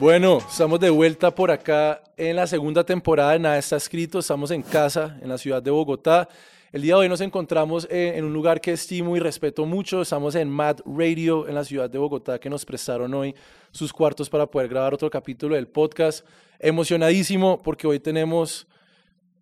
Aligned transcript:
Bueno, 0.00 0.38
estamos 0.38 0.80
de 0.80 0.88
vuelta 0.88 1.30
por 1.34 1.50
acá 1.50 2.02
en 2.16 2.36
la 2.36 2.46
segunda 2.46 2.82
temporada 2.82 3.32
de 3.32 3.38
Nada 3.38 3.58
está 3.58 3.76
escrito. 3.76 4.20
Estamos 4.20 4.50
en 4.50 4.62
casa, 4.62 5.18
en 5.20 5.28
la 5.28 5.36
ciudad 5.36 5.62
de 5.62 5.70
Bogotá. 5.70 6.26
El 6.72 6.80
día 6.80 6.94
de 6.94 7.00
hoy 7.00 7.08
nos 7.10 7.20
encontramos 7.20 7.86
en, 7.90 8.14
en 8.14 8.24
un 8.24 8.32
lugar 8.32 8.62
que 8.62 8.72
estimo 8.72 9.14
y 9.14 9.20
respeto 9.20 9.66
mucho. 9.66 10.00
Estamos 10.00 10.36
en 10.36 10.48
Mad 10.48 10.78
Radio, 10.86 11.46
en 11.46 11.54
la 11.54 11.64
ciudad 11.64 11.90
de 11.90 11.98
Bogotá, 11.98 12.38
que 12.38 12.48
nos 12.48 12.64
prestaron 12.64 13.12
hoy 13.12 13.34
sus 13.72 13.92
cuartos 13.92 14.30
para 14.30 14.46
poder 14.46 14.70
grabar 14.70 14.94
otro 14.94 15.10
capítulo 15.10 15.54
del 15.54 15.68
podcast. 15.68 16.24
Emocionadísimo 16.58 17.60
porque 17.62 17.86
hoy 17.86 18.00
tenemos, 18.00 18.66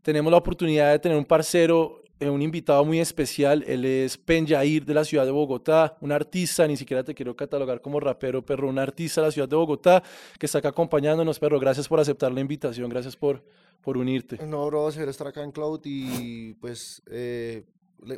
tenemos 0.02 0.28
la 0.28 0.38
oportunidad 0.38 0.90
de 0.90 0.98
tener 0.98 1.16
un 1.16 1.24
parcero 1.24 1.97
eh, 1.97 1.97
un 2.20 2.42
invitado 2.42 2.84
muy 2.84 3.00
especial. 3.00 3.64
Él 3.66 3.84
es 3.84 4.16
Pen 4.18 4.46
Yair 4.46 4.84
de 4.84 4.94
la 4.94 5.04
ciudad 5.04 5.24
de 5.24 5.30
Bogotá, 5.30 5.96
un 6.00 6.12
artista, 6.12 6.66
ni 6.66 6.76
siquiera 6.76 7.04
te 7.04 7.14
quiero 7.14 7.36
catalogar 7.36 7.80
como 7.80 8.00
rapero, 8.00 8.44
perro, 8.44 8.68
un 8.68 8.78
artista 8.78 9.20
de 9.20 9.28
la 9.28 9.30
ciudad 9.30 9.48
de 9.48 9.56
Bogotá 9.56 10.02
que 10.38 10.46
está 10.46 10.58
acá 10.58 10.70
acompañándonos, 10.70 11.38
perro. 11.38 11.60
Gracias 11.60 11.86
por 11.86 12.00
aceptar 12.00 12.32
la 12.32 12.40
invitación, 12.40 12.88
gracias 12.88 13.16
por, 13.16 13.44
por 13.80 13.96
unirte. 13.96 14.44
No, 14.44 14.66
bro, 14.66 14.90
severo 14.90 15.10
estar 15.10 15.26
acá 15.28 15.42
en 15.42 15.52
Cloud 15.52 15.80
y 15.84 16.54
pues 16.54 17.02
eh, 17.06 17.64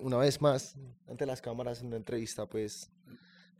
una 0.02 0.16
vez 0.16 0.40
más 0.40 0.76
ante 1.08 1.26
las 1.26 1.40
cámaras 1.40 1.80
en 1.80 1.88
una 1.88 1.96
entrevista, 1.96 2.46
pues 2.46 2.90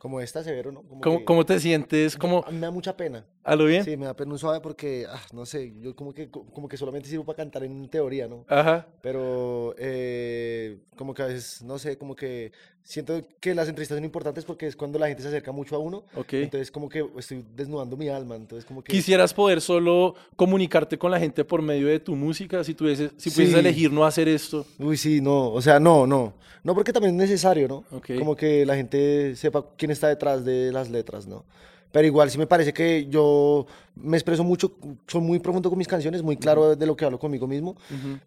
como 0.01 0.19
esta, 0.19 0.43
severo, 0.43 0.71
¿no? 0.71 0.81
Como 0.81 0.99
¿Cómo, 0.99 1.19
que- 1.19 1.25
cómo 1.25 1.45
te 1.45 1.59
sientes? 1.59 2.17
¿Cómo, 2.17 2.43
me 2.49 2.61
da 2.61 2.71
mucha 2.71 2.97
pena. 2.97 3.23
¿A 3.43 3.55
lo 3.55 3.65
bien? 3.65 3.83
Sí, 3.85 3.95
me 3.97 4.07
da 4.07 4.15
pena 4.15 4.31
un 4.31 4.39
suave 4.39 4.59
porque, 4.59 5.05
ah, 5.07 5.21
no 5.31 5.45
sé, 5.45 5.75
yo 5.79 5.95
como 5.95 6.11
que, 6.11 6.31
como 6.31 6.67
que 6.67 6.75
solamente 6.75 7.07
sirvo 7.07 7.23
para 7.23 7.37
cantar 7.37 7.63
en 7.65 7.87
teoría, 7.87 8.27
¿no? 8.27 8.43
Ajá. 8.47 8.87
Pero 9.03 9.75
eh, 9.77 10.79
como 10.97 11.13
que 11.13 11.21
a 11.21 11.27
veces, 11.27 11.61
no 11.61 11.77
sé, 11.77 11.99
como 11.99 12.15
que 12.15 12.51
siento 12.83 13.21
que 13.39 13.53
las 13.55 13.67
entrevistas 13.69 13.97
son 13.97 14.05
importantes 14.05 14.43
porque 14.45 14.67
es 14.67 14.75
cuando 14.75 14.99
la 14.99 15.07
gente 15.07 15.21
se 15.23 15.29
acerca 15.29 15.51
mucho 15.51 15.75
a 15.75 15.79
uno. 15.79 16.03
Ok. 16.15 16.33
Entonces 16.33 16.71
como 16.71 16.89
que 16.89 17.05
estoy 17.17 17.45
desnudando 17.55 17.95
mi 17.97 18.09
alma, 18.09 18.35
entonces 18.35 18.65
como 18.65 18.83
que... 18.83 18.91
¿Quisieras 18.91 19.33
poder 19.33 19.61
solo 19.61 20.15
comunicarte 20.35 20.97
con 20.97 21.11
la 21.11 21.19
gente 21.19 21.43
por 21.45 21.61
medio 21.61 21.87
de 21.87 21.99
tu 21.99 22.15
música? 22.15 22.63
Si, 22.63 22.73
tuvieses, 22.73 23.11
si 23.17 23.29
pudieses 23.29 23.53
Sí. 23.53 23.59
elegir 23.59 23.91
no 23.91 24.05
hacer 24.05 24.27
esto. 24.27 24.65
Uy, 24.79 24.97
sí, 24.97 25.21
no, 25.21 25.51
o 25.51 25.61
sea, 25.61 25.79
no, 25.79 26.05
no. 26.07 26.33
No 26.63 26.75
porque 26.75 26.93
también 26.93 27.15
es 27.15 27.29
necesario, 27.29 27.67
¿no? 27.67 27.83
Ok. 27.91 28.11
Como 28.19 28.35
que 28.35 28.65
la 28.65 28.75
gente 28.75 29.35
sepa 29.35 29.65
quién 29.77 29.91
está 29.91 30.07
detrás 30.07 30.45
de 30.45 30.71
las 30.71 30.89
letras, 30.91 31.25
¿no? 31.25 31.43
Pero 31.91 32.07
igual 32.07 32.29
sí 32.31 32.37
me 32.37 32.47
parece 32.47 32.73
que 32.73 33.05
yo 33.09 33.65
me 33.95 34.15
expreso 34.15 34.43
mucho, 34.43 34.71
soy 35.07 35.19
muy 35.21 35.39
profundo 35.39 35.69
con 35.69 35.77
mis 35.77 35.87
canciones, 35.87 36.23
muy 36.23 36.37
claro 36.37 36.75
de 36.75 36.85
lo 36.85 36.95
que 36.95 37.03
hablo 37.03 37.19
conmigo 37.19 37.47
mismo, 37.47 37.75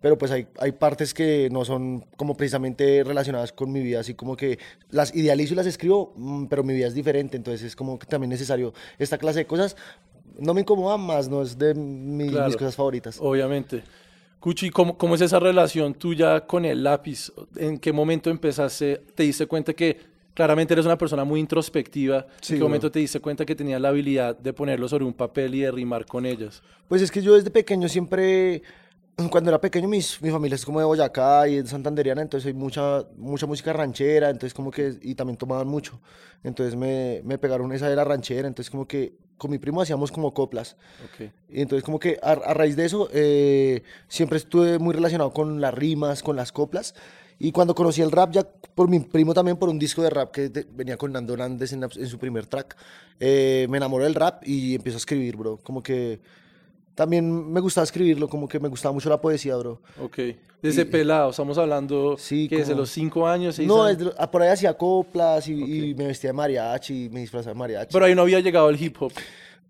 pero 0.02 0.18
pues 0.18 0.30
hay, 0.30 0.46
hay 0.58 0.72
partes 0.72 1.14
que 1.14 1.48
no 1.50 1.64
son 1.64 2.04
como 2.16 2.36
precisamente 2.36 3.02
relacionadas 3.04 3.52
con 3.52 3.72
mi 3.72 3.80
vida, 3.80 4.00
así 4.00 4.12
como 4.14 4.36
que 4.36 4.58
las 4.90 5.14
idealizo 5.14 5.54
y 5.54 5.56
las 5.56 5.66
escribo, 5.66 6.12
mm, 6.16 6.44
pero 6.46 6.62
mi 6.62 6.74
vida 6.74 6.86
es 6.88 6.94
diferente, 6.94 7.36
entonces 7.38 7.62
es 7.62 7.74
como 7.74 7.98
que 7.98 8.06
también 8.06 8.28
necesario 8.30 8.74
esta 8.98 9.16
clase 9.16 9.40
de 9.40 9.46
cosas. 9.46 9.76
No 10.38 10.52
me 10.52 10.60
incomodan 10.60 11.00
más, 11.00 11.28
no 11.28 11.40
es 11.42 11.56
de 11.58 11.74
mi- 11.74 12.28
Claro. 12.28 12.46
mis 12.48 12.56
cosas 12.56 12.76
favoritas. 12.76 13.16
Obviamente. 13.20 13.82
Cuchi, 14.40 14.68
¿cómo, 14.68 14.98
¿cómo 14.98 15.14
es 15.14 15.22
esa 15.22 15.40
relación 15.40 15.94
tuya 15.94 16.46
con 16.46 16.66
el 16.66 16.84
lápiz? 16.84 17.32
¿En 17.56 17.78
qué 17.78 17.92
momento 17.94 18.28
empezaste, 18.28 19.00
te 19.14 19.22
diste 19.22 19.46
cuenta 19.46 19.72
que 19.72 20.12
claramente 20.34 20.74
eres 20.74 20.84
una 20.84 20.98
persona 20.98 21.24
muy 21.24 21.40
introspectiva? 21.40 22.26
Sí, 22.40 22.54
¿En 22.54 22.58
qué 22.58 22.64
momento 22.64 22.90
te 22.90 22.98
diste 22.98 23.20
cuenta 23.20 23.46
que 23.46 23.54
tenías 23.54 23.80
la 23.80 23.88
habilidad 23.88 24.36
de 24.36 24.52
ponerlo 24.52 24.88
sobre 24.88 25.04
un 25.04 25.14
papel 25.14 25.54
y 25.54 25.60
de 25.60 25.70
rimar 25.70 26.04
con 26.04 26.26
ellas? 26.26 26.62
Pues 26.88 27.00
es 27.00 27.10
que 27.10 27.22
yo 27.22 27.34
desde 27.34 27.50
pequeño 27.50 27.88
siempre, 27.88 28.62
cuando 29.30 29.50
era 29.50 29.60
pequeño, 29.60 29.88
mis, 29.88 30.20
mi 30.20 30.30
familia 30.30 30.56
es 30.56 30.64
como 30.64 30.80
de 30.80 30.84
Boyacá 30.84 31.48
y 31.48 31.62
de 31.62 31.66
Santanderiana, 31.66 32.20
entonces 32.20 32.48
hay 32.48 32.52
mucha, 32.52 33.04
mucha 33.16 33.46
música 33.46 33.72
ranchera, 33.72 34.28
entonces 34.28 34.52
como 34.52 34.70
que, 34.70 34.98
y 35.00 35.14
también 35.14 35.36
tomaban 35.36 35.68
mucho. 35.68 36.00
Entonces 36.42 36.76
me, 36.76 37.22
me 37.24 37.38
pegaron 37.38 37.72
esa 37.72 37.88
de 37.88 37.96
la 37.96 38.04
ranchera, 38.04 38.46
entonces 38.46 38.70
como 38.70 38.86
que 38.86 39.14
con 39.38 39.50
mi 39.50 39.58
primo 39.58 39.80
hacíamos 39.80 40.12
como 40.12 40.34
coplas. 40.34 40.76
Ok. 41.04 41.30
Y 41.48 41.62
entonces 41.62 41.84
como 41.84 41.98
que 41.98 42.18
a, 42.22 42.32
a 42.32 42.54
raíz 42.54 42.76
de 42.76 42.84
eso 42.84 43.08
eh, 43.12 43.82
siempre 44.08 44.38
estuve 44.38 44.78
muy 44.78 44.94
relacionado 44.94 45.32
con 45.32 45.60
las 45.60 45.72
rimas, 45.74 46.22
con 46.22 46.36
las 46.36 46.52
coplas. 46.52 46.94
Y 47.38 47.50
cuando 47.52 47.74
conocí 47.74 48.00
el 48.00 48.10
rap, 48.12 48.30
ya 48.32 48.42
por 48.74 48.88
mi 48.88 49.00
primo 49.00 49.34
también, 49.34 49.56
por 49.56 49.68
un 49.68 49.78
disco 49.78 50.02
de 50.02 50.10
rap 50.10 50.30
que 50.30 50.48
de- 50.48 50.66
venía 50.72 50.96
con 50.96 51.12
Nando 51.12 51.32
Hernández 51.34 51.72
en, 51.72 51.82
en 51.84 52.06
su 52.06 52.18
primer 52.18 52.46
track, 52.46 52.76
eh, 53.20 53.66
me 53.68 53.76
enamoré 53.78 54.04
del 54.04 54.14
rap 54.14 54.42
y 54.46 54.74
empiezo 54.76 54.96
a 54.96 54.98
escribir, 55.00 55.36
bro. 55.36 55.58
Como 55.62 55.82
que 55.82 56.20
también 56.94 57.52
me 57.52 57.60
gustaba 57.60 57.84
escribirlo, 57.84 58.28
como 58.28 58.46
que 58.48 58.60
me 58.60 58.68
gustaba 58.68 58.92
mucho 58.92 59.08
la 59.10 59.20
poesía, 59.20 59.56
bro. 59.56 59.80
Ok. 60.00 60.18
Desde 60.62 60.82
Y- 60.82 60.84
pelado, 60.86 61.30
estamos 61.30 61.58
hablando 61.58 62.16
Sí, 62.18 62.48
que 62.48 62.58
desde 62.58 62.70
como- 62.72 62.82
los 62.82 62.90
cinco 62.90 63.26
años, 63.26 63.56
seis 63.56 63.66
No, 63.68 63.82
años. 63.82 63.98
desde 63.98 64.12
ah, 64.16 64.30
por 64.30 64.40
ahí 64.42 64.48
hacía 64.50 64.74
coplas 64.74 65.46
y, 65.48 65.90
y 65.90 65.94
me 65.94 66.06
vestía 66.06 66.28
de 66.30 66.34
mariachi, 66.34 67.10
me 67.12 67.20
disfrazaba 67.20 67.52
de 67.52 67.58
mariachi. 67.58 67.92
Pero 67.92 68.04
ahí 68.06 68.14
no 68.14 68.22
había 68.22 68.40
llegado 68.40 68.70
el 68.70 68.80
hip 68.82 68.96
hop. 69.02 69.12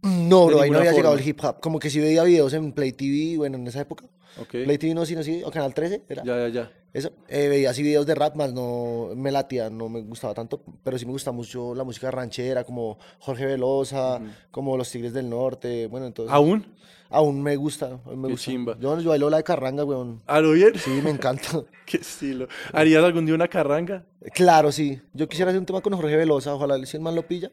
No, 0.02 0.46
bro, 0.46 0.60
ahí 0.60 0.70
no 0.70 0.78
había 0.78 0.90
llegado 0.92 1.12
forma. 1.14 1.22
el 1.22 1.28
hip 1.28 1.40
hop. 1.42 1.60
Como 1.60 1.78
que 1.78 1.88
sí 1.88 1.98
veía 1.98 2.22
videos 2.24 2.52
en 2.52 2.72
Play 2.72 2.92
TV, 2.92 3.38
bueno, 3.38 3.56
en 3.56 3.66
esa 3.66 3.80
época. 3.80 4.04
Ok. 4.40 4.50
Play 4.50 4.78
TV 4.78 4.94
no, 4.94 5.04
sino 5.06 5.22
sí, 5.22 5.42
o 5.44 5.50
Canal 5.50 5.72
13, 5.74 6.02
era. 6.08 6.24
Ya, 6.24 6.36
ya, 6.36 6.48
ya. 6.48 6.72
Eso, 6.92 7.10
eh, 7.28 7.48
veía 7.48 7.70
así 7.70 7.82
videos 7.82 8.06
de 8.06 8.14
rap, 8.14 8.36
más 8.36 8.52
no 8.52 9.10
me 9.16 9.32
latía, 9.32 9.68
no 9.68 9.88
me 9.88 10.00
gustaba 10.02 10.32
tanto, 10.32 10.62
pero 10.84 10.96
sí 10.96 11.04
me 11.04 11.10
gusta 11.12 11.32
mucho 11.32 11.74
la 11.74 11.82
música 11.82 12.08
ranchera, 12.10 12.62
como 12.62 12.98
Jorge 13.18 13.46
Velosa, 13.46 14.20
como 14.52 14.76
Los 14.76 14.90
Tigres 14.92 15.12
del 15.12 15.28
Norte, 15.28 15.88
bueno, 15.88 16.06
entonces... 16.06 16.32
¿Aún? 16.32 16.64
Aún 17.10 17.42
me 17.42 17.56
gusta, 17.56 17.98
aún 18.06 18.20
me 18.20 18.28
Qué 18.28 18.32
gusta. 18.34 18.50
chimba. 18.50 18.78
Yo, 18.78 18.98
yo 18.98 19.10
bailo 19.10 19.28
la 19.28 19.38
de 19.38 19.44
carranga, 19.44 19.84
weón. 19.84 20.22
¿A 20.26 20.40
lo 20.40 20.52
bien? 20.52 20.72
Sí, 20.76 20.90
me 21.02 21.10
encanta. 21.10 21.62
Qué 21.86 21.98
estilo. 21.98 22.48
¿Harías 22.72 23.04
algún 23.04 23.26
día 23.26 23.34
una 23.34 23.48
carranga? 23.48 24.04
claro, 24.32 24.72
sí. 24.72 25.00
Yo 25.12 25.28
quisiera 25.28 25.50
hacer 25.50 25.60
un 25.60 25.66
tema 25.66 25.80
con 25.80 25.92
Jorge 25.94 26.16
Velosa, 26.16 26.54
ojalá 26.54 26.84
si 26.86 26.96
el 26.96 27.02
man 27.02 27.14
lo 27.14 27.26
pilla. 27.26 27.50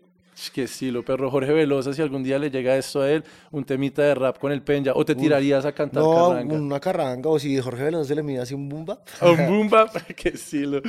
Qué 0.54 0.64
estilo, 0.64 1.04
perro. 1.04 1.30
Jorge 1.30 1.52
Velosa, 1.54 1.94
si 1.94 2.02
algún 2.02 2.24
día 2.24 2.40
le 2.40 2.50
llega 2.50 2.76
esto 2.76 3.02
a 3.02 3.12
él, 3.12 3.24
un 3.52 3.64
temita 3.64 4.02
de 4.02 4.16
rap 4.16 4.38
con 4.40 4.52
el 4.52 4.62
Penya, 4.62 4.92
o 4.96 5.06
te 5.06 5.14
tirarías 5.14 5.66
a 5.66 5.72
cantar 5.72 6.02
No, 6.02 6.30
carranga. 6.30 6.56
una 6.56 6.80
carranga, 6.80 7.30
o 7.30 7.38
si 7.38 7.58
Jorge 7.60 7.84
Velosa 7.84 8.08
se 8.08 8.16
le 8.16 8.24
mide 8.24 8.40
así 8.40 8.54
un 8.54 8.68
bumba. 8.68 9.00
Un 9.22 9.38
boom 9.48 9.70
bap, 9.70 9.96
qué 10.16 10.30
estilo. 10.30 10.82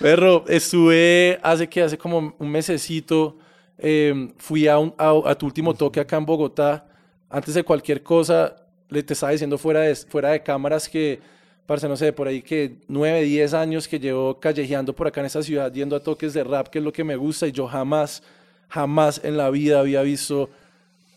Perro, 0.00 0.44
estuve 0.48 1.38
hace 1.42 1.68
que 1.68 1.82
hace 1.82 1.98
como 1.98 2.34
un 2.38 2.50
mesecito, 2.50 3.36
eh, 3.76 4.32
fui 4.38 4.66
a, 4.66 4.78
un- 4.78 4.94
a, 4.96 5.12
a 5.26 5.34
tu 5.36 5.46
último 5.46 5.74
toque 5.74 6.00
acá 6.00 6.16
en 6.16 6.24
Bogotá. 6.26 6.86
Antes 7.28 7.54
de 7.54 7.62
cualquier 7.62 8.02
cosa, 8.02 8.56
le 8.88 9.02
te 9.02 9.12
estaba 9.12 9.32
diciendo 9.32 9.58
fuera 9.58 9.80
de, 9.80 9.94
fuera 9.94 10.30
de 10.30 10.42
cámaras 10.42 10.88
que, 10.88 11.20
parce, 11.66 11.86
no 11.88 11.96
sé, 11.96 12.12
por 12.12 12.26
ahí 12.28 12.40
que 12.42 12.76
9, 12.88 13.22
10 13.22 13.52
años 13.54 13.86
que 13.86 13.98
llevo 14.00 14.40
callejeando 14.40 14.94
por 14.94 15.06
acá 15.06 15.20
en 15.20 15.26
esta 15.26 15.42
ciudad, 15.42 15.70
yendo 15.72 15.94
a 15.96 16.00
toques 16.00 16.32
de 16.32 16.42
rap, 16.44 16.68
que 16.68 16.78
es 16.78 16.84
lo 16.84 16.92
que 16.92 17.04
me 17.04 17.14
gusta, 17.16 17.46
y 17.46 17.52
yo 17.52 17.66
jamás, 17.68 18.22
jamás 18.70 19.20
en 19.22 19.36
la 19.36 19.50
vida 19.50 19.80
había 19.80 20.00
visto 20.02 20.48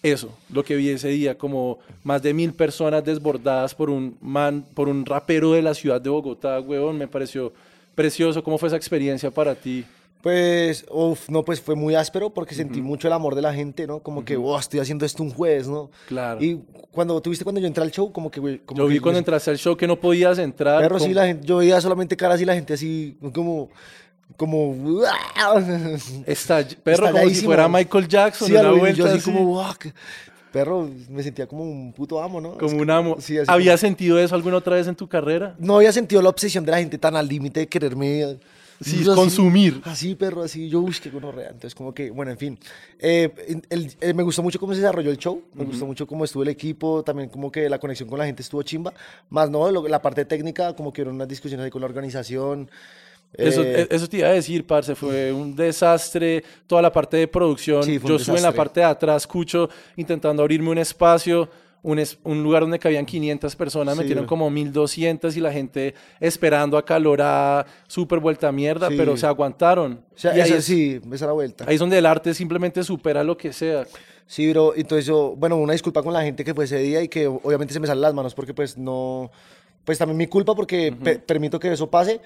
eso, 0.02 0.38
lo 0.52 0.66
que 0.66 0.75
vi 0.75 0.90
ese 0.90 1.08
día, 1.08 1.38
como 1.38 1.80
más 2.03 2.22
de 2.22 2.34
mil 2.34 2.52
personas 2.52 3.06
desbordadas 3.06 3.74
por 3.74 3.90
un 3.90 4.18
man, 4.19 4.66
por 4.74 4.90
un 4.90 5.06
rapero 5.06 5.53
de 5.53 5.62
la 5.62 5.74
ciudad 5.74 6.02
de 6.02 6.09
Bogotá, 6.09 6.59
weón, 6.59 6.97
me 6.97 7.08
pareció 7.08 7.53
precioso. 7.96 8.44
¿Cómo 8.44 8.58
fue 8.58 8.68
esa 8.68 8.75
experiencia 8.75 9.31
para 9.31 9.56
ti? 9.56 9.86
Pues, 10.22 10.86
uf, 10.90 11.30
no, 11.30 11.44
pues 11.44 11.59
fue 11.62 11.75
muy 11.75 11.96
áspero 11.96 12.30
porque 12.30 12.56
sentí 12.56 12.81
mucho 12.81 13.08
el 13.08 13.13
amor 13.13 13.36
de 13.36 13.42
la 13.42 13.53
gente, 13.53 13.86
¿no? 13.86 14.00
Como 14.00 14.24
que, 14.25 14.36
oh, 14.38 14.58
estoy 14.58 14.80
haciendo 14.80 15.06
esto 15.06 15.22
un 15.22 15.31
jueves, 15.31 15.68
¿no? 15.68 15.90
Claro. 16.08 16.42
Y 16.42 16.59
cuando 16.92 17.22
tuviste 17.22 17.44
cuando 17.44 17.59
yo 17.59 17.68
entré 17.68 17.84
al 17.84 17.92
show, 17.92 18.12
como 18.12 18.31
que, 18.31 18.40
güey, 18.40 18.59
como 18.59 18.80
Yo 18.80 18.88
vi 18.88 18.96
que 18.96 19.02
cuando 19.02 19.18
me- 19.18 19.19
entraste 19.19 19.52
al 19.52 19.58
show 19.58 19.75
que 19.75 19.86
no 19.88 19.97
podías 19.97 20.38
entrar. 20.38 20.81
Perro, 20.81 20.97
con- 20.97 21.08
sí, 21.08 21.13
la 21.13 21.28
gente, 21.28 21.46
yo 21.46 21.58
veía 21.58 21.80
solamente 21.81 22.16
caras 22.16 22.40
y 22.42 22.46
la 22.46 22.56
gente 22.56 22.74
así, 22.74 23.18
como, 23.34 23.69
como, 24.38 24.76
Está, 26.26 26.66
perro, 26.84 27.12
como 27.12 27.30
si 27.30 27.36
fuera 27.46 27.68
Michael 27.68 28.08
Jackson, 28.08 28.48
Sí, 28.48 28.54
una 28.54 28.64
lo- 28.64 28.78
vuelta 28.78 28.98
yo 28.98 29.06
así 29.06 29.18
así, 29.18 29.32
como, 29.32 29.46
"Wow, 29.46 29.74
qué-". 29.80 29.94
perro, 30.52 30.90
me 31.10 31.24
sentía 31.24 31.48
como 31.48 31.64
un 31.64 31.94
puto 31.94 32.22
amo, 32.22 32.40
¿no? 32.40 32.54
como 32.58 32.68
Es 32.68 32.74
un 32.74 32.90
amo. 32.90 33.16
Sí, 33.20 33.38
así 33.38 33.50
¿Habías 33.52 33.80
como- 33.82 33.90
sentido 33.90 34.20
eso 34.20 34.36
alguna 34.36 34.58
otra 34.58 34.76
vez 34.76 34.88
en 34.88 34.96
tu 34.96 35.08
carrera? 35.08 35.56
No 35.60 35.78
había 35.78 35.92
sentido 35.92 36.22
la 36.22 36.30
obsesión 36.30 36.64
de 36.66 36.72
la 36.72 36.78
gente 36.80 36.98
tan 36.98 37.16
al 37.16 37.28
límite 37.28 37.62
de 37.62 37.68
quererme. 37.68 38.38
Sí, 38.81 38.98
así- 39.02 39.06
consumir. 39.16 39.81
Así, 39.86 40.13
perro, 40.16 40.44
así. 40.44 40.68
Yo, 40.68 40.81
uy, 40.81 40.94
qué 41.02 41.10
gonorrea. 41.10 41.48
Entonces, 41.52 41.74
como 41.74 41.94
que, 41.94 42.10
bueno, 42.12 42.31
en 42.31 42.38
fin. 42.38 42.60
Eh, 43.00 43.31
el- 43.69 43.96
eh, 44.02 44.13
me 44.13 44.24
gustó 44.24 44.44
mucho 44.44 44.60
cómo 44.60 44.74
se 44.74 44.81
desarrolló 44.81 45.10
el 45.10 45.18
show. 45.18 45.42
Me 45.54 45.63
gustó 45.63 45.86
mucho 45.86 46.06
cómo 46.06 46.25
estuvo 46.25 46.44
el 46.44 46.50
equipo. 46.50 47.02
También, 47.02 47.30
como 47.30 47.50
que 47.52 47.69
la 47.69 47.80
conexión 47.80 48.10
con 48.10 48.19
la 48.19 48.25
gente 48.25 48.42
estuvo 48.42 48.62
chimba. 48.63 48.94
Más, 49.30 49.50
no, 49.50 49.72
lo- 49.72 49.88
la 49.88 50.02
parte 50.02 50.25
técnica, 50.25 50.75
como 50.75 50.92
que 50.92 51.02
hubo 51.04 51.12
unas 51.12 51.28
discusiones 51.30 51.63
ahí 51.63 51.69
con 51.72 51.81
la 51.81 51.88
organización. 51.88 52.69
Eso, 53.35 53.63
Eh, 53.63 53.88
e- 53.89 53.95
eso 53.95 54.07
te 54.07 54.18
iba 54.18 54.27
a 54.27 54.31
decir, 54.33 54.65
parce, 54.65 54.94
fue 54.95 55.31
un 55.33 55.56
desastre, 55.56 56.44
toda 56.68 56.81
la 56.81 56.91
parte 56.91 57.18
de 57.18 57.27
producción. 57.27 57.83
Sí, 57.83 58.00
Yo 58.03 58.15
estuve 58.18 58.38
en 58.38 58.44
la 58.44 58.51
parte 58.51 58.80
de 58.81 58.85
atrás, 58.85 59.24
escucho, 59.24 59.69
intentando 59.95 60.41
abrirme 60.44 60.69
un 60.69 60.77
espacio, 60.77 61.50
un, 61.81 62.00
es- 62.00 62.18
un 62.24 62.41
lugar 62.44 62.62
donde 62.62 62.80
cabían 62.80 63.06
500 63.06 63.56
personas, 63.56 63.95
Sí, 63.95 64.00
metieron 64.01 64.25
como 64.25 64.50
1200 64.50 65.35
y 65.35 65.41
la 65.41 65.51
gente 65.51 65.94
esperando 66.19 66.77
acalorada, 66.77 67.65
súper 67.88 68.19
vuelta 68.19 68.47
a 68.47 68.51
mierda, 68.51 68.88
Sí. 68.89 68.95
pero 68.97 69.18
se 69.18 69.25
aguantaron. 69.25 70.00
o 70.15 70.18
sea, 70.18 70.38
Y 70.38 70.39
ahí, 70.39 70.47
eso 70.50 70.57
es, 70.59 70.65
sí, 70.65 71.01
esa 71.12 71.25
la 71.25 71.33
vuelta. 71.33 71.65
ahí 71.68 71.74
es 71.75 71.80
donde 71.80 71.97
el 71.97 72.06
arte 72.06 72.33
simplemente 72.33 72.83
supera 72.83 73.24
lo 73.24 73.35
que 73.35 73.51
sea. 73.51 73.85
Sí, 74.25 74.50
bro, 74.51 74.74
entonces 74.75 75.06
yo, 75.06 75.35
bueno, 75.38 75.57
una 75.57 75.74
disculpa 75.74 76.01
con 76.01 76.13
la 76.13 76.21
gente 76.24 76.45
que 76.45 76.53
fue 76.53 76.63
ese 76.65 76.77
día 76.77 77.01
y 77.01 77.09
que 77.09 77.27
obviamente 77.27 77.74
se 77.74 77.80
me 77.81 77.88
salen 77.88 78.01
las 78.01 78.13
manos 78.13 78.33
porque 78.33 78.53
pues 78.53 78.77
no, 78.77 79.30
pues 79.85 79.97
también 79.97 80.18
mi 80.18 80.27
culpa 80.27 80.56
porque 80.56 80.91
pe- 81.03 81.19
permito 81.19 81.59
que 81.59 81.71
eso 81.71 81.89
pase, 81.89 82.21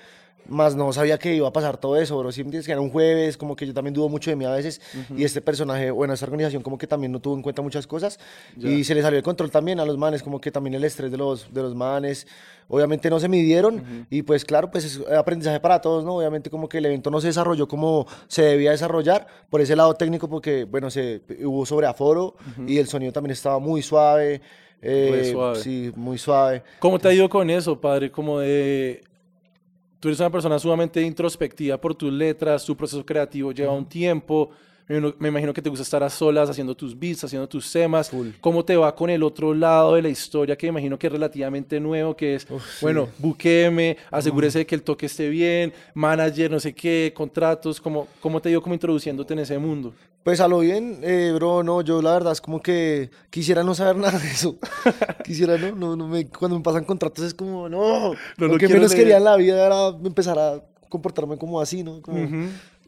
más 0.50 0.76
no 0.78 0.94
sabía 0.94 1.18
que 1.18 1.36
iba 1.36 1.48
a 1.48 1.52
pasar 1.52 1.76
todo 1.78 1.98
eso, 1.98 2.18
bro. 2.18 2.32
Si 2.32 2.42
me 2.42 2.52
que 2.62 2.72
era 2.72 2.80
un 2.80 2.90
jueves, 2.90 3.36
como 3.36 3.54
que 3.56 3.68
yo 3.68 3.74
también 3.74 3.94
dudo 3.94 4.08
mucho 4.08 4.30
de 4.30 4.38
mí 4.38 4.46
a 4.46 4.52
veces, 4.52 4.80
y 5.18 5.26
este 5.26 5.42
personaje, 5.42 5.92
bueno, 5.92 6.14
esta 6.14 6.26
organización 6.26 6.64
como 6.64 6.78
que 6.78 6.88
también 6.88 7.12
no 7.12 7.20
tuvo 7.20 7.36
en 7.36 7.42
cuenta 7.42 7.62
muchas 7.62 7.86
cosas, 7.86 8.18
y 8.56 8.84
se 8.86 8.96
le 8.96 9.02
salió 9.02 9.18
el 9.18 9.24
control 9.24 9.52
también 9.52 9.80
a 9.82 9.86
los 9.86 9.98
manes, 9.98 10.24
como 10.24 10.40
que 10.40 10.50
también 10.50 10.74
el 10.76 10.84
estrés 10.86 11.12
de 11.12 11.18
los, 11.18 11.54
de 11.54 11.62
los 11.64 11.76
manes, 11.76 12.28
obviamente 12.70 13.10
no 13.10 13.20
se 13.20 13.28
midieron, 13.28 14.08
y 14.10 14.22
pues 14.22 14.46
claro, 14.46 14.72
pues 14.72 14.86
es 14.86 15.02
aprendizaje 15.10 15.60
para 15.60 15.82
todos, 15.82 16.06
¿no? 16.06 16.16
Obviamente 16.16 16.50
como 16.50 16.70
que 16.70 16.78
el 16.78 16.86
evento 16.86 17.12
no 17.12 17.20
se 17.20 17.28
desarrolló 17.28 17.68
como 17.68 18.08
se 18.30 18.44
debía 18.44 18.72
desarrollar, 18.72 19.28
por 19.50 19.60
ese 19.60 19.76
lado 19.76 19.96
técnico, 19.96 20.30
porque, 20.30 20.64
bueno, 20.64 20.90
se, 20.90 21.24
hubo 21.44 21.66
sobreaforo, 21.66 22.36
y 22.68 22.78
el 22.78 22.88
sonido 22.88 23.12
también 23.12 23.32
estaba 23.32 23.60
muy 23.60 23.82
suave, 23.82 24.42
eh, 24.82 25.30
suave. 25.32 25.60
sí, 25.60 25.92
muy 25.96 26.18
suave. 26.18 26.64
¿Cómo 26.80 27.00
te 27.00 27.08
ha 27.08 27.14
ido 27.14 27.30
con 27.30 27.50
eso, 27.50 27.80
padre? 27.80 28.12
Como 28.12 28.40
de... 28.40 29.04
Tú 30.00 30.10
eres 30.10 30.20
una 30.20 30.30
persona 30.30 30.60
sumamente 30.60 31.02
introspectiva 31.02 31.80
por 31.80 31.96
tus 31.96 32.14
letras, 32.14 32.64
tu 32.64 32.78
proceso 32.78 33.04
creativo 33.04 33.52
lleva 33.52 33.74
un 33.74 33.86
tiempo. 33.86 34.52
Me 34.88 35.28
imagino, 35.28 35.54
que 35.54 35.62
te 35.62 35.70
gusta 35.70 35.84
estar 35.84 36.02
a 36.02 36.10
solas 36.10 36.50
haciendo 36.50 36.74
tus 36.74 36.98
beats, 36.98 37.24
haciendo 37.26 37.50
tus 37.50 37.70
temas. 37.70 38.10
¿Cómo 38.40 38.64
te 38.64 38.78
va 38.78 38.96
con 38.96 39.10
el 39.10 39.22
otro 39.22 39.54
lado 39.54 39.96
de 39.96 40.02
la 40.02 40.08
historia 40.08 40.56
que 40.56 40.68
me 40.68 40.70
imagino 40.70 40.98
que 40.98 41.08
es 41.08 41.14
relativamente 41.14 41.78
nuevo, 41.80 42.16
que 42.16 42.36
es, 42.36 42.48
bueno, 42.80 43.10
buqueme, 43.18 43.98
asegúrese 44.10 44.60
de 44.60 44.66
que 44.66 44.76
el 44.76 44.84
toque 44.84 45.08
esté 45.08 45.28
bien, 45.28 45.74
manager, 45.94 46.50
no 46.50 46.60
sé 46.60 46.74
qué, 46.74 47.12
contratos? 47.14 47.82
¿Cómo, 47.82 48.08
cómo 48.22 48.40
te 48.40 48.48
ha 48.48 48.52
ido 48.54 48.62
como 48.62 48.76
introduciéndote 48.76 49.34
en 49.34 49.40
ese 49.40 49.58
mundo? 49.58 49.94
Pues 50.28 50.42
a 50.42 50.50
lo 50.50 50.60
bien, 50.60 51.00
eh, 51.04 51.32
bro, 51.34 51.64
no, 51.64 51.80
yo 51.82 52.02
la 52.02 52.12
verdad 52.12 52.34
es 52.34 52.42
como 52.42 52.62
que 52.62 53.12
quisiera 53.30 53.64
no 53.64 53.74
saber 53.74 53.96
nada 53.96 54.20
de 54.20 54.28
eso. 54.28 54.58
quisiera, 55.24 55.58
no, 55.58 55.74
no, 55.74 55.96
no 55.96 56.06
me, 56.10 56.28
cuando 56.28 56.58
me 56.58 56.64
pasan 56.66 56.84
contratos 56.84 57.24
es 57.24 57.34
como, 57.34 57.70
no, 57.70 58.10
No 58.12 58.16
lo 58.36 58.48
lo 58.50 58.58
que 58.58 58.68
menos 58.68 58.90
leer. 58.92 59.04
quería 59.04 59.18
en 59.20 59.24
la 59.24 59.38
vida 59.38 59.66
era 59.66 59.88
empezar 60.04 60.38
a 60.38 60.62
comportarme 60.90 61.38
como 61.38 61.62
así, 61.62 61.82
¿no? 61.82 62.02
Como- 62.02 62.28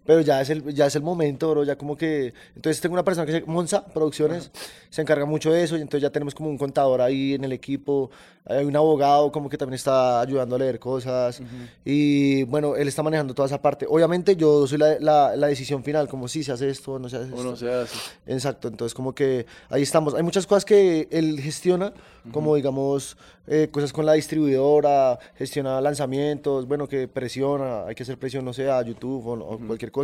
Pero 0.10 0.22
ya 0.22 0.42
es, 0.42 0.50
el, 0.50 0.74
ya 0.74 0.88
es 0.88 0.96
el 0.96 1.04
momento, 1.04 1.52
bro, 1.52 1.64
ya 1.64 1.76
como 1.76 1.96
que... 1.96 2.34
Entonces 2.56 2.82
tengo 2.82 2.94
una 2.94 3.04
persona 3.04 3.28
que 3.28 3.32
se 3.32 3.42
Monza 3.46 3.86
Producciones, 3.86 4.50
se 4.90 5.04
encarga 5.04 5.24
mucho 5.26 5.52
de 5.52 5.62
eso, 5.62 5.78
y 5.78 5.82
entonces 5.82 6.02
ya 6.02 6.10
tenemos 6.10 6.34
como 6.34 6.50
un 6.50 6.58
contador 6.58 7.00
ahí 7.00 7.36
en 7.36 7.44
el 7.44 7.52
equipo, 7.52 8.10
hay 8.44 8.66
un 8.66 8.76
abogado 8.76 9.32
como 9.32 9.50
que 9.50 9.56
también 9.56 9.76
está 9.76 10.20
ayudando 10.20 10.56
a 10.56 10.58
leer 10.58 10.80
cosas, 10.80 11.44
y 11.86 12.42
bueno, 12.46 12.76
él 12.76 12.88
está 12.88 13.04
manejando 13.04 13.36
toda 13.36 13.46
esa 13.46 13.62
parte. 13.62 13.86
Obviamente 13.88 14.36
yo 14.36 14.66
soy 14.66 14.80
la, 14.80 14.98
la, 15.00 15.36
la 15.36 15.46
decisión 15.46 15.84
final, 15.84 16.08
como 16.08 16.28
si 16.28 16.44
se 16.44 16.54
hace 16.54 16.72
esto, 16.72 16.98
no 16.98 17.08
se 17.08 17.18
hace 17.18 17.26
esto. 17.28 17.38
O 17.40 17.44
no 17.44 17.56
se 17.56 17.72
hace. 17.72 17.96
Exacto, 18.26 18.68
entonces 18.68 18.96
como 18.96 19.14
que 19.14 19.46
ahí 19.70 19.84
estamos. 19.84 20.16
Hay 20.16 20.24
muchas 20.24 20.48
cosas 20.48 20.66
que 20.66 21.08
él 21.12 21.40
gestiona, 21.40 21.94
como 22.32 22.56
digamos, 22.56 23.16
eh, 23.46 23.70
cosas 23.72 23.94
con 23.94 24.08
la 24.08 24.14
distribuidora, 24.14 25.20
gestiona 25.36 25.80
lanzamientos, 25.82 26.68
bueno, 26.68 26.88
que 26.88 27.08
presiona, 27.08 27.86
hay 27.86 27.94
que 27.94 28.02
hacer 28.02 28.18
presión, 28.18 28.44
no 28.44 28.54
sé, 28.54 28.72
a 28.72 28.82
YouTube 28.82 29.28
o, 29.28 29.34
o 29.34 29.60
cualquier 29.60 29.92
cosa. 29.92 29.99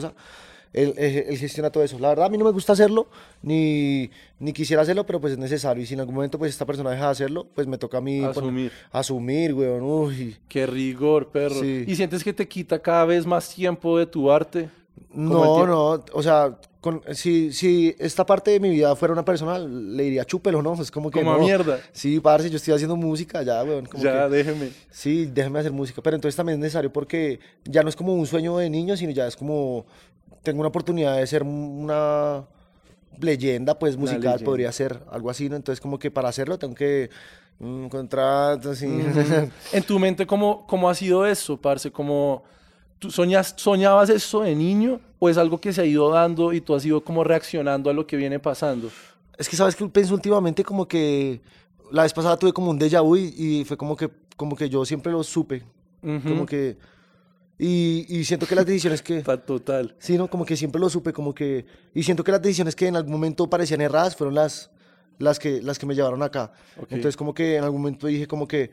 Él, 0.74 0.94
él- 0.98 1.24
él 1.30 1.38
gestiona 1.38 1.70
todo 1.70 1.84
eso. 1.86 1.98
La 2.00 2.10
verdad 2.10 2.26
a 2.26 2.30
mí 2.30 2.38
no 2.38 2.44
me 2.44 2.52
gusta 2.52 2.74
hacerlo, 2.74 3.08
ni, 3.42 4.10
ni 4.40 4.52
quisiera 4.52 4.82
hacerlo, 4.82 5.06
pero 5.06 5.22
pues 5.22 5.34
es 5.34 5.40
necesario. 5.40 5.82
Y 5.82 5.86
si 5.86 5.94
en 5.94 6.02
algún 6.02 6.16
momento 6.16 6.38
pues 6.38 6.52
esta 6.52 6.66
persona 6.66 6.92
deja 6.92 7.06
de 7.06 7.12
hacerlo, 7.12 7.48
pues 7.56 7.66
me 7.66 7.78
toca 7.78 8.00
a 8.00 8.02
mí... 8.02 8.24
Asumir. 8.24 8.72
asumir, 8.92 9.54
weón, 9.54 9.84
uy. 9.84 10.36
Qué 10.50 10.66
rigor, 10.66 11.30
perro. 11.30 11.62
Sí. 11.62 11.86
¿Y 11.88 11.96
sientes 11.96 12.24
que 12.24 12.34
te 12.34 12.46
quita 12.48 12.80
cada 12.80 13.06
vez 13.06 13.26
más 13.26 13.54
tiempo 13.54 13.98
de 13.98 14.06
tu 14.06 14.30
arte? 14.30 14.70
No, 15.14 15.66
no, 15.66 16.04
o 16.12 16.24
sea, 16.24 16.58
con- 16.86 17.02
si, 17.16 17.52
si 17.52 17.96
esta 17.98 18.26
parte 18.28 18.52
de 18.52 18.60
mi 18.60 18.70
vida 18.70 18.96
fuera 18.96 19.12
una 19.12 19.26
persona, 19.26 19.58
le 19.58 20.04
diría 20.04 20.24
chúpelo, 20.24 20.62
¿no? 20.62 20.80
Es 20.80 20.92
como 20.92 21.10
que 21.10 21.20
Como 21.20 21.34
no. 21.34 21.40
mierda. 21.40 21.80
Sí, 21.92 22.20
parce, 22.20 22.48
yo 22.52 22.58
estoy 22.58 22.76
haciendo 22.76 22.96
música 22.96 23.42
ya, 23.42 23.64
weón. 23.64 23.88
como 23.88 24.04
Ya, 24.04 24.30
que- 24.30 24.36
déjeme. 24.36 24.70
sí, 24.92 25.26
déjame 25.26 25.60
hacer 25.60 25.72
música, 25.72 26.02
pero 26.04 26.16
entonces 26.16 26.36
también 26.36 26.60
es 26.60 26.62
necesario 26.62 26.94
porque 26.94 27.40
ya 27.64 27.82
no 27.82 27.90
es 27.90 27.96
como 27.96 28.14
un 28.14 28.28
sueño 28.28 28.56
de 28.58 28.70
niño, 28.70 28.96
sino 28.96 29.12
ya 29.12 29.26
es 29.26 29.36
como, 29.36 29.86
tengo 30.44 30.60
una 30.60 30.70
oportunidad 30.70 31.18
de 31.18 31.26
ser 31.26 31.42
una 31.42 32.46
leyenda, 33.20 33.80
pues, 33.80 33.98
musical, 33.98 34.22
leyenda. 34.22 34.46
podría 34.46 34.72
ser 34.72 35.00
algo 35.12 35.30
así, 35.32 35.50
¿no? 35.50 35.56
Entonces 35.56 35.82
como 35.82 35.98
que 35.98 36.12
para 36.12 36.30
hacerlo 36.30 36.60
tengo 36.60 36.76
que, 36.76 37.10
un 37.60 37.90
contrato, 37.90 38.72
así. 38.72 38.86
En 39.74 39.84
tu 39.84 39.98
mente, 39.98 40.28
¿cómo, 40.28 40.68
cómo 40.68 40.90
ha 40.90 40.94
sido 40.96 41.26
eso, 41.26 41.58
parce? 41.60 41.90
¿Cómo 41.92 42.44
tú 43.00 43.12
soñas, 43.12 43.54
soñabas 43.58 44.10
eso 44.10 44.42
de 44.42 44.56
niño 44.56 45.00
o 45.20 45.30
es 45.30 45.38
algo 45.38 45.60
que 45.60 45.74
se 45.74 45.82
ha 45.82 45.86
ido 45.86 46.10
dando 46.10 46.54
y 46.54 46.62
tú 46.62 46.76
has 46.76 46.86
ido 46.86 47.02
como 47.04 47.24
reaccionando 47.24 47.90
a 47.90 47.94
lo 47.94 48.06
que 48.08 48.18
viene 48.18 48.40
pasando? 48.40 48.90
Es 49.38 49.50
que 49.50 49.56
sabes 49.56 49.76
que 49.76 49.86
pienso 49.88 50.14
últimamente 50.14 50.64
como 50.64 50.88
que 50.88 51.42
la 51.92 52.04
vez 52.04 52.14
pasada 52.14 52.38
tuve 52.38 52.54
como 52.54 52.72
un 52.72 52.80
déjà 52.80 53.02
vu 53.02 53.16
y, 53.18 53.34
y 53.38 53.66
fue 53.66 53.78
como 53.78 53.96
que 53.96 54.10
como 54.38 54.56
que 54.56 54.70
yo 54.70 54.84
siempre 54.86 55.12
lo 55.12 55.24
supe, 55.24 55.64
Ujú. 56.04 56.28
como 56.30 56.46
que 56.46 56.78
y, 57.58 58.06
y 58.10 58.26
siento 58.26 58.46
que 58.46 58.56
las 58.56 58.66
decisiones 58.66 59.02
que 59.02 59.22
total. 59.46 59.96
sí, 60.00 60.18
no, 60.18 60.30
como 60.30 60.46
que 60.46 60.58
siempre 60.58 60.80
lo 60.82 60.90
supe, 60.90 61.14
como 61.14 61.34
que 61.34 61.66
y 61.94 62.04
siento 62.04 62.24
que 62.24 62.32
las 62.32 62.42
decisiones 62.42 62.76
que 62.76 62.88
en 62.88 62.96
algún 62.98 63.14
momento 63.14 63.50
parecían 63.50 63.82
erradas 63.82 64.16
fueron 64.16 64.36
las 64.36 64.72
las 65.20 65.40
que 65.40 65.62
las 65.62 65.80
que 65.80 65.86
me 65.86 65.96
llevaron 65.96 66.22
acá. 66.24 66.52
Ok. 66.78 66.88
Entonces 66.92 67.16
como 67.16 67.34
que 67.34 67.56
en 67.56 67.64
algún 67.64 67.82
momento 67.82 68.08
dije 68.08 68.28
como 68.28 68.48
que 68.48 68.72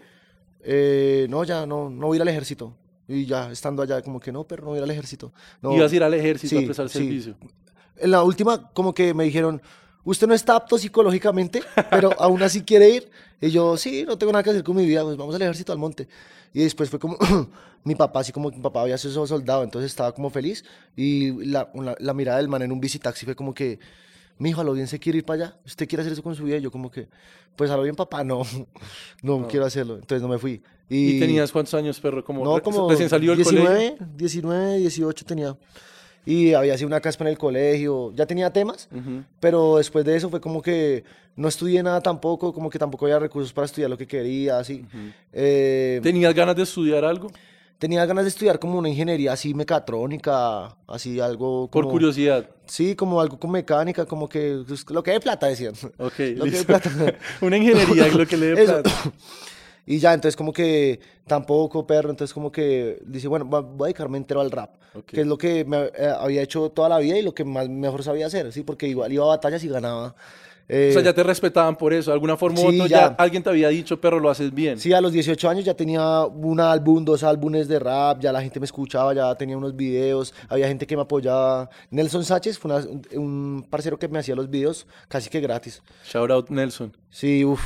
eh, 0.64 1.26
no, 1.30 1.44
ya 1.44 1.66
no 1.66 1.88
no 1.90 2.06
voy 2.08 2.16
a 2.16 2.18
ir 2.18 2.22
al 2.22 2.28
ejército. 2.28 2.74
Y 3.14 3.26
ya 3.26 3.50
estando 3.50 3.82
allá 3.82 4.00
como 4.02 4.18
que 4.20 4.32
no, 4.32 4.44
pero 4.44 4.62
no 4.62 4.68
voy 4.70 4.76
a 4.76 4.78
ir 4.78 4.84
al 4.84 4.90
ejército. 4.90 5.32
No, 5.60 5.76
Ibas 5.76 5.92
a 5.92 5.96
ir 5.96 6.02
al 6.02 6.14
ejército 6.14 6.56
a 6.56 6.60
sí, 6.60 6.64
prestar 6.66 6.88
sí. 6.88 6.98
servicio. 6.98 7.36
En 7.96 8.10
la 8.10 8.22
última, 8.22 8.70
como 8.72 8.94
que 8.94 9.12
me 9.12 9.24
dijeron, 9.24 9.60
usted 10.04 10.26
no 10.26 10.34
está 10.34 10.56
apto 10.56 10.78
psicológicamente, 10.78 11.62
pero 11.90 12.10
aún 12.20 12.42
así 12.42 12.62
quiere 12.62 12.88
ir. 12.88 13.10
Y 13.40 13.50
yo, 13.50 13.76
sí, 13.76 14.04
no 14.06 14.16
tengo 14.16 14.32
nada 14.32 14.42
que 14.42 14.50
hacer 14.50 14.64
con 14.64 14.76
mi 14.76 14.86
vida, 14.86 15.02
pues 15.02 15.16
vamos 15.16 15.34
al 15.34 15.42
ejército, 15.42 15.72
al 15.72 15.78
monte. 15.78 16.08
Y 16.54 16.62
después 16.62 16.88
fue 16.90 16.98
como, 16.98 17.16
mi 17.84 17.94
papá, 17.96 18.20
así 18.20 18.32
como 18.32 18.50
que 18.50 18.56
mi 18.56 18.62
papá 18.62 18.82
había 18.82 18.96
sido 18.98 19.26
soldado, 19.26 19.62
entonces 19.64 19.90
estaba 19.90 20.12
como 20.12 20.30
feliz. 20.30 20.64
Y 20.96 21.44
la, 21.46 21.68
una- 21.74 21.96
la 21.98 22.14
mirada 22.14 22.38
del 22.38 22.48
man 22.48 22.62
en 22.62 22.72
un 22.72 22.80
visitaxi 22.80 23.24
fue 23.24 23.34
como 23.34 23.52
que, 23.52 23.78
mi 24.38 24.50
hijo, 24.50 24.60
a 24.60 24.64
lo 24.64 24.72
bien 24.72 24.86
se 24.86 24.98
quiere 24.98 25.18
ir 25.18 25.24
para 25.24 25.44
allá. 25.44 25.56
¿Usted 25.64 25.88
quiere 25.88 26.02
hacer 26.02 26.12
eso 26.12 26.22
con 26.22 26.34
su 26.34 26.44
vida? 26.44 26.56
Y 26.56 26.60
yo 26.62 26.70
como 26.70 26.90
que, 26.90 27.08
pues 27.56 27.70
a 27.70 27.76
lo 27.76 27.82
bien, 27.82 27.94
papá, 27.94 28.24
no, 28.24 28.42
no, 29.22 29.46
quiero 29.48 29.66
hacerlo. 29.66 29.94
Entonces 29.94 30.22
no 30.22 30.28
me 30.28 30.38
fui. 30.38 30.62
¿Y, 30.88 31.18
tenías 31.18 31.50
cuántos 31.52 31.74
años, 31.74 31.98
perro? 32.00 32.22
Como, 32.24 32.44
No, 32.44 32.62
como 32.62 32.88
recién 32.88 33.08
salió 33.08 33.30
del 33.30 33.38
19, 33.38 33.68
colegio. 33.68 34.06
19, 34.16 34.78
18 34.78 35.24
tenía. 35.24 35.56
Y 36.24 36.52
había 36.52 36.76
sido 36.76 36.86
una 36.86 37.00
caspa 37.00 37.24
en 37.24 37.30
el 37.30 37.38
colegio. 37.38 38.12
Ya 38.14 38.26
tenía 38.26 38.52
temas, 38.52 38.88
Ujú. 38.92 39.24
pero 39.40 39.78
después 39.78 40.04
de 40.04 40.16
eso 40.16 40.30
fue 40.30 40.40
como 40.40 40.62
que 40.62 41.02
no 41.34 41.48
estudié 41.48 41.82
nada 41.82 42.00
tampoco, 42.00 42.52
como 42.52 42.70
que 42.70 42.78
tampoco 42.78 43.06
había 43.06 43.18
recursos 43.18 43.52
para 43.52 43.64
estudiar 43.64 43.90
lo 43.90 43.98
que 43.98 44.06
quería, 44.06 44.58
así. 44.58 44.84
Eh, 45.32 45.98
¿Tenías 46.02 46.34
ganas 46.34 46.54
de 46.54 46.62
estudiar 46.62 47.04
algo? 47.04 47.28
Tenía 47.82 48.06
ganas 48.06 48.22
de 48.22 48.28
estudiar 48.28 48.60
como 48.60 48.78
una 48.78 48.88
ingeniería 48.88 49.32
así 49.32 49.54
mecatrónica, 49.54 50.76
así 50.86 51.18
algo 51.18 51.68
Por 51.68 51.82
como... 51.82 51.90
curiosidad. 51.90 52.48
Sí, 52.64 52.94
como 52.94 53.20
algo 53.20 53.40
con 53.40 53.50
mecánica, 53.50 54.06
como 54.06 54.28
que 54.28 54.62
pues, 54.68 54.88
lo 54.88 55.02
que 55.02 55.10
de 55.10 55.18
plata 55.18 55.48
decían. 55.48 55.74
Ok, 55.98 56.12
Lo 56.18 56.18
que 56.18 56.34
de 56.34 56.44
listo. 56.44 56.66
plata. 56.66 56.90
Una 57.40 57.56
ingeniería 57.56 58.06
es 58.06 58.14
lo 58.14 58.24
que 58.24 58.36
le 58.36 58.46
dé 58.54 58.64
plata. 58.64 58.90
Y 59.84 59.98
ya, 59.98 60.14
entonces 60.14 60.36
como 60.36 60.52
que 60.52 61.00
tampoco, 61.26 61.84
perro, 61.84 62.10
entonces 62.10 62.32
como 62.32 62.52
que 62.52 63.02
dice, 63.04 63.26
bueno, 63.26 63.46
voy 63.46 63.86
a 63.86 63.86
dedicarme 63.88 64.16
entero 64.16 64.40
al 64.40 64.52
rap, 64.52 64.76
Ok. 64.94 65.06
que 65.06 65.22
es 65.22 65.26
lo 65.26 65.36
que 65.36 65.64
me 65.64 65.86
eh, 65.86 66.14
había 66.20 66.40
hecho 66.40 66.70
toda 66.70 66.88
la 66.88 66.98
vida 67.00 67.18
y 67.18 67.22
lo 67.22 67.34
que 67.34 67.44
más 67.44 67.68
mejor 67.68 68.04
sabía 68.04 68.26
hacer, 68.28 68.52
¿sí? 68.52 68.62
Porque 68.62 68.86
igual 68.86 69.12
iba 69.12 69.24
a 69.24 69.34
batallas 69.34 69.64
y 69.64 69.68
ganaba. 69.68 70.14
Eh, 70.68 70.88
O 70.90 70.92
sea, 70.94 71.02
ya 71.02 71.12
te 71.12 71.22
respetaban 71.22 71.76
por 71.76 71.92
eso. 71.92 72.10
De 72.10 72.14
alguna 72.14 72.36
forma 72.36 72.60
u 72.60 72.70
sí, 72.70 72.76
otra, 72.80 72.86
ya. 72.88 73.00
ya. 73.08 73.14
alguien 73.18 73.42
te 73.42 73.50
había 73.50 73.68
dicho, 73.68 74.00
perro, 74.00 74.20
lo 74.20 74.30
haces 74.30 74.52
bien. 74.54 74.78
Sí, 74.78 74.92
a 74.92 75.00
los 75.00 75.12
18 75.12 75.48
años 75.48 75.64
ya 75.64 75.74
tenía 75.74 76.24
un 76.26 76.60
álbum, 76.60 77.04
dos 77.04 77.22
álbumes 77.22 77.68
de 77.68 77.78
rap, 77.78 78.20
ya 78.20 78.32
la 78.32 78.40
gente 78.42 78.58
me 78.60 78.66
escuchaba, 78.66 79.12
ya 79.14 79.34
tenía 79.34 79.56
unos 79.56 79.76
videos, 79.76 80.32
había 80.48 80.68
gente 80.68 80.86
que 80.86 80.96
me 80.96 81.02
apoyaba. 81.02 81.68
Nelson 81.90 82.24
Sánchez 82.24 82.58
fue 82.58 82.70
una- 82.74 82.86
un, 82.86 83.02
un 83.18 83.66
parcero 83.68 83.98
que 83.98 84.08
me 84.08 84.18
hacía 84.18 84.34
los 84.34 84.48
videos 84.48 84.86
casi 85.08 85.28
que 85.28 85.40
gratis. 85.40 85.82
Shout 86.04 86.30
out 86.30 86.48
Nelson. 86.50 86.96
Sí, 87.10 87.44
uff, 87.44 87.60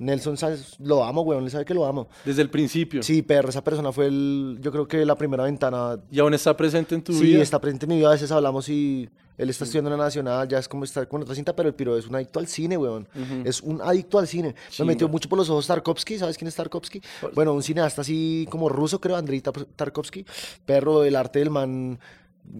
Nelson 0.00 0.36
lo 0.80 1.04
amo, 1.04 1.20
weón, 1.22 1.44
él 1.44 1.50
sabe 1.50 1.64
que 1.64 1.74
lo 1.74 1.84
amo. 1.86 2.08
Desde 2.24 2.42
el 2.42 2.50
principio. 2.50 3.02
Sí, 3.02 3.22
perro, 3.22 3.50
esa 3.50 3.62
persona 3.62 3.92
fue 3.92 4.06
el, 4.06 4.58
yo 4.60 4.72
creo 4.72 4.88
que 4.88 5.04
la 5.04 5.14
primera 5.14 5.44
ventana 5.44 5.98
Y 6.10 6.18
aún 6.18 6.34
está 6.34 6.56
presente 6.56 6.94
en 6.94 7.02
tu 7.02 7.12
Sí, 7.12 7.22
vida. 7.24 7.42
está 7.42 7.60
presente 7.60 7.84
en 7.86 7.90
mi 7.90 7.96
vida. 7.98 8.08
A 8.08 8.12
veces 8.12 8.32
hablamos 8.32 8.68
y 8.68 9.08
él 9.38 9.48
está 9.50 9.64
estudiando 9.64 9.90
en 9.92 9.98
la 9.98 10.04
Nacional, 10.04 10.48
ya 10.48 10.58
es 10.58 10.68
como 10.68 10.84
estar 10.84 11.06
con 11.08 11.22
otra 11.22 11.34
cinta, 11.34 11.54
pero 11.54 11.68
el 11.68 11.74
piro 11.74 11.96
es 11.96 12.06
un 12.06 12.14
adicto 12.14 12.38
al 12.38 12.46
cine, 12.46 12.76
weón. 12.76 13.08
Es 13.44 13.60
un 13.62 13.80
adicto 13.82 14.18
al 14.18 14.26
cine. 14.26 14.54
Me 14.80 14.84
metió 14.86 15.08
mucho 15.08 15.28
por 15.28 15.38
los 15.38 15.48
ojos 15.48 15.66
Tarkovsky, 15.66 16.18
¿sabes 16.18 16.36
quién 16.36 16.48
es 16.48 16.54
Tarkovsky? 16.54 17.00
Bueno, 17.34 17.52
un 17.54 17.62
cineasta 17.62 18.00
así 18.02 18.46
como 18.50 18.68
ruso, 18.68 19.00
creo, 19.00 19.16
Andrei 19.16 19.40
Tar- 19.40 19.64
Tarkovsky. 19.76 20.24
Perro, 20.66 21.04
el 21.04 21.14
arte 21.16 21.38
del 21.38 21.50
man. 21.50 21.98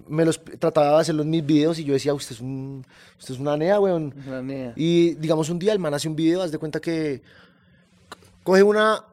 Me 0.08 0.24
los 0.24 0.40
trataba 0.58 0.94
de 0.96 1.00
hacerlo 1.00 1.22
en 1.22 1.30
mis 1.30 1.44
videos 1.44 1.78
y 1.78 1.84
yo 1.84 1.92
decía, 1.94 2.14
usted 2.14 2.34
es 2.36 2.40
un, 2.40 2.86
usted 3.18 3.34
es 3.34 3.40
una 3.40 3.56
nea, 3.56 3.80
weón. 3.80 4.14
Una 4.26 4.40
nea. 4.42 4.72
Y 4.76 5.14
digamos 5.14 5.48
un 5.50 5.58
día 5.58 5.72
el 5.72 5.78
man 5.78 5.94
hace 5.94 6.08
un 6.08 6.14
video, 6.16 6.42
haz 6.42 6.52
de 6.52 6.58
cuenta 6.58 6.80
que 6.80 7.22
coge 8.42 8.62
una, 8.62 9.04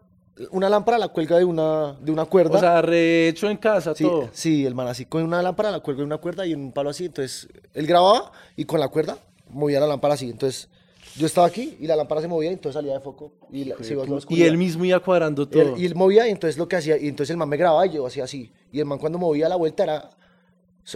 una 0.51 0.69
lámpara, 0.69 0.97
la 0.97 1.07
cuelga 1.07 1.37
de 1.37 1.45
una, 1.45 1.93
de 1.93 2.11
una 2.11 2.25
cuerda. 2.25 2.57
O 2.57 2.59
sea, 2.59 2.81
rehecho 2.81 3.49
en 3.49 3.57
casa 3.57 3.95
Sí, 3.95 4.03
todo. 4.03 4.29
sí, 4.33 4.65
el 4.65 4.75
man 4.75 4.87
así 4.87 5.05
con 5.05 5.23
una 5.23 5.41
lámpara, 5.41 5.71
la 5.71 5.79
cuelga 5.79 6.01
de 6.01 6.05
una 6.05 6.17
cuerda 6.17 6.45
y 6.45 6.53
un 6.53 6.71
palo 6.71 6.89
así. 6.91 7.05
Entonces, 7.05 7.47
él 7.73 7.87
grababa 7.87 8.31
y 8.55 8.65
con 8.65 8.79
la 8.79 8.87
cuerda 8.89 9.17
movía 9.49 9.79
la 9.79 9.87
lámpara 9.87 10.13
así. 10.13 10.29
Entonces, 10.29 10.69
yo 11.15 11.25
estaba 11.25 11.47
aquí 11.47 11.75
y 11.79 11.87
la 11.87 11.95
lámpara 11.95 12.21
se 12.21 12.27
movía 12.27 12.51
y 12.51 12.53
entonces 12.53 12.75
salía 12.75 12.93
de 12.93 12.99
foco 12.99 13.33
y 13.51 13.63
la- 13.65 13.77
se 13.81 13.93
iba 13.93 14.03
a 14.03 14.05
la 14.05 14.19
Y 14.29 14.43
él 14.43 14.57
mismo 14.57 14.85
iba 14.85 14.99
cuadrando 14.99 15.47
todo. 15.47 15.61
él, 15.61 15.73
y 15.77 15.85
él 15.85 15.95
movía 15.95 16.27
y 16.27 16.31
entonces 16.31 16.57
lo 16.57 16.67
que 16.67 16.75
hacía, 16.75 16.97
y 16.97 17.07
entonces 17.07 17.31
el 17.31 17.37
man 17.37 17.49
me 17.49 17.57
grababa 17.57 17.87
y 17.87 17.93
yo 17.93 18.05
hacía 18.05 18.25
así. 18.25 18.51
Y 18.71 18.79
el 18.79 18.85
man 18.85 18.99
cuando 18.99 19.17
movía 19.17 19.49
la 19.49 19.55
vuelta 19.55 19.83
era, 19.83 20.09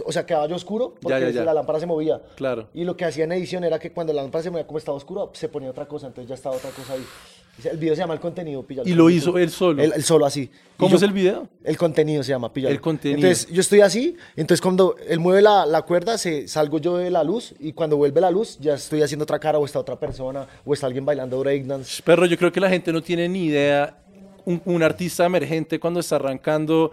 o 0.06 0.12
sea, 0.12 0.24
quedaba 0.24 0.46
yo 0.46 0.56
oscuro 0.56 0.94
porque 1.00 1.20
Ya, 1.20 1.26
ya, 1.26 1.30
ya. 1.30 1.44
la 1.44 1.54
lámpara 1.54 1.78
se 1.80 1.86
movía. 1.86 2.20
Claro. 2.36 2.68
Y 2.74 2.84
lo 2.84 2.96
que 2.96 3.04
hacía 3.04 3.24
en 3.24 3.32
edición 3.32 3.64
era 3.64 3.78
que 3.78 3.92
cuando 3.92 4.12
la 4.12 4.22
lámpara 4.22 4.42
se 4.42 4.50
movía 4.50 4.66
como 4.66 4.78
estaba 4.78 4.96
oscuro, 4.96 5.30
se 5.34 5.48
ponía 5.48 5.70
otra 5.70 5.86
cosa, 5.86 6.06
entonces 6.06 6.28
ya 6.28 6.34
estaba 6.34 6.56
otra 6.56 6.70
cosa 6.70 6.94
ahí. 6.94 7.04
El 7.64 7.76
video 7.76 7.94
se 7.94 8.00
llama 8.00 8.14
El 8.14 8.20
Contenido, 8.20 8.62
pilla. 8.62 8.82
Y 8.86 8.94
lo 8.94 9.10
hizo 9.10 9.36
él 9.36 9.50
solo. 9.50 9.82
Él, 9.82 9.92
él 9.94 10.02
solo 10.02 10.24
así. 10.24 10.50
¿Cómo 10.78 10.92
yo- 10.92 10.96
es 10.96 11.02
el 11.02 11.12
video? 11.12 11.46
El 11.62 11.76
contenido 11.76 12.22
se 12.22 12.30
llama, 12.30 12.50
pilla. 12.50 12.70
El 12.70 12.80
contenido. 12.80 13.18
Entonces 13.28 13.46
yo 13.52 13.60
estoy 13.60 13.82
así, 13.82 14.16
entonces 14.36 14.62
cuando 14.62 14.96
él 15.06 15.20
mueve 15.20 15.42
la, 15.42 15.66
la 15.66 15.82
cuerda, 15.82 16.16
se, 16.16 16.48
salgo 16.48 16.78
yo 16.78 16.96
de 16.96 17.10
la 17.10 17.22
luz 17.22 17.54
y 17.60 17.74
cuando 17.74 17.98
vuelve 17.98 18.22
la 18.22 18.30
luz 18.30 18.56
ya 18.58 18.72
estoy 18.74 19.02
haciendo 19.02 19.24
otra 19.24 19.38
cara 19.38 19.58
o 19.58 19.66
está 19.66 19.78
otra 19.78 20.00
persona 20.00 20.46
o 20.64 20.72
está 20.72 20.86
alguien 20.86 21.04
bailando 21.04 21.38
breakdance. 21.40 22.02
Perro, 22.02 22.24
yo 22.24 22.38
creo 22.38 22.50
que 22.50 22.60
la 22.60 22.70
gente 22.70 22.90
no 22.90 23.02
tiene 23.02 23.28
ni 23.28 23.44
idea. 23.44 23.98
Un, 24.46 24.60
un 24.64 24.82
artista 24.82 25.26
emergente 25.26 25.78
cuando 25.78 26.00
está 26.00 26.16
arrancando, 26.16 26.90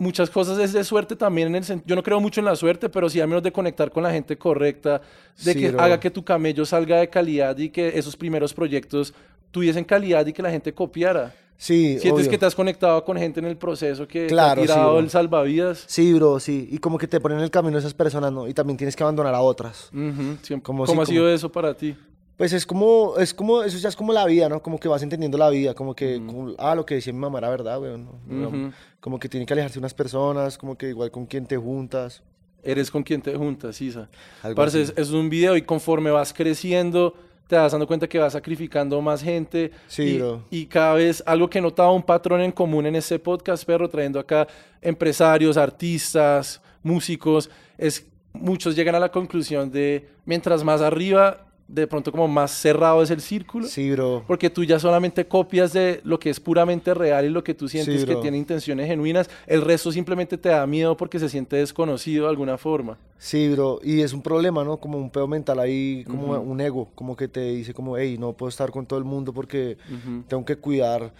muchas 0.00 0.30
cosas 0.30 0.58
es 0.58 0.72
de 0.72 0.82
suerte 0.82 1.14
también. 1.14 1.54
En 1.54 1.62
el, 1.62 1.82
yo 1.84 1.94
no 1.94 2.02
creo 2.02 2.18
mucho 2.20 2.40
en 2.40 2.46
la 2.46 2.56
suerte, 2.56 2.88
pero 2.88 3.08
sí 3.08 3.20
al 3.20 3.28
menos 3.28 3.42
de 3.44 3.52
conectar 3.52 3.92
con 3.92 4.02
la 4.02 4.10
gente 4.10 4.36
correcta, 4.36 5.00
de 5.44 5.52
Sí, 5.52 5.60
que 5.60 5.70
bro. 5.70 5.80
haga 5.80 6.00
que 6.00 6.10
tu 6.10 6.24
camello 6.24 6.64
salga 6.64 6.96
de 6.98 7.08
calidad 7.08 7.56
y 7.58 7.68
que 7.70 7.96
esos 7.96 8.16
primeros 8.16 8.52
proyectos 8.52 9.14
tuviesen 9.52 9.84
calidad 9.84 10.26
y 10.26 10.32
que 10.32 10.42
la 10.42 10.50
gente 10.50 10.72
copiara. 10.74 11.34
Sí, 11.56 11.98
Sientes 11.98 12.12
obvio. 12.24 12.30
que 12.30 12.38
te 12.38 12.46
has 12.46 12.54
conectado 12.54 13.04
con 13.04 13.18
gente 13.18 13.38
en 13.38 13.44
el 13.46 13.58
proceso 13.58 14.08
que 14.08 14.20
te 14.22 14.26
Claro, 14.28 14.62
ha 14.62 14.64
sí, 14.64 14.72
tirado 14.72 14.90
bro. 14.92 15.00
el 15.00 15.10
salvavidas. 15.10 15.84
Sí, 15.86 16.14
bro, 16.14 16.40
sí. 16.40 16.66
Y 16.72 16.78
como 16.78 16.96
que 16.96 17.06
te 17.06 17.20
ponen 17.20 17.36
en 17.38 17.44
el 17.44 17.50
camino 17.50 17.76
esas 17.76 17.92
personas, 17.92 18.32
¿no? 18.32 18.48
Y 18.48 18.54
también 18.54 18.78
tienes 18.78 18.96
que 18.96 19.02
abandonar 19.02 19.34
a 19.34 19.42
otras. 19.42 19.90
Ujú, 19.92 20.38
siempre. 20.40 20.62
Como 20.64 20.86
¿Cómo 20.86 21.04
si- 21.04 21.12
ha 21.12 21.14
sido 21.14 21.24
como- 21.24 21.34
eso 21.34 21.52
para 21.52 21.74
ti? 21.74 21.94
Pues 22.38 22.54
es 22.54 22.64
como, 22.64 23.16
es 23.18 23.34
como, 23.34 23.62
eso 23.62 23.76
ya 23.76 23.90
es 23.90 23.96
como 23.96 24.14
la 24.14 24.24
vida, 24.24 24.48
¿no? 24.48 24.62
Como 24.62 24.78
que 24.80 24.88
vas 24.88 25.02
entendiendo 25.02 25.36
la 25.36 25.50
vida, 25.50 25.74
como 25.74 25.94
que, 25.94 26.14
como, 26.24 26.54
ah, 26.56 26.74
lo 26.74 26.86
que 26.86 26.94
decía 26.94 27.12
mi 27.12 27.18
mamá 27.18 27.36
era 27.36 27.50
verdad, 27.50 27.78
güey, 27.78 27.98
¿no? 27.98 28.48
Ujú. 28.48 28.72
Como 29.00 29.18
que 29.18 29.28
tiene 29.28 29.46
que 29.46 29.52
alejarse 29.54 29.78
unas 29.78 29.94
personas, 29.94 30.58
como 30.58 30.76
que 30.76 30.88
igual 30.88 31.10
con 31.10 31.26
quien 31.26 31.46
te 31.46 31.56
juntas. 31.56 32.22
Eres 32.62 32.90
con 32.90 33.02
quien 33.02 33.22
te 33.22 33.34
juntas, 33.34 33.80
Isa. 33.80 34.08
Parce, 34.54 34.82
es, 34.82 34.92
es 34.96 35.10
un 35.10 35.30
video 35.30 35.56
y 35.56 35.62
conforme 35.62 36.10
vas 36.10 36.32
creciendo, 36.34 37.14
te 37.46 37.56
vas 37.56 37.72
dando 37.72 37.86
cuenta 37.86 38.06
que 38.06 38.18
vas 38.18 38.34
sacrificando 38.34 39.00
más 39.00 39.22
gente. 39.22 39.70
Sí, 39.88 40.20
y, 40.50 40.58
y 40.60 40.66
cada 40.66 40.94
vez 40.94 41.22
algo 41.26 41.48
que 41.48 41.60
notaba 41.60 41.90
un 41.92 42.02
patrón 42.02 42.42
en 42.42 42.52
común 42.52 42.84
en 42.86 42.96
este 42.96 43.18
podcast, 43.18 43.64
perro, 43.64 43.88
trayendo 43.88 44.20
acá 44.20 44.46
empresarios, 44.82 45.56
artistas, 45.56 46.60
músicos, 46.82 47.50
es 47.78 48.06
muchos 48.32 48.76
llegan 48.76 48.94
a 48.94 49.00
la 49.00 49.10
conclusión 49.10 49.70
de 49.70 50.08
mientras 50.24 50.62
más 50.64 50.80
arriba, 50.80 51.46
de 51.72 51.86
pronto 51.86 52.10
como 52.10 52.26
más 52.26 52.50
cerrado 52.50 53.02
es 53.02 53.10
el 53.10 53.20
círculo. 53.20 53.66
Sí, 53.66 53.90
bro. 53.92 54.24
Porque 54.26 54.50
tú 54.50 54.64
ya 54.64 54.78
solamente 54.78 55.26
copias 55.26 55.72
de 55.72 56.00
lo 56.04 56.18
que 56.18 56.30
es 56.30 56.40
puramente 56.40 56.94
real 56.94 57.24
y 57.24 57.28
lo 57.28 57.44
que 57.44 57.54
tú 57.54 57.68
sientes 57.68 58.00
Sí, 58.00 58.06
que 58.06 58.16
tiene 58.16 58.36
intenciones 58.36 58.86
genuinas. 58.88 59.30
El 59.46 59.62
resto 59.62 59.92
simplemente 59.92 60.36
te 60.36 60.48
da 60.48 60.66
miedo 60.66 60.96
porque 60.96 61.18
se 61.18 61.28
siente 61.28 61.56
desconocido 61.56 62.24
de 62.24 62.30
alguna 62.30 62.58
forma. 62.58 62.98
Sí, 63.18 63.48
bro. 63.50 63.78
Y 63.82 64.00
es 64.00 64.12
un 64.12 64.22
problema, 64.22 64.64
¿no? 64.64 64.78
Como 64.78 64.98
un 64.98 65.10
pedo 65.10 65.28
mental 65.28 65.60
ahí, 65.60 66.04
como 66.06 66.38
un 66.40 66.60
ego, 66.60 66.88
como 66.94 67.16
que 67.16 67.28
te 67.28 67.40
dice 67.40 67.72
como, 67.72 67.96
hey, 67.96 68.16
no 68.18 68.32
puedo 68.32 68.48
estar 68.48 68.70
con 68.70 68.86
todo 68.86 68.98
el 68.98 69.04
mundo 69.04 69.32
porque 69.32 69.76
tengo 70.26 70.44
que 70.44 70.56
cuidar 70.56 71.12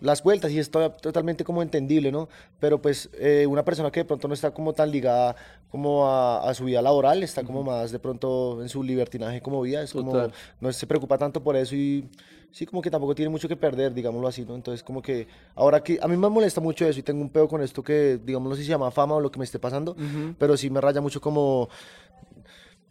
las 0.00 0.22
vueltas 0.22 0.50
y 0.52 0.58
es 0.58 0.70
to- 0.70 0.90
totalmente 0.90 1.44
como 1.44 1.62
entendible, 1.62 2.12
¿no? 2.12 2.28
Pero 2.60 2.80
pues 2.80 3.08
eh, 3.14 3.46
una 3.46 3.64
persona 3.64 3.90
que 3.90 4.00
de 4.00 4.04
pronto 4.04 4.28
no 4.28 4.34
está 4.34 4.50
como 4.52 4.72
tan 4.72 4.90
ligada 4.90 5.36
como 5.70 6.06
a, 6.08 6.48
a 6.48 6.54
su 6.54 6.64
vida 6.64 6.80
laboral, 6.82 7.22
está 7.22 7.42
como 7.44 7.62
más 7.62 7.92
de 7.92 7.98
pronto 7.98 8.62
en 8.62 8.68
su 8.68 8.82
libertinaje 8.82 9.40
como 9.40 9.60
vida, 9.62 9.82
es 9.82 9.92
como, 9.92 10.12
Total. 10.12 10.32
no 10.60 10.72
se 10.72 10.86
preocupa 10.86 11.18
tanto 11.18 11.42
por 11.42 11.56
eso 11.56 11.74
y 11.74 12.08
sí, 12.50 12.64
como 12.66 12.80
que 12.80 12.90
tampoco 12.90 13.14
tiene 13.14 13.28
mucho 13.28 13.48
que 13.48 13.56
perder, 13.56 13.92
digámoslo 13.92 14.28
así, 14.28 14.44
¿no? 14.44 14.54
Entonces 14.54 14.82
como 14.82 15.02
que 15.02 15.26
ahora 15.54 15.82
que 15.82 15.98
a 16.00 16.08
mí 16.08 16.16
me 16.16 16.28
molesta 16.28 16.60
mucho 16.60 16.86
eso 16.86 16.98
y 16.98 17.02
tengo 17.02 17.20
un 17.20 17.30
pedo 17.30 17.48
con 17.48 17.60
esto 17.62 17.82
que, 17.82 18.18
digamos, 18.24 18.48
no 18.48 18.54
sé 18.54 18.62
si 18.62 18.66
se 18.66 18.70
llama 18.70 18.90
fama 18.90 19.16
o 19.16 19.20
lo 19.20 19.30
que 19.30 19.38
me 19.38 19.44
esté 19.44 19.58
pasando, 19.58 19.96
pero 20.38 20.56
sí 20.56 20.70
me 20.70 20.80
raya 20.80 21.00
mucho 21.00 21.20
como, 21.20 21.68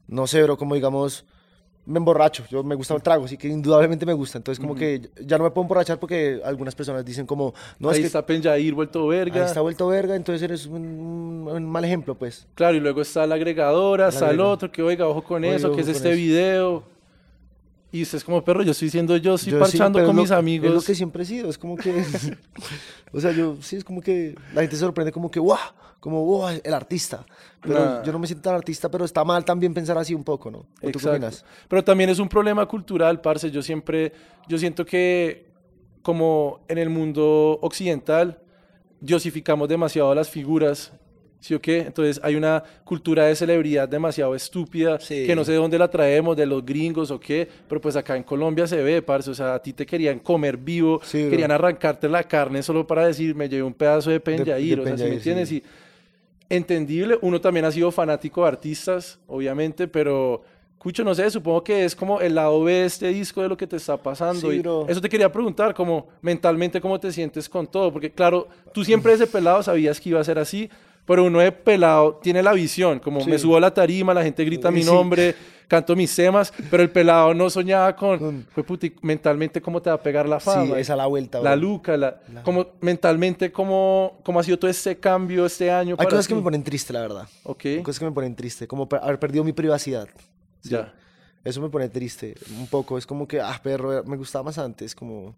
no 0.08 0.28
sé, 0.28 0.44
bro, 0.44 0.58
como 0.58 0.76
digamos, 0.76 1.26
me 1.86 2.00
emborracho, 2.00 2.44
yo 2.50 2.64
me 2.64 2.76
gusta 2.76 2.96
el 2.96 3.02
trago, 3.04 3.26
así 3.26 3.38
que 3.38 3.48
indudablemente 3.48 4.06
me 4.06 4.14
gusta, 4.14 4.38
entonces 4.40 4.60
como 4.60 4.76
que 4.76 5.10
ya 5.24 5.38
no 5.38 5.44
me 5.44 5.52
puedo 5.52 5.64
emborrachar 5.66 6.00
porque 6.00 6.42
algunas 6.44 6.74
personas 6.74 7.06
dicen 7.06 7.26
como, 7.26 7.54
no, 7.80 7.90
ahí 7.90 7.96
es 7.96 8.00
que 8.02 8.08
está 8.08 8.26
Penjair 8.26 8.74
vuelto 8.74 9.08
verga. 9.08 9.42
ahí 9.42 9.48
está 9.48 9.62
vuelto 9.62 9.88
verga, 9.88 10.16
entonces 10.16 10.42
eres 10.42 10.66
un, 10.66 11.48
un 11.52 11.66
mal 11.70 11.86
ejemplo, 11.86 12.16
pues. 12.16 12.48
Claro, 12.56 12.76
y 12.78 12.80
luego 12.80 13.02
está 13.02 13.28
la 13.28 13.36
agregadora, 13.36 14.10
está 14.10 14.32
el 14.32 14.40
otro 14.40 14.72
que, 14.72 14.82
oiga, 14.82 15.08
ojo 15.08 15.24
con 15.24 15.44
Oiga, 15.44 15.56
eso, 15.56 15.68
ojo 15.68 15.76
que 15.76 15.82
es 15.84 15.88
este 15.90 16.10
eso. 16.10 16.18
video. 16.18 16.95
Y 17.96 18.02
usted 18.04 18.18
es 18.18 18.24
como, 18.24 18.44
perro, 18.44 18.62
yo 18.64 18.72
estoy 18.72 18.88
diciendo 18.88 19.16
yo, 19.18 19.36
estoy 19.36 19.54
Yo 19.54 19.60
parchando 19.60 20.00
con 20.06 20.16
lo- 20.16 20.22
mis 20.22 20.32
amigos. 20.32 20.68
Es 20.70 20.74
lo 20.76 20.82
que 20.82 20.96
siempre 20.96 21.24
he 21.24 21.26
sido, 21.26 21.50
es 21.50 21.58
como 21.58 21.78
que, 21.78 21.92
o 23.14 23.20
sea, 23.22 23.32
yo 23.32 23.58
sí, 23.62 23.78
es 23.78 23.84
como 23.84 24.02
que 24.02 24.36
la 24.54 24.62
gente 24.62 24.76
se 24.76 24.82
sorprende 24.82 25.12
como 25.12 25.30
que, 25.32 25.40
wow, 25.40 25.58
como, 26.00 26.24
wow, 26.26 26.50
el 26.64 26.74
artista. 26.74 27.26
Pero 27.62 27.84
Nah. 27.86 28.04
yo 28.04 28.12
no 28.12 28.20
me 28.20 28.28
siento 28.28 28.44
tan 28.44 28.56
artista, 28.56 28.90
pero 28.90 29.06
está 29.06 29.24
mal 29.24 29.44
también 29.46 29.74
pensar 29.74 29.98
así 29.98 30.14
un 30.14 30.24
poco, 30.24 30.52
¿no? 30.52 30.58
¿O. 30.82 30.92
Pero 31.70 31.84
también 31.84 32.10
es 32.10 32.20
un 32.20 32.28
problema 32.30 32.66
cultural, 32.66 33.22
parce. 33.22 33.50
Yo 33.50 33.62
siempre, 33.62 34.12
yo 34.48 34.58
siento 34.58 34.86
que 34.86 35.46
como 36.02 36.60
en 36.68 36.78
el 36.78 36.90
mundo 36.90 37.58
occidental, 37.62 38.40
diosificamos 39.00 39.68
demasiado 39.70 40.14
las 40.14 40.30
figuras, 40.30 40.92
¿sí 41.46 41.54
o 41.54 41.62
qué? 41.62 41.78
Entonces 41.82 42.20
hay 42.24 42.36
una 42.36 42.64
cultura 42.84 43.26
de 43.26 43.36
celebridad 43.36 43.88
demasiado 43.88 44.34
estúpida, 44.34 45.00
Sí. 45.00 45.28
que 45.28 45.36
no 45.36 45.44
sé 45.46 45.52
de 45.52 45.60
dónde 45.60 45.78
la 45.78 45.88
traemos, 45.88 46.36
de 46.36 46.48
los 46.48 46.66
gringos 46.66 47.12
o 47.12 47.20
qué, 47.20 47.48
pero 47.70 47.80
pues 47.80 47.96
acá 47.96 48.18
en 48.18 48.24
Colombia 48.24 48.66
se 48.66 48.82
ve, 48.82 49.04
parce. 49.04 49.30
O 49.30 49.34
sea, 49.36 49.54
a 49.54 49.62
ti 49.62 49.72
te 49.72 49.86
querían 49.86 50.18
comer 50.20 50.58
vivo, 50.58 51.00
Sí, 51.04 51.22
bro. 51.22 51.30
querían 51.30 51.52
arrancarte 51.52 52.10
la 52.10 52.24
carne 52.24 52.64
solo 52.64 52.88
para 52.88 53.06
decir, 53.06 53.36
me 53.36 53.48
llevé 53.48 53.62
un 53.62 53.76
pedazo 53.76 54.10
de 54.10 54.20
penjair, 54.20 54.80
o 54.80 54.84
sea, 54.86 54.98
¿sí 54.98 55.04
me 55.04 55.14
entiendes? 55.14 55.52
Y 55.52 55.64
entendible. 56.50 57.18
Uno 57.22 57.40
también 57.40 57.66
ha 57.66 57.72
sido 57.72 57.92
fanático 57.92 58.42
de 58.42 58.48
artistas, 58.48 59.20
obviamente, 59.28 59.88
pero 59.88 60.42
Cucho, 60.78 61.04
no 61.04 61.16
sé, 61.16 61.32
supongo 61.32 61.64
que 61.64 61.84
es 61.84 61.96
como 61.96 62.22
el 62.22 62.36
lado 62.36 62.64
B 62.64 62.72
de 62.72 62.86
este 62.86 63.08
disco 63.08 63.42
de 63.42 63.50
lo 63.50 63.58
que 63.58 63.66
te 63.66 63.76
está 63.78 63.98
pasando. 63.98 64.52
Sí, 64.52 64.58
y 64.58 64.60
bro. 64.60 64.86
eso 64.88 65.02
te 65.02 65.10
quería 65.10 65.32
preguntar, 65.32 65.74
como 65.74 66.08
mentalmente, 66.22 66.80
cómo 66.80 67.00
te 67.00 67.12
sientes 67.12 67.50
con 67.50 67.66
todo. 67.66 67.92
Porque, 67.92 68.12
claro, 68.12 68.48
tú 68.72 68.84
siempre 68.84 69.14
desde 69.14 69.26
pelado 69.26 69.64
sabías 69.64 70.00
que 70.00 70.10
iba 70.10 70.20
a 70.20 70.24
ser 70.24 70.38
así, 70.38 70.70
pero 71.06 71.24
uno 71.24 71.40
de 71.40 71.52
pelado 71.52 72.16
tiene 72.22 72.42
la 72.44 72.54
visión, 72.54 73.00
como 73.00 73.22
Sí. 73.22 73.30
me 73.30 73.38
subo 73.40 73.58
a 73.58 73.60
la 73.60 73.74
tarima, 73.74 74.14
la 74.14 74.24
gente 74.24 74.44
grita 74.44 74.72
mi 74.72 74.82
Sí. 74.84 74.90
nombre, 74.92 75.36
canto 75.68 75.96
mis 75.96 76.16
temas, 76.16 76.54
pero 76.70 76.84
el 76.84 76.90
pelado 76.92 77.34
no 77.34 77.50
soñaba 77.50 77.96
con, 77.96 78.46
"Jue 78.54 78.64
puti, 78.64 78.94
mentalmente, 79.02 79.62
cómo 79.62 79.82
te 79.82 79.90
va 79.90 79.96
a 79.96 80.02
pegar 80.02 80.28
la 80.30 80.40
Sí, 80.40 80.46
fama. 80.46 80.80
esa 80.80 80.94
es 80.94 80.98
la 80.98 81.06
vuelta, 81.08 81.40
La 81.42 81.52
bro. 81.56 81.62
luca, 81.62 81.98
la, 81.98 82.20
como 82.44 82.68
mentalmente, 82.82 83.52
cómo, 83.52 84.20
cómo 84.24 84.40
ha 84.40 84.44
sido 84.44 84.60
todo 84.60 84.70
este 84.70 84.98
cambio 84.98 85.46
este 85.46 85.72
año. 85.72 85.96
Hay 85.98 86.06
cosas 86.08 86.28
que 86.28 86.36
me 86.36 86.42
ponen 86.42 86.64
triste, 86.64 86.94
la 86.94 87.02
verdad. 87.02 87.28
Ok, 87.44 87.66
Hay 87.66 87.82
cosas 87.84 88.00
que 88.00 88.06
me 88.06 88.12
ponen 88.12 88.36
triste, 88.36 88.68
como 88.68 88.88
haber 89.02 89.20
perdido 89.20 89.44
mi 89.44 89.54
privacidad. 89.54 90.08
ya. 90.64 90.94
Eso 91.44 91.62
me 91.62 91.70
pone 91.70 91.88
triste 91.90 92.34
un 92.58 92.66
poco. 92.66 92.98
Es 92.98 93.06
como 93.06 93.28
que, 93.28 93.40
ah, 93.40 93.60
perro, 93.62 94.04
me 94.06 94.18
gustaba 94.18 94.44
más 94.46 94.58
antes, 94.58 94.96
como. 94.96 95.36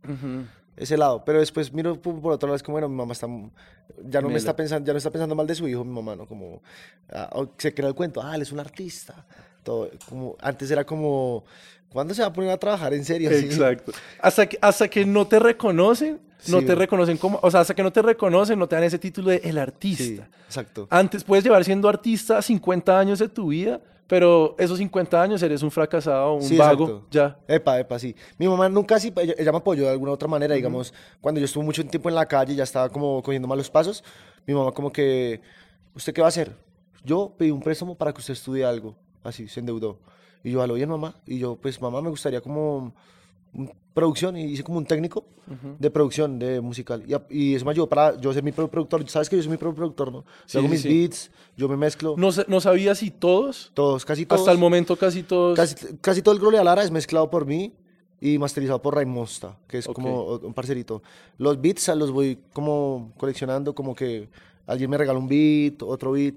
Ese 0.77 0.97
lado. 0.97 1.23
Pero 1.25 1.39
después 1.39 1.73
miro 1.73 1.99
por, 2.01 2.21
por 2.21 2.33
otro 2.33 2.47
lado, 2.47 2.55
es 2.55 2.63
como, 2.63 2.73
bueno, 2.75 2.87
mi 2.89 2.95
mamá 2.95 3.11
está, 3.13 3.27
ya 3.27 4.21
no 4.21 4.27
me 4.27 4.33
Mela. 4.33 4.37
está 4.37 4.55
pensando, 4.55 4.85
ya 4.87 4.93
no 4.93 4.97
está 4.97 5.09
pensando 5.11 5.35
mal 5.35 5.47
de 5.47 5.55
su 5.55 5.67
hijo, 5.67 5.83
mi 5.83 5.93
mamá, 5.93 6.15
¿no? 6.15 6.25
Como, 6.25 6.61
ah, 7.11 7.45
se 7.57 7.73
crea 7.73 7.89
el 7.89 7.95
cuento, 7.95 8.21
ah, 8.23 8.35
él 8.35 8.41
es 8.43 8.51
un 8.51 8.59
artista. 8.59 9.25
Todo, 9.63 9.89
como, 10.07 10.35
antes 10.39 10.71
era 10.71 10.85
como, 10.85 11.43
¿cuándo 11.89 12.13
se 12.13 12.21
va 12.21 12.27
a 12.29 12.33
poner 12.33 12.51
a 12.51 12.57
trabajar 12.57 12.93
en 12.93 13.03
serio? 13.03 13.29
Exacto. 13.33 13.91
Hasta 14.21 14.45
que, 14.47 14.57
hasta 14.61 14.87
que 14.87 15.05
no 15.05 15.27
te 15.27 15.39
reconocen, 15.39 16.19
no 16.47 16.59
Sí, 16.59 16.65
te 16.67 16.75
reconocen 16.75 17.17
como, 17.17 17.39
o 17.41 17.49
sea, 17.49 17.61
hasta 17.61 17.73
que 17.73 17.81
no 17.81 17.91
te 17.91 18.01
reconocen, 18.03 18.59
no 18.59 18.67
te 18.67 18.75
dan 18.75 18.83
ese 18.83 18.99
título 18.99 19.31
de 19.31 19.37
el 19.37 19.53
Sí, 19.53 19.59
artista. 19.59 20.27
exacto. 20.45 20.87
Antes 20.91 21.23
puedes 21.23 21.43
llevar 21.43 21.63
siendo 21.65 21.89
artista 21.89 22.41
50 22.41 22.97
años 22.99 23.17
de 23.19 23.27
tu 23.27 23.47
vida, 23.47 23.81
pero 24.07 24.55
esos 24.57 24.77
50 24.77 25.21
años 25.21 25.41
eres 25.43 25.61
un 25.63 25.71
fracasado, 25.71 26.35
un 26.35 26.41
Sí, 26.41 26.57
vago, 26.57 26.85
exacto. 26.85 27.07
ya. 27.11 27.37
Epa, 27.47 27.79
epa, 27.79 27.99
sí. 27.99 28.15
Mi 28.37 28.47
mamá 28.47 28.69
nunca 28.69 28.95
así, 28.95 29.13
ella, 29.17 29.33
ella 29.37 29.51
me 29.51 29.57
apoyó 29.57 29.83
de 29.83 29.91
alguna 29.91 30.11
otra 30.13 30.27
manera, 30.27 30.55
digamos, 30.55 30.93
cuando 31.21 31.39
yo 31.39 31.45
estuve 31.45 31.63
mucho 31.63 31.85
tiempo 31.85 32.09
en 32.09 32.15
la 32.15 32.25
calle, 32.25 32.55
ya 32.55 32.63
estaba 32.63 32.89
como 32.89 33.21
cogiendo 33.21 33.47
malos 33.47 33.69
pasos, 33.69 34.03
mi 34.45 34.53
mamá 34.53 34.71
como 34.71 34.91
que, 34.91 35.41
¿usted 35.93 36.13
qué 36.13 36.21
va 36.21 36.27
a 36.27 36.29
hacer? 36.29 36.55
Yo 37.03 37.33
pedí 37.37 37.51
un 37.51 37.61
préstamo 37.61 37.95
para 37.95 38.13
que 38.13 38.19
usted 38.19 38.33
estudie 38.33 38.65
algo, 38.65 38.95
así, 39.23 39.47
se 39.47 39.59
endeudó. 39.59 39.99
Y 40.43 40.51
yo, 40.51 40.61
a 40.61 40.67
lo 40.67 40.75
bien, 40.75 40.89
mamá. 40.89 41.15
Y 41.25 41.39
yo, 41.39 41.55
pues, 41.55 41.81
mamá, 41.81 42.01
me 42.01 42.09
gustaría 42.09 42.39
como 42.41 42.93
producción, 43.93 44.37
y 44.37 44.43
hice 44.43 44.63
como 44.63 44.77
un 44.77 44.85
técnico 44.85 45.25
de 45.79 45.89
producción, 45.89 46.37
de 46.37 46.61
musical. 46.61 47.03
Y, 47.07 47.15
y 47.51 47.55
eso 47.55 47.65
me 47.65 47.71
ayudó 47.71 47.87
para 47.87 48.19
yo 48.19 48.31
ser 48.33 48.43
mi 48.43 48.51
propio 48.51 48.69
productor. 48.69 49.09
Sabes 49.09 49.29
que 49.29 49.35
yo 49.37 49.41
soy 49.41 49.51
mi 49.51 49.57
propio 49.57 49.75
productor, 49.77 50.11
¿no? 50.11 50.19
Yo 50.19 50.25
Sí, 50.45 50.57
hago 50.59 50.67
sí, 50.67 50.71
mis 50.71 50.81
sí. 50.81 50.89
beats, 50.89 51.31
yo 51.55 51.67
me 51.67 51.77
mezclo. 51.77 52.15
No, 52.17 52.29
no 52.47 52.61
sabía 52.61 52.93
si 52.95 53.09
todos, 53.09 53.71
Todos, 53.73 54.05
casi 54.05 54.25
todos. 54.25 54.41
hasta 54.41 54.51
el 54.51 54.57
momento 54.59 54.95
casi 54.95 55.23
todos. 55.23 55.55
Casi, 55.55 55.75
casi 56.01 56.21
todo 56.21 56.33
el 56.35 56.39
Gloria 56.41 56.63
Lara 56.63 56.83
es 56.83 56.91
mezclado 56.91 57.29
por 57.31 57.45
mí 57.45 57.73
y 58.21 58.37
masterizado 58.37 58.81
por 58.81 58.93
Raimonsta, 58.95 59.57
que 59.67 59.79
es 59.79 59.87
Ok. 59.87 59.95
como 59.95 60.23
un 60.35 60.53
parcerito. 60.53 61.01
Los 61.37 61.59
beats 61.59 61.87
los 61.95 62.11
voy 62.11 62.37
como 62.53 63.13
coleccionando, 63.17 63.73
como 63.73 63.95
que 63.95 64.27
alguien 64.67 64.89
me 64.91 64.97
regala 64.97 65.17
un 65.17 65.27
beat, 65.27 65.81
otro 65.81 66.11
beat. 66.11 66.35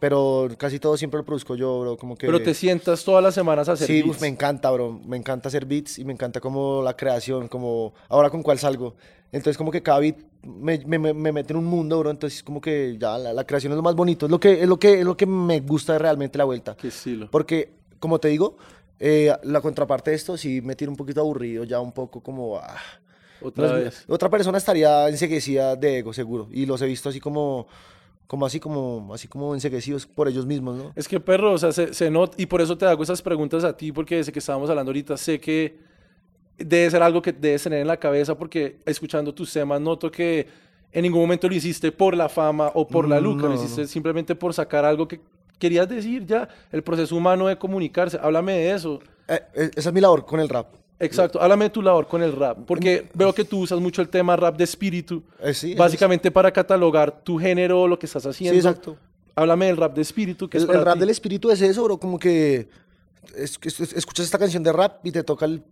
Pero 0.00 0.48
casi 0.58 0.78
todo 0.78 0.96
siempre 0.96 1.18
lo 1.18 1.24
produzco 1.24 1.54
yo, 1.56 1.80
bro, 1.80 1.96
como 1.96 2.16
que... 2.16 2.26
Pero 2.26 2.42
te 2.42 2.54
sientas 2.54 3.04
todas 3.04 3.22
las 3.22 3.34
semanas 3.34 3.68
a 3.68 3.72
hacer 3.72 3.86
Sí, 3.86 4.02
beats. 4.02 4.16
uf, 4.16 4.20
me 4.20 4.28
encanta, 4.28 4.70
bro. 4.70 5.00
Me 5.06 5.16
encanta 5.16 5.48
hacer 5.48 5.66
beats 5.66 5.98
y 5.98 6.04
me 6.04 6.12
encanta 6.12 6.40
como 6.40 6.82
la 6.82 6.96
creación, 6.96 7.48
como 7.48 7.94
ahora 8.08 8.30
con 8.30 8.42
cuál 8.42 8.58
salgo. 8.58 8.94
Entonces 9.32 9.58
como 9.58 9.70
que 9.70 9.82
cada 9.82 9.98
beat 10.00 10.16
me, 10.42 10.78
me- 10.86 10.98
me- 10.98 11.12
me 11.14 11.32
mete 11.32 11.52
en 11.52 11.58
un 11.58 11.64
mundo, 11.66 11.98
bro. 11.98 12.10
Entonces 12.10 12.42
como 12.42 12.60
que 12.60 12.96
ya 12.98 13.18
la, 13.18 13.32
la 13.32 13.44
creación 13.44 13.72
es 13.72 13.76
lo 13.76 13.82
más 13.82 13.94
bonito. 13.94 14.26
Es 14.26 14.30
lo 14.30 14.40
que, 14.40 14.62
es 14.62 14.68
lo 14.68 14.78
que, 14.78 15.00
es 15.00 15.04
lo 15.04 15.16
que 15.16 15.26
me 15.26 15.60
gusta 15.60 15.98
realmente 15.98 16.38
la 16.38 16.44
vuelta. 16.44 16.76
Qué 16.76 16.88
estilo. 16.88 17.28
Porque, 17.30 17.70
como 17.98 18.18
te 18.18 18.28
digo, 18.28 18.56
eh, 19.00 19.32
la 19.42 19.60
contraparte 19.60 20.10
de 20.10 20.16
esto 20.16 20.36
sí 20.36 20.60
me 20.62 20.74
tiene 20.76 20.90
un 20.92 20.96
poquito 20.96 21.20
aburrido, 21.20 21.64
ya 21.64 21.80
un 21.80 21.92
poco 21.92 22.20
como... 22.22 22.56
ah, 22.58 22.76
Otra 23.42 23.66
no 23.68 23.76
es- 23.76 23.84
vez. 23.84 24.04
Otra 24.08 24.30
persona 24.30 24.58
estaría 24.58 25.08
enseguecida 25.08 25.76
de 25.76 25.98
ego, 25.98 26.12
seguro. 26.12 26.48
Y 26.50 26.66
los 26.66 26.80
he 26.82 26.86
visto 26.86 27.08
así 27.10 27.20
como... 27.20 27.66
Como 28.28 28.46
así 28.46 28.60
como, 28.60 29.12
así 29.12 29.26
como 29.26 29.54
enseguecidos 29.54 30.06
por 30.06 30.28
ellos 30.28 30.46
mismos, 30.46 30.76
¿no? 30.76 30.92
Es 30.94 31.08
que, 31.08 31.18
perro, 31.18 31.52
o 31.54 31.58
sea, 31.58 31.72
se, 31.72 31.92
se 31.92 32.10
nota, 32.10 32.36
y 32.40 32.46
por 32.46 32.60
eso 32.60 32.78
te 32.78 32.86
hago 32.86 33.02
esas 33.02 33.20
preguntas 33.22 33.64
a 33.64 33.76
ti, 33.76 33.90
porque 33.90 34.16
desde 34.16 34.30
que 34.30 34.38
estábamos 34.38 34.68
hablando 34.70 34.90
ahorita, 34.90 35.16
sé 35.16 35.40
que 35.40 35.78
debe 36.56 36.90
ser 36.90 37.02
algo 37.02 37.20
que 37.22 37.32
debes 37.32 37.62
tener 37.62 37.80
en 37.80 37.86
la 37.88 37.96
cabeza, 37.96 38.36
porque 38.36 38.76
escuchando 38.84 39.34
tus 39.34 39.52
temas 39.52 39.80
noto 39.80 40.10
que 40.10 40.46
en 40.92 41.02
ningún 41.02 41.20
momento 41.22 41.48
lo 41.48 41.54
hiciste 41.54 41.90
por 41.90 42.16
la 42.16 42.28
fama 42.28 42.70
o 42.74 42.86
por 42.86 43.08
la 43.08 43.18
luca, 43.20 43.42
lo 43.44 43.50
No, 43.50 43.54
hiciste 43.54 43.82
no. 43.82 43.88
simplemente 43.88 44.34
por 44.34 44.52
sacar 44.54 44.84
algo 44.84 45.08
que 45.08 45.20
querías 45.58 45.88
decir 45.88 46.24
ya, 46.26 46.48
el 46.70 46.82
proceso 46.82 47.16
humano 47.16 47.46
de 47.46 47.56
comunicarse. 47.56 48.18
Háblame 48.22 48.52
de 48.52 48.72
eso. 48.72 49.00
Eh, 49.26 49.40
eh, 49.54 49.70
esa 49.74 49.88
es 49.90 49.94
mi 49.94 50.00
labor 50.00 50.24
con 50.26 50.38
el 50.40 50.48
rap. 50.48 50.66
Exacto, 51.00 51.40
háblame 51.40 51.66
de 51.66 51.70
tu 51.70 51.80
labor 51.82 52.08
con 52.08 52.22
el 52.22 52.32
rap, 52.32 52.58
porque 52.66 53.08
veo 53.14 53.32
que 53.32 53.44
tú 53.44 53.60
usas 53.60 53.78
mucho 53.78 54.02
el 54.02 54.08
tema 54.08 54.34
rap 54.36 54.56
de 54.56 54.64
espíritu, 54.64 55.22
Eh, 55.40 55.54
sí, 55.54 55.66
eso 55.68 55.72
es- 55.74 55.78
básicamente 55.78 56.30
para 56.32 56.50
catalogar 56.52 57.22
tu 57.22 57.38
género, 57.38 57.86
lo 57.86 57.98
que 57.98 58.06
estás 58.06 58.26
haciendo. 58.26 58.52
Sí, 58.60 58.66
exacto. 58.66 58.96
Háblame 59.36 59.66
del 59.66 59.76
rap 59.76 59.94
de 59.94 60.02
espíritu, 60.02 60.48
que 60.48 60.56
es 60.58 60.62
El, 60.64 60.66
para 60.66 60.78
el 60.80 60.84
rap 60.84 60.94
ti. 60.94 61.00
del 61.00 61.10
espíritu 61.10 61.50
es 61.50 61.60
eso, 61.62 61.84
bro, 61.84 61.98
como 61.98 62.18
que 62.18 62.68
es- 63.36 63.58
es- 63.62 63.80
es- 63.80 63.92
escuchas 63.92 64.24
esta 64.26 64.38
canción 64.38 64.62
de 64.64 64.72
rap 64.72 65.06
y 65.06 65.12
te 65.12 65.22
toca 65.22 65.44
el, 65.44 65.62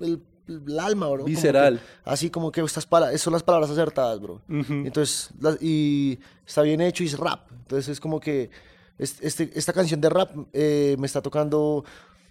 el- 0.00 0.22
el 0.48 0.78
alma, 0.78 1.06
bro. 1.08 1.16
como 1.22 1.24
que- 1.26 1.30
Visceral. 1.32 1.80
así 2.04 2.28
como 2.28 2.52
que 2.52 2.60
estas 2.60 2.84
palabras, 2.86 3.18
son 3.20 3.32
las 3.32 3.42
palabras 3.42 3.70
acertadas, 3.70 4.20
bro. 4.20 4.42
Entonces, 4.48 5.30
las- 5.40 5.56
y 5.62 6.18
está 6.46 6.60
bien 6.62 6.82
hecho 6.82 7.02
y 7.02 7.06
es 7.06 7.18
rap. 7.18 7.50
Entonces 7.62 7.88
es 7.88 8.00
como 8.00 8.20
que 8.20 8.50
es- 8.98 9.18
este, 9.22 9.50
esta 9.54 9.72
canción 9.72 10.00
de 10.00 10.10
rap 10.10 10.30
eh, 10.52 10.94
me 10.98 11.06
está 11.06 11.22
tocando... 11.22 11.84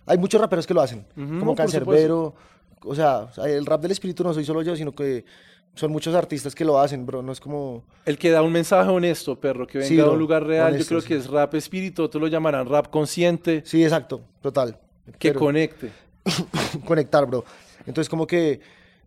Hay 0.06 0.18
muchos 0.18 0.40
raperos 0.40 0.68
que 0.68 0.74
lo 0.74 0.82
hacen, 0.82 1.06
Ujú, 1.18 1.28
como 1.40 1.46
por 1.48 1.56
Cancerbero. 1.58 2.36
O 2.84 2.94
sea, 2.96 3.30
el 3.46 3.66
rap 3.66 3.82
del 3.82 3.92
espíritu 3.92 4.24
no 4.24 4.34
soy 4.34 4.46
solo 4.46 4.62
yo, 4.62 4.76
sino 4.76 4.92
que 4.94 5.26
son 5.74 5.92
muchos 5.92 6.14
artistas 6.16 6.54
que 6.54 6.64
lo 6.64 6.80
hacen, 6.80 7.06
bro. 7.06 7.22
No 7.24 7.32
es 7.32 7.40
como... 7.40 7.84
El 8.06 8.18
que 8.18 8.30
da 8.30 8.42
un 8.44 8.52
mensaje 8.52 8.90
honesto, 8.90 9.40
perro, 9.40 9.66
que 9.66 9.80
venga 9.80 9.88
Sí, 9.90 9.98
bro, 9.98 10.14
un 10.14 10.20
lugar 10.20 10.44
real, 10.46 10.68
honesto, 10.74 10.84
yo 10.84 10.88
creo 10.90 11.02
sí. 11.02 11.08
que 11.08 11.16
es 11.16 11.28
rap 11.28 11.54
espíritu, 11.56 12.04
otros 12.04 12.22
lo 12.22 12.28
llamarán 12.28 12.68
rap 12.70 12.90
consciente, 12.90 13.64
Sí, 13.66 13.84
exacto, 13.84 14.22
total. 14.42 14.78
que 15.20 15.30
Pero- 15.30 15.40
conecte. 15.40 15.92
conectar, 16.86 17.26
bro. 17.26 17.44
Entonces, 17.86 18.10
como 18.10 18.26
que, 18.28 18.60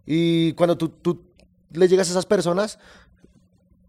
y 0.07 0.53
cuando 0.55 0.77
tú, 0.77 0.89
tú 0.89 1.23
le 1.73 1.89
llegas 1.89 2.09
a 2.09 2.11
esas 2.13 2.27
personas, 2.27 2.79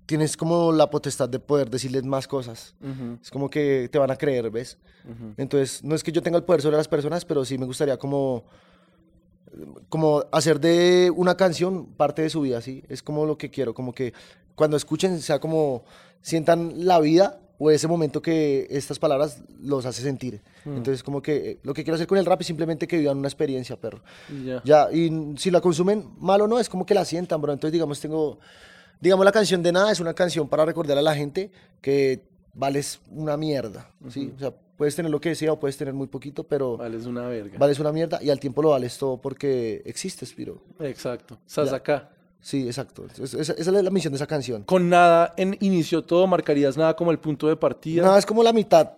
tienes 0.09 0.35
como 0.35 0.71
la 0.71 0.89
potestad 0.89 1.29
de 1.29 1.37
poder 1.37 1.69
decirles 1.69 2.03
más 2.03 2.27
cosas. 2.27 2.73
Ujú, 2.81 3.19
Es 3.21 3.29
como 3.29 3.47
que 3.47 3.87
te 3.91 3.99
van 3.99 4.09
a 4.09 4.15
creer, 4.15 4.49
¿ves? 4.49 4.79
ujú. 5.05 5.35
Entonces, 5.37 5.83
no 5.83 5.93
es 5.93 6.03
que 6.03 6.11
yo 6.11 6.23
tenga 6.23 6.35
el 6.39 6.43
poder 6.43 6.63
sobre 6.63 6.77
las 6.77 6.87
personas, 6.87 7.25
pero 7.25 7.45
sí 7.45 7.59
me 7.59 7.67
gustaría 7.67 7.95
como, 7.97 8.43
como 9.87 10.23
hacer 10.31 10.59
de 10.59 11.11
una 11.15 11.35
canción 11.37 11.85
parte 11.85 12.23
de 12.23 12.29
su 12.31 12.41
vida, 12.41 12.59
¿sí? 12.61 12.83
Es 12.89 13.03
como 13.03 13.25
lo 13.27 13.37
que 13.37 13.51
quiero, 13.51 13.75
como 13.75 13.93
que 13.93 14.13
cuando 14.55 14.77
escuchen 14.77 15.21
sea 15.21 15.39
como 15.39 15.83
sientan 16.23 16.85
la 16.87 16.99
vida 16.99 17.39
o 17.59 17.69
ese 17.69 17.87
momento 17.87 18.19
que 18.21 18.65
estas 18.71 18.97
palabras 18.97 19.43
los 19.61 19.85
hace 19.85 20.01
sentir. 20.01 20.41
Entonces, 20.65 21.03
como 21.03 21.21
que 21.21 21.35
eh, 21.51 21.59
lo 21.61 21.73
que 21.73 21.83
quiero 21.83 21.95
hacer 21.95 22.07
con 22.07 22.17
el 22.17 22.25
rap 22.25 22.41
es 22.41 22.47
simplemente 22.47 22.87
que 22.87 22.97
vivan 22.97 23.17
una 23.19 23.27
experiencia, 23.27 23.75
perro. 23.75 24.01
Y 24.33 24.45
ya. 24.63 24.91
Y 24.91 25.35
si 25.37 25.51
la 25.51 25.61
consumen 25.61 26.05
mal 26.19 26.41
o 26.41 26.47
no, 26.47 26.57
es 26.59 26.67
como 26.67 26.85
que 26.85 26.93
la 26.95 27.05
sientan, 27.05 27.39
bro. 27.41 27.53
Entonces, 27.53 27.73
digamos, 27.73 27.99
tengo, 27.99 28.39
digamos, 28.99 29.25
la 29.25 29.31
canción 29.31 29.61
de 29.63 29.71
nada 29.71 29.91
es 29.91 29.99
una 29.99 30.13
canción 30.13 30.47
para 30.47 30.65
recordar 30.65 30.97
a 30.97 31.01
la 31.01 31.15
gente 31.15 31.51
que 31.81 32.21
vales 32.53 32.99
una 33.11 33.37
mierda, 33.37 33.89
¿sí? 34.09 34.33
O 34.35 34.39
sea, 34.39 34.53
puedes 34.75 34.95
tener 34.95 35.11
lo 35.11 35.19
que 35.21 35.35
sea 35.35 35.53
o 35.53 35.59
puedes 35.59 35.77
tener 35.77 35.93
muy 35.93 36.07
poquito, 36.07 36.43
pero 36.43 36.77
Vale, 36.77 36.97
es 36.97 37.05
una 37.05 37.27
verga. 37.27 37.57
vales 37.57 37.79
una 37.79 37.91
mierda 37.91 38.19
y 38.21 38.29
al 38.29 38.39
tiempo 38.39 38.61
lo 38.61 38.69
vales 38.69 38.97
todo 38.97 39.17
porque 39.17 39.81
existes, 39.85 40.33
Piro. 40.33 40.61
Exacto. 40.79 41.37
Estás 41.47 41.73
acá. 41.73 42.09
Sí, 42.41 42.65
exacto. 42.67 43.05
Es- 43.21 43.33
Esa, 43.33 43.51
esa 43.53 43.77
es 43.77 43.83
la 43.83 43.89
misión 43.89 44.13
de 44.13 44.15
esa 44.15 44.25
canción. 44.27 44.63
Con 44.63 44.87
nada 44.89 45.33
en 45.35 45.57
inicio 45.59 46.03
todo, 46.03 46.25
marcarías 46.25 46.77
nada 46.77 46.95
como 46.95 47.11
el 47.11 47.19
punto 47.19 47.47
de 47.49 47.57
partida. 47.57 48.01
Nada, 48.03 48.17
es 48.17 48.25
como 48.25 48.43
la 48.43 48.53
mitad. 48.53 48.91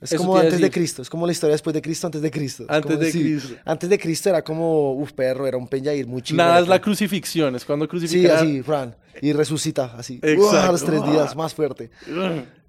Es 0.00 0.12
Eso 0.12 0.22
como 0.22 0.36
antes 0.36 0.60
de. 0.60 0.70
Cristo, 0.70 1.02
es 1.02 1.10
como 1.10 1.26
la 1.26 1.32
historia 1.32 1.52
después 1.54 1.74
de 1.74 1.82
Cristo, 1.82 2.06
antes 2.06 2.22
de 2.22 2.30
Cristo. 2.30 2.62
Es 2.64 2.70
Antes 2.70 2.92
como- 2.92 2.98
de 3.04 3.10
sí, 3.12 3.20
Cristo. 3.20 3.54
Antes 3.64 3.90
de 3.90 3.98
Cristo 3.98 4.28
era 4.28 4.42
como, 4.42 4.92
uf, 4.94 5.12
perro, 5.12 5.46
era 5.46 5.56
un 5.56 5.66
peñair 5.66 6.06
muy 6.06 6.22
chido. 6.22 6.36
nada 6.36 6.60
es 6.60 6.68
la 6.68 6.76
como- 6.76 6.84
crucifixión, 6.84 7.56
es 7.56 7.64
cuando 7.64 7.86
Sí, 7.86 7.88
crucifican. 7.90 8.36
así, 8.36 8.62
Fran. 8.62 8.96
Y 9.20 9.32
resucita, 9.32 9.94
así. 9.98 10.20
Exacto. 10.22 10.42
Uah, 10.56 10.68
a 10.68 10.72
los 10.72 10.84
tres 10.84 11.04
días, 11.04 11.34
más 11.34 11.52
fuerte. 11.52 11.90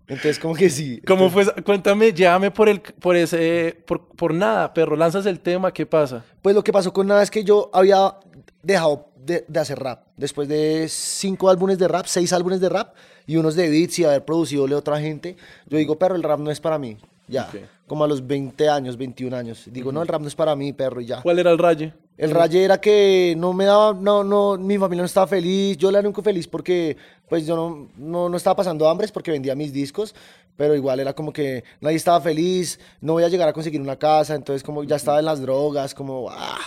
Entonces, 0.07 0.39
como 0.39 0.55
que 0.55 0.69
sí. 0.71 0.99
¿Cómo 1.05 1.29
fue? 1.29 1.45
Cuéntame, 1.63 2.11
llévame 2.13 2.49
por 2.49 2.67
el, 2.67 2.81
por 2.81 3.15
ese, 3.15 3.77
por, 3.85 4.07
por 4.07 4.33
nada, 4.33 4.73
perro. 4.73 4.95
Lanzas 4.95 5.25
el 5.27 5.39
tema, 5.39 5.71
¿qué 5.71 5.85
pasa? 5.85 6.25
Pues 6.41 6.55
lo 6.55 6.63
que 6.63 6.71
pasó 6.73 6.91
con 6.91 7.05
nada 7.05 7.21
es 7.21 7.29
que 7.29 7.43
yo 7.43 7.69
había 7.71 8.15
dejado 8.63 9.09
de, 9.23 9.45
de 9.47 9.59
hacer 9.59 9.77
rap. 9.77 10.05
Después 10.17 10.47
de 10.47 10.87
cinco 10.89 11.47
álbumes 11.51 11.77
de 11.77 11.87
rap, 11.87 12.07
seis 12.07 12.33
álbumes 12.33 12.59
de 12.59 12.69
rap 12.69 12.95
y 13.27 13.35
unos 13.35 13.53
de 13.55 13.69
beats 13.69 13.99
y 13.99 14.05
haber 14.05 14.25
producido 14.25 14.65
a 14.65 14.75
otra 14.79 14.99
gente, 14.99 15.37
yo 15.67 15.77
digo, 15.77 15.99
perro, 15.99 16.15
el 16.15 16.23
rap 16.23 16.39
no 16.39 16.49
es 16.49 16.59
para 16.59 16.79
mí. 16.79 16.97
Ya, 17.29 17.43
Ok. 17.49 17.61
como 17.87 18.03
a 18.03 18.07
los 18.07 18.25
20 18.25 18.67
años, 18.69 18.97
21 18.97 19.33
años. 19.35 19.63
Digo, 19.71 19.91
no, 19.91 20.01
el 20.01 20.07
rap 20.07 20.21
no 20.21 20.27
es 20.27 20.35
para 20.35 20.55
mí, 20.55 20.73
perro, 20.73 20.99
y 21.01 21.05
ya. 21.05 21.21
¿Cuál 21.21 21.39
era 21.39 21.51
el 21.51 21.57
raye? 21.57 21.93
El 22.17 22.31
raye 22.31 22.65
era 22.65 22.81
que 22.81 23.33
no 23.37 23.53
me 23.53 23.63
daba, 23.63 23.93
no, 23.93 24.25
no, 24.25 24.57
mi 24.57 24.77
familia 24.77 25.03
no 25.03 25.05
estaba 25.05 25.25
feliz, 25.25 25.77
yo 25.77 25.89
era 25.89 26.01
nunca 26.01 26.21
feliz 26.21 26.47
porque, 26.49 26.97
pues 27.29 27.45
yo 27.47 27.55
no, 27.55 27.87
no, 27.95 28.27
no 28.27 28.35
estaba 28.35 28.57
pasando 28.57 28.89
hambres 28.89 29.09
porque 29.11 29.31
vendía 29.31 29.55
mis 29.55 29.71
discos, 29.71 30.13
pero 30.57 30.75
igual 30.75 30.99
era 30.99 31.13
como 31.13 31.31
que 31.31 31.63
nadie 31.79 31.95
estaba 31.95 32.19
feliz, 32.19 32.77
no 32.99 33.13
voy 33.13 33.23
a 33.23 33.29
llegar 33.29 33.47
a 33.47 33.53
conseguir 33.53 33.79
una 33.79 33.95
casa, 33.95 34.35
entonces 34.35 34.63
como 34.63 34.83
ya 34.83 34.97
estaba 34.97 35.19
en 35.19 35.25
las 35.25 35.41
drogas, 35.41 35.93
como, 35.93 36.27
ah, 36.29 36.59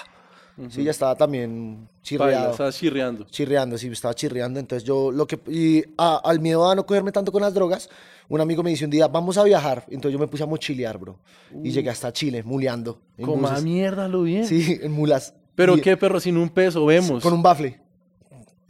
sí, 0.68 0.84
ya 0.84 0.90
estaba 0.90 1.14
también 1.14 1.76
Baila, 1.76 1.88
chirreado. 2.02 2.50
estás 2.52 2.76
chirreando. 2.78 3.24
Chirreando, 3.24 3.78
sí, 3.78 3.88
estaba 3.88 4.14
chirreando. 4.14 4.60
Entonces 4.60 4.86
yo 4.86 5.10
lo 5.10 5.26
que... 5.26 5.38
Y 5.50 5.82
a- 5.98 6.20
al 6.24 6.40
miedo 6.40 6.68
a 6.70 6.74
no 6.74 6.84
cogerme 6.86 7.12
tanto 7.12 7.32
con 7.32 7.42
las 7.42 7.54
drogas, 7.54 7.88
un 8.28 8.40
amigo 8.40 8.62
me 8.62 8.70
dice 8.70 8.84
un 8.84 8.90
día, 8.90 9.08
vamos 9.08 9.36
a 9.38 9.44
viajar. 9.44 9.84
Entonces 9.88 10.12
yo 10.12 10.18
me 10.18 10.26
puse 10.28 10.42
a 10.42 10.46
mochilear, 10.46 10.98
bro. 10.98 11.18
Y 11.62 11.70
llegué 11.70 11.90
hasta 11.90 12.12
Chile, 12.12 12.42
muleando. 12.42 12.98
Como 13.22 13.48
mierda 13.62 14.08
lo 14.08 14.22
bien. 14.22 14.46
Sí, 14.46 14.78
en 14.82 14.92
mulas. 14.92 15.34
Pero 15.54 15.76
Y- 15.76 15.80
qué, 15.82 15.96
perro, 15.98 16.18
sin 16.18 16.36
un 16.38 16.48
peso, 16.48 16.86
vemos. 16.86 17.22
Con 17.22 17.32
un 17.34 17.42
bafle. 17.42 17.78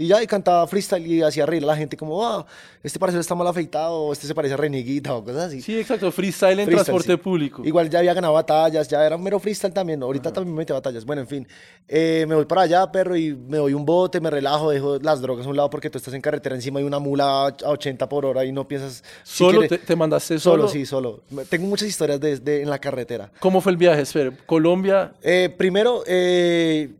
Y 0.02 0.08
ya, 0.08 0.22
y 0.22 0.26
cantaba 0.26 0.66
freestyle 0.66 1.06
y 1.06 1.22
hacía 1.22 1.46
reír 1.46 1.62
a 1.62 1.66
la 1.66 1.76
gente 1.76 1.96
como, 1.96 2.26
ah, 2.26 2.44
este 2.82 2.98
parece 2.98 3.18
está 3.20 3.34
mal 3.34 3.46
afeitado, 3.46 3.94
o 3.94 4.12
este 4.12 4.26
se 4.26 4.34
parece 4.34 4.54
a 4.54 4.56
Reneguita 4.56 5.14
o 5.14 5.22
cosas 5.24 5.44
así. 5.48 5.62
Sí, 5.62 5.78
exacto. 5.78 6.10
Freestyle 6.10 6.58
en 6.58 6.66
Freestyle, 6.66 6.84
transporte 6.84 7.12
sí. 7.12 7.16
público. 7.18 7.62
Igual 7.64 7.88
ya 7.88 8.00
había 8.00 8.12
ganado 8.14 8.34
batallas, 8.34 8.88
ya 8.88 9.04
era 9.06 9.14
un 9.16 9.22
mero 9.22 9.38
freestyle 9.38 9.72
también. 9.72 10.02
Ahorita 10.02 10.32
también 10.32 10.54
me 10.54 10.62
metí 10.62 10.72
batallas. 10.72 11.04
Bueno, 11.04 11.22
en 11.22 11.28
fin. 11.28 11.48
Eh, 11.86 12.24
me 12.28 12.34
voy 12.34 12.44
para 12.46 12.62
allá, 12.62 12.90
perro, 12.90 13.16
y 13.16 13.34
me 13.34 13.58
doy 13.58 13.74
un 13.74 13.84
bote, 13.84 14.20
me 14.20 14.28
relajo, 14.30 14.70
dejo 14.70 14.98
las 14.98 15.20
drogas 15.20 15.46
a 15.46 15.48
un 15.50 15.56
lado 15.56 15.70
porque 15.70 15.88
tú 15.90 15.98
estás 15.98 16.14
en 16.14 16.20
carretera 16.20 16.54
encima 16.56 16.80
de 16.80 16.86
una 16.86 16.98
mula 16.98 17.46
a 17.48 17.54
80 17.70 18.08
por 18.08 18.26
hora 18.26 18.44
y 18.44 18.50
no 18.50 18.66
piensas... 18.66 19.04
si 19.22 19.38
¿Solo 19.44 19.60
quiere- 19.60 19.78
te, 19.78 19.86
te 19.86 19.94
mandaste 19.96 20.38
solo? 20.38 20.62
Solo, 20.66 20.68
sí, 20.72 20.84
solo. 20.84 21.22
Tengo 21.48 21.66
muchas 21.68 21.86
historias 21.88 22.18
de, 22.20 22.38
de- 22.40 22.62
en 22.62 22.70
la 22.70 22.78
carretera. 22.80 23.30
¿Cómo 23.38 23.60
fue 23.60 23.70
el 23.72 23.78
viaje? 23.78 24.02
Espera, 24.02 24.32
Colombia. 24.46 25.12
Eh, 25.22 25.54
primero, 25.56 26.02
eh, 26.06 26.90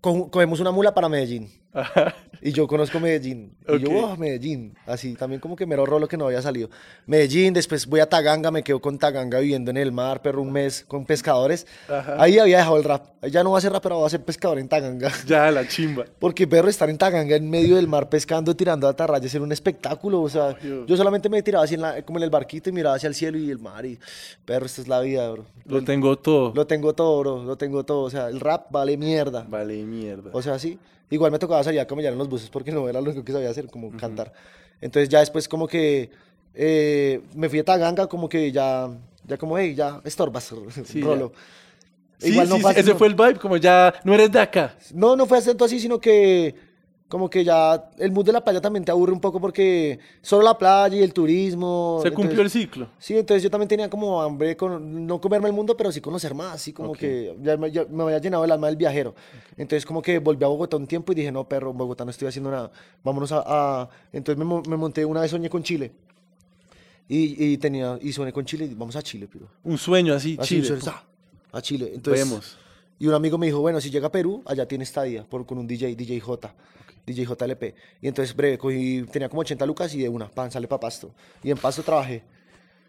co- 0.00 0.30
cogemos 0.30 0.60
una 0.60 0.70
mula 0.70 0.94
para 0.94 1.08
Medellín. 1.08 1.50
Y 2.40 2.52
yo 2.52 2.66
conozco 2.66 3.00
Medellín. 3.00 3.56
Y 3.66 3.78
yo, 3.78 3.90
oh, 3.90 4.16
Medellín. 4.16 4.74
Así, 4.86 5.14
también 5.14 5.40
como 5.40 5.56
que 5.56 5.64
mero 5.66 5.86
rolo 5.86 6.06
que 6.06 6.16
no 6.16 6.26
había 6.26 6.42
salido. 6.42 6.68
Medellín, 7.06 7.54
después 7.54 7.86
voy 7.86 8.00
a 8.00 8.06
Taganga, 8.08 8.50
me 8.50 8.62
quedo 8.62 8.80
con 8.80 8.98
Taganga 8.98 9.38
viviendo 9.40 9.70
en 9.70 9.78
el 9.78 9.92
mar, 9.92 10.20
perro, 10.20 10.42
un 10.42 10.52
mes 10.52 10.84
con 10.86 11.06
pescadores. 11.06 11.66
Ajá. 11.88 12.16
Ahí 12.18 12.38
había 12.38 12.58
dejado 12.58 12.76
el 12.76 12.84
rap. 12.84 13.06
Ya 13.30 13.42
no 13.42 13.50
voy 13.50 13.58
a 13.58 13.60
ser 13.62 13.72
rapero, 13.72 13.96
voy 13.96 14.06
a 14.06 14.10
ser 14.10 14.22
pescador 14.22 14.58
en 14.58 14.68
Taganga. 14.68 15.10
ya, 15.26 15.50
la 15.50 15.66
chimba. 15.66 16.04
Porque, 16.18 16.46
perro, 16.46 16.68
estar 16.68 16.90
en 16.90 16.98
Taganga 16.98 17.34
en 17.34 17.48
medio 17.48 17.76
del 17.76 17.88
mar 17.88 18.10
pescando, 18.10 18.54
tirando 18.54 18.86
atarrayas 18.86 19.34
era 19.34 19.42
un 19.42 19.52
espectáculo. 19.52 20.20
O 20.20 20.28
sea, 20.28 20.48
Obvio. 20.48 20.84
yo 20.86 20.96
solamente 20.98 21.30
me 21.30 21.42
tiraba 21.42 21.64
así 21.64 21.74
en 21.76 21.80
la- 21.80 22.02
como 22.02 22.18
en 22.18 22.24
el 22.24 22.30
barquito 22.30 22.68
y 22.68 22.72
miraba 22.72 22.96
hacia 22.96 23.06
el 23.06 23.14
cielo 23.14 23.38
y 23.38 23.50
el 23.50 23.58
mar. 23.58 23.86
Y, 23.86 23.98
perro, 24.44 24.66
esta 24.66 24.82
es 24.82 24.88
la 24.88 25.00
vida, 25.00 25.30
bro. 25.30 25.46
Lo 25.64 25.82
tengo 25.82 26.18
todo. 26.18 26.52
Lo 26.54 26.66
tengo 26.66 26.92
todo, 26.94 27.20
bro. 27.20 27.42
Lo 27.42 27.56
tengo 27.56 27.84
todo. 27.84 28.02
O 28.02 28.10
sea, 28.10 28.28
el 28.28 28.38
rap 28.40 28.66
vale 28.70 28.98
mierda. 28.98 29.46
Vale, 29.48 29.82
mierda. 29.84 30.28
O 30.34 30.42
sea, 30.42 30.58
sí. 30.58 30.78
Igual 31.14 31.30
me 31.32 31.38
tocaba 31.38 31.62
salir 31.62 31.80
a 31.80 31.86
camellar 31.86 32.12
en 32.12 32.18
los 32.18 32.28
buses 32.28 32.50
porque 32.50 32.72
no 32.72 32.88
era 32.88 33.00
lo 33.00 33.06
único 33.10 33.24
que 33.24 33.32
sabía 33.32 33.50
hacer, 33.50 33.66
como 33.68 33.96
cantar. 33.96 34.32
Entonces 34.80 35.08
ya 35.08 35.20
después 35.20 35.48
como 35.48 35.66
que 35.68 36.10
eh, 36.54 37.20
me 37.34 37.48
fui 37.48 37.60
a 37.60 37.64
Taganga, 37.64 38.06
como 38.08 38.28
que 38.28 38.50
ya, 38.52 38.88
ya 39.26 39.36
como, 39.38 39.56
hey, 39.58 39.74
ya 39.74 40.00
estorbas, 40.04 40.52
Sí, 40.84 41.00
rolo. 41.02 41.32
Sí, 42.18 42.30
Igual 42.32 42.48
no 42.48 42.56
sí, 42.56 42.62
fue 42.62 42.70
así, 42.72 42.80
ese 42.80 42.90
no- 42.92 42.98
fue 42.98 43.06
el 43.08 43.14
vibe, 43.14 43.38
como 43.38 43.56
ya 43.56 43.94
no 44.04 44.14
eres 44.14 44.30
de 44.32 44.40
acá. 44.40 44.76
No, 44.92 45.14
no 45.16 45.26
fue 45.26 45.38
acento 45.38 45.64
así, 45.64 45.78
sino 45.80 45.98
que 46.00 46.54
como 47.14 47.30
que 47.30 47.44
ya 47.44 47.90
el 47.98 48.10
mood 48.10 48.24
de 48.26 48.32
la 48.32 48.42
playa 48.42 48.60
también 48.60 48.84
te 48.84 48.90
aburre 48.90 49.12
un 49.12 49.20
poco 49.20 49.40
porque 49.40 50.00
solo 50.20 50.42
la 50.42 50.58
playa 50.58 50.96
y 50.96 51.02
el 51.04 51.12
turismo. 51.12 52.00
Se 52.02 52.10
cumplió 52.10 52.42
el 52.42 52.50
ciclo. 52.50 52.88
Sí, 52.98 53.16
entonces 53.16 53.40
yo 53.40 53.48
también 53.50 53.68
tenía 53.68 53.88
como 53.88 54.20
hambre, 54.20 54.56
con, 54.56 55.06
no 55.06 55.20
comerme 55.20 55.46
el 55.46 55.52
mundo, 55.54 55.76
pero 55.76 55.92
sí 55.92 56.00
conocer 56.00 56.34
más, 56.34 56.54
así 56.54 56.72
como 56.72 56.92
que 56.92 57.36
ya, 57.40 57.56
me- 57.56 57.70
ya 57.70 57.84
me 57.88 58.02
había 58.02 58.18
llenado 58.18 58.44
el 58.44 58.50
alma 58.50 58.66
del 58.66 58.74
viajero. 58.74 59.14
Entonces 59.56 59.86
como 59.86 60.02
que 60.02 60.18
volví 60.18 60.42
a 60.44 60.48
Bogotá 60.48 60.76
un 60.76 60.88
tiempo 60.88 61.12
y 61.12 61.14
dije, 61.14 61.30
no, 61.30 61.48
perro, 61.48 61.70
en 61.70 61.76
Bogotá 61.78 62.04
no 62.04 62.10
estoy 62.10 62.26
haciendo 62.26 62.50
nada, 62.50 62.72
vámonos 63.04 63.30
a... 63.30 63.44
a-". 63.46 63.88
Entonces 64.12 64.44
me, 64.44 64.62
me 64.68 64.76
monté, 64.76 65.04
una 65.04 65.20
vez 65.20 65.30
soñé 65.30 65.48
con 65.48 65.62
Chile. 65.62 65.92
Y, 67.08 67.52
y 67.52 67.58
tenía, 67.58 67.96
y 68.02 68.12
soñé 68.12 68.32
con 68.32 68.44
Chile 68.44 68.64
y 68.64 68.74
vamos 68.74 68.96
a 68.96 69.02
Chile, 69.02 69.28
pero... 69.32 69.46
Un 69.62 69.78
sueño 69.78 70.14
así, 70.14 70.36
Así, 70.40 70.60
Chile. 70.62 70.80
sa- 70.80 71.04
a 71.52 71.62
Chile. 71.62 71.92
Entonces, 71.94 72.28
Vemos. 72.28 72.58
Y 72.98 73.06
un 73.06 73.14
amigo 73.14 73.38
me 73.38 73.46
dijo, 73.46 73.60
bueno, 73.60 73.80
si 73.80 73.90
llega 73.90 74.08
a 74.08 74.10
Perú, 74.12 74.42
allá 74.46 74.66
tiene 74.66 74.82
estadía 74.84 75.22
por, 75.24 75.44
con 75.46 75.58
un 75.58 75.66
DJ, 75.68 75.94
DJ 75.94 76.18
J, 76.20 76.54
DJ 77.06 77.24
JLP. 77.26 77.74
Y 78.00 78.08
entonces, 78.08 78.34
breve, 78.34 78.58
cogí, 78.58 79.02
tenía 79.10 79.28
como 79.28 79.40
80 79.42 79.64
lucas 79.66 79.94
y 79.94 80.00
de 80.02 80.08
una, 80.08 80.28
pan, 80.28 80.50
sale 80.50 80.66
para 80.68 80.80
Pasto. 80.80 81.10
Y 81.42 81.50
en 81.50 81.58
Pasto 81.58 81.82
trabajé. 81.82 82.22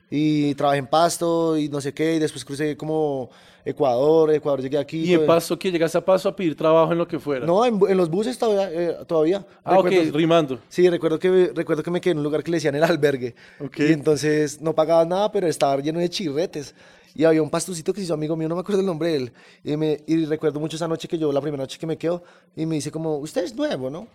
Y 0.09 0.53
trabajé 0.55 0.79
en 0.79 0.87
Pasto 0.87 1.57
y 1.57 1.67
no 1.67 1.81
sé 1.81 1.93
qué, 1.93 2.15
y 2.15 2.19
después 2.19 2.45
crucé 2.45 2.77
como 2.77 3.29
Ecuador, 3.65 4.31
Ecuador 4.31 4.61
llegué 4.61 4.77
aquí. 4.77 5.03
Y 5.03 5.13
en 5.13 5.19
pues- 5.21 5.27
paso 5.27 5.57
que 5.57 5.71
llegaste 5.71 5.97
a 5.97 6.05
paso 6.05 6.29
a 6.29 6.35
pedir 6.35 6.55
trabajo 6.55 6.91
en 6.91 6.99
lo 6.99 7.07
que 7.07 7.17
fuera. 7.19 7.45
No, 7.45 7.65
en, 7.65 7.79
en 7.89 7.97
los 7.97 8.09
buses 8.09 8.37
todavía. 8.37 8.69
eh, 8.71 8.95
todavía. 9.07 9.45
ah, 9.63 9.79
ok, 9.79 9.89
rimando. 10.13 10.59
Sí, 10.69 10.87
recuerdo 10.89 11.17
que, 11.17 11.51
recuerdo 11.55 11.81
que 11.81 11.89
me 11.89 11.99
quedé 11.99 12.11
en 12.11 12.19
un 12.19 12.23
lugar 12.23 12.43
que 12.43 12.51
le 12.51 12.57
decían 12.57 12.75
el 12.75 12.83
albergue. 12.83 13.33
Ok. 13.59 13.79
Y 13.79 13.93
entonces 13.93 14.61
no 14.61 14.75
pagaba 14.75 15.03
nada, 15.05 15.31
pero 15.31 15.47
estaba 15.47 15.81
lleno 15.81 15.99
de 15.99 16.09
chirretes. 16.09 16.75
Y 17.15 17.23
había 17.23 17.41
un 17.41 17.49
pastucito 17.49 17.93
que 17.93 18.01
se 18.01 18.05
hizo 18.05 18.13
amigo 18.13 18.35
mío, 18.35 18.49
no 18.49 18.55
me 18.55 18.61
acuerdo 18.61 18.81
el 18.81 18.85
nombre 18.87 19.09
de 19.09 19.15
él. 19.17 19.31
Y, 19.63 19.77
me, 19.77 20.01
y 20.05 20.25
recuerdo 20.25 20.59
mucho 20.59 20.75
esa 20.75 20.87
noche 20.87 21.07
que 21.07 21.17
yo, 21.17 21.31
la 21.31 21.41
primera 21.41 21.63
noche 21.63 21.79
que 21.79 21.87
me 21.87 21.97
quedo, 21.97 22.21
y 22.55 22.65
me 22.65 22.75
dice 22.75 22.91
como, 22.91 23.17
usted 23.17 23.43
es 23.45 23.55
nuevo, 23.55 23.89
¿no? 23.89 24.07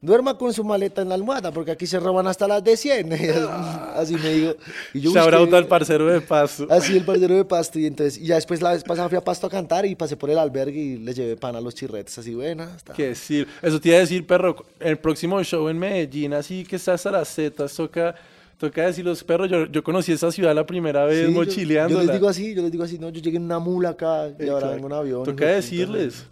Duerma 0.00 0.36
con 0.36 0.52
su 0.52 0.64
maleta 0.64 1.02
en 1.02 1.08
la 1.10 1.14
almohada, 1.14 1.52
porque 1.52 1.70
aquí 1.70 1.86
se 1.86 2.00
roban 2.00 2.26
hasta 2.26 2.48
las 2.48 2.64
de 2.64 2.76
100. 2.76 3.12
así 3.94 4.14
me 4.16 4.30
digo. 4.32 4.54
Y 4.92 5.00
yo, 5.00 5.12
Shout 5.12 5.28
"Uy, 5.28 5.34
out 5.34 5.50
qué- 5.50 5.56
al 5.56 5.66
parcero 5.68 6.06
de 6.06 6.20
paso. 6.20 6.66
Así 6.68 6.96
el 6.96 7.04
parcero 7.04 7.36
de 7.36 7.44
Pasto. 7.44 7.78
Y 7.78 7.86
entonces, 7.86 8.18
y 8.18 8.26
ya 8.26 8.34
después 8.34 8.60
la 8.60 8.72
vez 8.72 8.82
pasada 8.82 9.08
fui 9.08 9.16
a 9.16 9.20
Pasto 9.22 9.46
a 9.46 9.50
cantar 9.50 9.86
y 9.86 9.94
pasé 9.94 10.16
por 10.16 10.28
el 10.30 10.38
albergue 10.38 10.80
y 10.80 10.96
le 10.98 11.14
llevé 11.14 11.36
pan 11.36 11.54
a 11.54 11.60
los 11.60 11.72
chirretes. 11.74 12.18
Así, 12.18 12.34
buena. 12.34 12.72
está. 12.76 12.94
Que 12.94 13.08
decir, 13.10 13.46
eso 13.62 13.80
te 13.80 13.90
iba 13.90 13.98
a 13.98 14.00
decir, 14.00 14.26
perro, 14.26 14.56
el 14.80 14.98
próximo 14.98 15.40
show 15.44 15.68
en 15.68 15.78
Medellín, 15.78 16.34
así 16.34 16.64
que 16.64 16.74
está 16.74 16.94
hasta 16.94 17.12
las 17.12 17.32
zetas, 17.32 17.74
toca, 17.74 18.16
toca 18.58 18.86
decir 18.86 19.04
los 19.04 19.22
perros, 19.24 19.50
yo, 19.50 19.66
yo 19.66 19.82
conocí 19.82 20.12
esa 20.12 20.30
ciudad 20.32 20.54
la 20.54 20.64
primera 20.66 21.04
vez 21.04 21.26
Sí, 21.26 21.32
yo- 21.32 21.38
mochileando. 21.40 21.94
Yo, 22.00 22.02
les 22.04 22.12
digo 22.12 22.28
así, 22.28 22.54
yo 22.54 22.62
les 22.62 22.72
digo 22.72 22.84
así, 22.84 22.98
no, 22.98 23.08
yo 23.10 23.20
llegué 23.20 23.36
en 23.36 23.44
una 23.44 23.58
mula 23.58 23.90
acá 23.90 24.30
y 24.38 24.48
ahora 24.48 24.70
vengo 24.70 24.86
en 24.86 24.92
avión. 24.92 25.24
Toca 25.24 25.46
decirles 25.46 26.26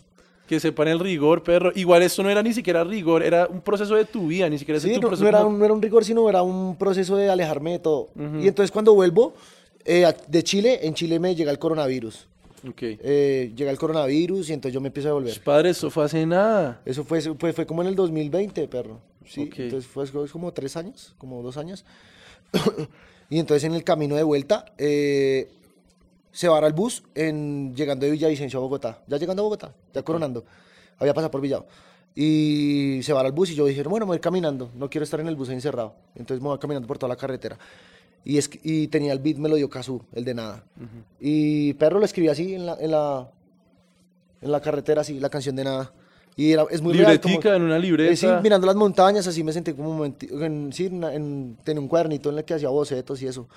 que 0.46 0.60
sepan 0.60 0.88
el 0.88 0.98
rigor, 1.00 1.42
perro. 1.42 1.72
Igual 1.74 2.02
esto 2.02 2.22
no 2.22 2.28
era 2.30 2.42
ni 2.42 2.52
siquiera 2.52 2.84
rigor, 2.84 3.22
era 3.22 3.46
un 3.46 3.60
proceso 3.60 3.94
de 3.94 4.04
tu 4.04 4.26
vida, 4.26 4.48
ni 4.50 4.58
siquiera 4.58 4.78
Sí, 4.80 4.88
tu 4.94 5.00
no, 5.00 5.08
proceso 5.08 5.22
no 5.24 5.28
era, 5.28 5.38
como- 5.38 5.50
un, 5.50 5.58
no 5.58 5.64
era 5.64 5.74
un 5.74 5.82
rigor, 5.82 6.04
sino 6.04 6.28
era 6.28 6.42
un 6.42 6.76
proceso 6.76 7.16
de 7.16 7.30
alejarme 7.30 7.72
de 7.72 7.78
todo. 7.78 8.10
Y 8.40 8.48
entonces 8.48 8.70
cuando 8.70 8.94
vuelvo 8.94 9.34
eh, 9.84 10.06
de 10.28 10.42
Chile, 10.44 10.80
en 10.82 10.94
Chile 10.94 11.18
me 11.18 11.34
llega 11.34 11.50
el 11.50 11.58
coronavirus. 11.58 12.28
Ok. 12.68 12.80
Eh, 12.82 13.52
llega 13.56 13.70
el 13.72 13.78
coronavirus 13.78 14.50
y 14.50 14.52
entonces 14.52 14.72
yo 14.74 14.80
me 14.80 14.88
empiezo 14.88 15.08
a 15.08 15.12
volver. 15.14 15.40
Padre, 15.42 15.70
eso 15.70 15.90
fue 15.90 16.04
hace 16.04 16.24
nada. 16.24 16.80
Eso 16.84 17.02
fue, 17.02 17.20
fue, 17.20 17.52
fue 17.52 17.66
como 17.66 17.82
en 17.82 17.88
el 17.88 17.96
2020, 17.96 18.68
perro. 18.68 19.00
Sí, 19.26 19.42
Ok. 19.48 19.58
entonces 19.60 19.90
fue, 19.90 20.06
fue 20.06 20.28
como 20.28 20.52
tres 20.52 20.76
años, 20.76 21.14
como 21.18 21.42
dos 21.42 21.56
años. 21.56 21.84
y 23.30 23.38
entonces 23.38 23.64
en 23.64 23.74
el 23.74 23.84
camino 23.84 24.14
de 24.16 24.22
vuelta 24.22 24.66
eh, 24.78 25.50
se 26.30 26.48
vara 26.48 26.66
el 26.66 26.72
bus 26.72 27.02
en, 27.14 27.74
llegando 27.74 28.06
de 28.06 28.12
Villavicencio 28.12 28.58
a 28.58 28.62
Bogotá. 28.62 29.02
Ya 29.06 29.16
llegando 29.18 29.42
a 29.42 29.44
Bogotá, 29.44 29.74
ya 29.92 30.02
coronando. 30.02 30.44
Había 30.98 31.14
pasado 31.14 31.30
por 31.30 31.40
Villado. 31.40 31.66
Y 32.14 33.00
se 33.02 33.12
vara 33.12 33.28
el 33.28 33.34
bus 33.34 33.50
y 33.50 33.54
yo 33.54 33.64
dije, 33.64 33.82
bueno, 33.84 34.04
me 34.06 34.10
voy 34.10 34.20
caminando. 34.20 34.70
No 34.74 34.88
quiero 34.90 35.04
estar 35.04 35.18
en 35.20 35.28
el 35.28 35.36
bus 35.36 35.48
encerrado. 35.48 35.94
Entonces 36.14 36.42
me 36.42 36.48
voy 36.48 36.58
caminando 36.58 36.86
por 36.86 36.98
toda 36.98 37.08
la 37.08 37.16
carretera. 37.16 37.58
Y, 38.24 38.38
es, 38.38 38.48
que- 38.48 38.60
y 38.62 38.86
tenía 38.88 39.12
el 39.12 39.18
beat, 39.18 39.38
me 39.38 39.48
lo 39.48 39.56
dio 39.56 39.68
Cazú, 39.68 40.02
el 40.12 40.24
de 40.24 40.34
nada. 40.34 40.64
Y 41.18 41.72
perro 41.74 41.98
lo 41.98 42.04
escribí 42.04 42.28
así 42.28 42.54
en 42.54 42.66
la, 42.66 42.76
en 42.78 42.90
la, 42.90 43.30
en 44.42 44.52
la 44.52 44.60
carretera, 44.60 45.00
así, 45.00 45.18
la 45.18 45.28
canción 45.30 45.56
de 45.56 45.64
nada. 45.64 45.92
Y 46.36 46.52
era, 46.52 46.64
es 46.70 46.80
muy 46.80 46.94
real, 46.94 47.20
como- 47.20 47.28
Libretica, 47.32 47.56
en 47.56 47.62
una 47.62 47.78
libreta. 47.78 48.12
eh, 48.12 48.16
sí, 48.16 48.26
mirando 48.42 48.66
las 48.66 48.76
montañas, 48.76 49.26
así 49.26 49.44
me 49.44 49.52
sentí 49.52 49.72
como 49.74 49.90
un 49.90 49.98
momenti- 49.98 50.30
en, 50.42 50.72
sí, 50.72 50.86
en 50.86 51.04
en- 51.04 51.58
tenía 51.62 51.80
un 51.80 51.88
cuadernito 51.88 52.30
en 52.30 52.38
el 52.38 52.44
que 52.44 52.54
hacía 52.54 52.68
bocetos 52.70 53.20
y 53.22 53.26
eso. 53.26 53.48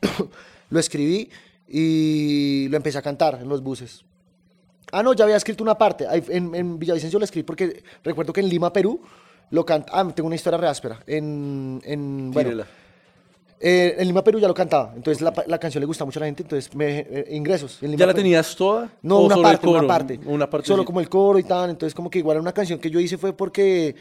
lo 0.70 0.78
escribí 0.78 1.28
y 1.68 2.68
lo 2.68 2.76
empecé 2.76 2.98
a 2.98 3.02
cantar 3.02 3.38
en 3.42 3.48
los 3.48 3.62
buses. 3.62 4.04
Ah, 4.92 5.02
no, 5.02 5.12
ya 5.12 5.24
había 5.24 5.36
escrito 5.36 5.62
una 5.62 5.76
parte. 5.78 6.06
En, 6.28 6.54
en 6.54 6.78
Villavicencio 6.78 7.18
lo 7.18 7.24
escribí 7.24 7.44
porque 7.44 7.82
recuerdo 8.02 8.32
que 8.32 8.40
en 8.40 8.48
Lima, 8.48 8.72
Perú, 8.72 9.00
lo 9.50 9.64
canta. 9.64 9.90
Ah, 9.92 10.08
tengo 10.14 10.26
una 10.26 10.36
historia 10.36 10.58
re 10.58 10.66
áspera. 10.68 11.00
En, 11.06 11.80
en, 11.84 12.30
bueno, 12.32 12.50
Tírela. 12.50 12.66
Eh, 13.60 13.94
en 13.98 14.06
Lima, 14.06 14.24
Perú 14.24 14.38
ya 14.38 14.48
lo 14.48 14.54
cantaba. 14.54 14.92
Entonces 14.96 15.20
la, 15.20 15.32
la 15.46 15.58
canción 15.58 15.80
le 15.80 15.86
gusta 15.86 16.04
mucho 16.04 16.18
a 16.18 16.20
la 16.20 16.26
gente. 16.26 16.42
Entonces 16.42 16.74
me, 16.74 17.00
eh, 17.00 17.26
ingresos. 17.30 17.78
En 17.82 17.90
Lima, 17.90 18.00
¿Ya 18.00 18.06
la 18.06 18.12
Perú. 18.14 18.22
tenías 18.22 18.56
toda? 18.56 18.88
No, 19.02 19.18
¿O 19.18 19.26
una 19.26 19.36
parte, 19.36 19.66
una 19.66 19.78
coro? 19.80 19.88
parte. 19.88 20.20
Una 20.24 20.50
parte. 20.50 20.66
Solo 20.66 20.84
como 20.84 21.00
el 21.00 21.08
coro 21.08 21.38
y 21.38 21.42
tal. 21.44 21.70
Entonces, 21.70 21.94
como 21.94 22.08
que 22.10 22.18
igual 22.20 22.36
era 22.36 22.42
una 22.42 22.52
canción 22.52 22.78
que 22.78 22.90
yo 22.90 22.98
hice 23.00 23.18
fue 23.18 23.32
porque 23.34 23.94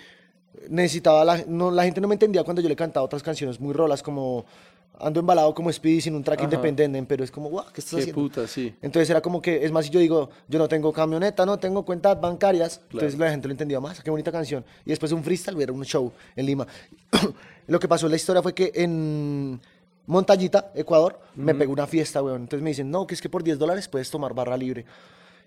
necesitaba. 0.70 1.26
La, 1.26 1.44
no, 1.48 1.72
la 1.72 1.84
gente 1.84 2.00
no 2.02 2.08
me 2.08 2.16
entendía 2.16 2.44
cuando 2.44 2.62
yo 2.62 2.70
le 2.70 2.76
cantaba 2.76 3.06
otras 3.06 3.22
canciones 3.22 3.60
muy 3.60 3.74
rolas, 3.74 4.02
como 4.02 4.46
Ando 4.98 5.22
embalado 5.22 5.54
como 5.54 5.72
Speedy 5.72 6.02
sin 6.02 6.16
un 6.16 6.24
track 6.24 6.40
Ajá. 6.40 6.46
independiente. 6.46 7.02
Pero 7.04 7.24
es 7.24 7.32
como, 7.32 7.50
guau, 7.50 7.66
¿qué 7.74 7.80
estás 7.80 7.96
Qué 7.96 8.02
haciendo? 8.02 8.22
puta, 8.22 8.48
sí. 8.48 8.76
Entonces 8.82 9.10
era 9.10 9.22
como 9.22 9.42
que, 9.42 9.64
es 9.64 9.72
más, 9.72 9.86
si 9.86 9.92
yo 9.92 10.00
digo, 10.00 10.30
yo 10.48 10.60
no 10.60 10.68
tengo 10.68 10.92
camioneta, 10.92 11.46
no 11.46 11.58
tengo 11.58 11.86
cuentas 11.86 12.20
bancarias, 12.20 12.82
entonces 12.92 13.18
la 13.18 13.30
gente 13.32 13.48
lo 13.48 13.54
entendía 13.54 13.80
más, 13.80 14.02
qué 14.02 14.10
bonita 14.10 14.32
canción. 14.32 14.66
Y 14.86 14.90
después 14.90 15.12
un 15.12 15.24
freestyle, 15.24 15.62
era 15.62 15.72
un 15.72 15.86
show 15.86 16.12
en 16.36 16.46
Lima. 16.46 16.68
lo 17.68 17.80
que 17.80 17.88
pasó 17.88 18.08
en 18.08 18.12
la 18.12 18.16
historia 18.18 18.42
fue 18.42 18.54
que 18.54 18.72
en 18.76 19.62
Montañita, 20.10 20.72
Ecuador, 20.74 21.20
me 21.36 21.54
pegó 21.54 21.72
una 21.72 21.86
fiesta, 21.86 22.24
weón. 22.24 22.42
Entonces 22.42 22.64
me 22.64 22.72
dicen, 22.72 22.90
no, 22.90 23.06
que 23.06 23.14
es 23.14 23.22
que 23.22 23.30
por 23.30 23.44
10 23.44 23.60
dólares 23.60 23.88
puedes 23.88 24.10
tomar 24.10 24.34
barra 24.34 24.58
libre. 24.58 24.84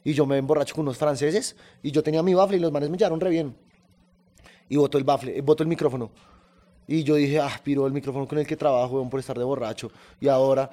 Y 0.04 0.14
yo 0.14 0.24
me 0.24 0.38
emborracho 0.38 0.74
con 0.76 0.82
unos 0.82 0.96
franceses 0.96 1.56
y 1.82 1.90
yo 1.90 2.00
tenía 2.02 2.22
mi 2.22 2.32
bafle 2.32 2.56
y 2.56 2.60
los 2.60 2.70
manes 2.70 2.88
me 2.88 2.96
llevaron 2.96 3.20
re 3.20 3.30
bien. 3.30 3.56
Y 4.68 4.76
botó 4.76 4.98
el 4.98 5.04
bafle, 5.04 5.36
eh, 5.36 5.40
botó 5.40 5.64
el 5.64 5.68
micrófono. 5.68 6.12
Y 6.86 7.04
yo 7.04 7.14
dije, 7.14 7.38
ah, 7.40 7.60
piro 7.62 7.86
el 7.86 7.92
micrófono 7.92 8.26
con 8.26 8.38
el 8.38 8.46
que 8.46 8.56
trabajo, 8.56 8.96
weón, 8.96 9.08
por 9.10 9.20
estar 9.20 9.38
de 9.38 9.44
borracho. 9.44 9.90
Y 10.20 10.28
ahora, 10.28 10.68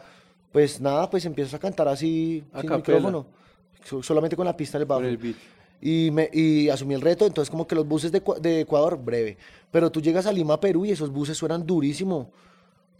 pues 0.51 0.81
nada, 0.81 1.09
pues 1.09 1.25
empiezas 1.25 1.53
a 1.53 1.59
cantar 1.59 1.87
así, 1.87 2.43
A 2.51 2.61
sin 2.61 2.69
capela. 2.69 2.97
micrófono. 2.97 3.25
So- 3.85 4.03
solamente 4.03 4.35
con 4.35 4.45
la 4.45 4.55
pista 4.57 4.77
del 4.77 4.87
Con 4.87 4.97
bafle. 4.97 5.09
el 5.09 5.17
beat. 5.17 5.35
Y, 5.81 6.09
me, 6.11 6.29
y 6.33 6.67
asumí 6.67 6.93
el 6.93 7.01
reto, 7.01 7.25
entonces 7.25 7.49
como 7.49 7.65
que 7.65 7.73
los 7.75 7.87
buses 7.87 8.11
de, 8.11 8.21
Ecua- 8.23 8.39
de 8.39 8.61
Ecuador, 8.61 8.99
breve. 9.01 9.37
Pero 9.71 9.89
tú 9.89 10.01
llegas 10.01 10.25
a 10.25 10.31
Lima, 10.33 10.59
Perú, 10.59 10.85
y 10.85 10.91
esos 10.91 11.09
buses 11.09 11.37
suenan 11.37 11.65
durísimo. 11.65 12.31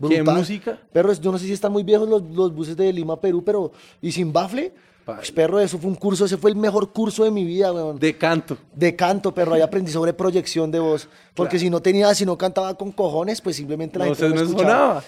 ¿Qué 0.08 0.24
música? 0.24 0.80
Perro, 0.94 1.12
es- 1.12 1.20
yo 1.20 1.30
no 1.32 1.38
sé 1.38 1.46
si 1.46 1.52
están 1.52 1.74
muy 1.74 1.84
viejos 1.84 2.08
los, 2.08 2.22
los 2.34 2.54
buses 2.56 2.78
de 2.78 2.94
Lima, 2.94 3.20
Perú, 3.20 3.44
pero... 3.44 3.72
Y 4.02 4.12
sin 4.14 4.32
bafle. 4.32 4.72
Pues, 5.06 5.32
perro, 5.32 5.60
eso 5.60 5.78
fue 5.80 5.90
un 5.90 5.96
curso, 5.96 6.26
ese 6.26 6.38
fue 6.38 6.52
el 6.52 6.56
mejor 6.56 6.92
curso 6.94 7.24
de 7.24 7.32
mi 7.32 7.44
vida, 7.44 7.72
weón. 7.74 7.98
De 8.00 8.16
canto. 8.18 8.58
De 8.74 8.96
canto, 8.96 9.34
perro, 9.34 9.54
ahí 9.56 9.62
aprendí 9.62 9.92
sobre 9.92 10.14
proyección 10.14 10.70
de 10.72 10.80
voz. 10.80 11.08
Porque 11.34 11.52
Claro. 11.52 11.60
si 11.62 11.70
no 11.70 11.82
tenía, 11.82 12.14
si 12.14 12.26
no 12.26 12.38
cantaba 12.38 12.76
con 12.78 12.92
cojones, 12.92 13.42
pues 13.42 13.56
simplemente 13.56 13.98
la 13.98 14.06
No 14.06 14.16
gente 14.16 14.30
no 14.30 14.36
no 14.36 14.42
escuchaba. 14.50 14.70
sonaba. 14.72 15.04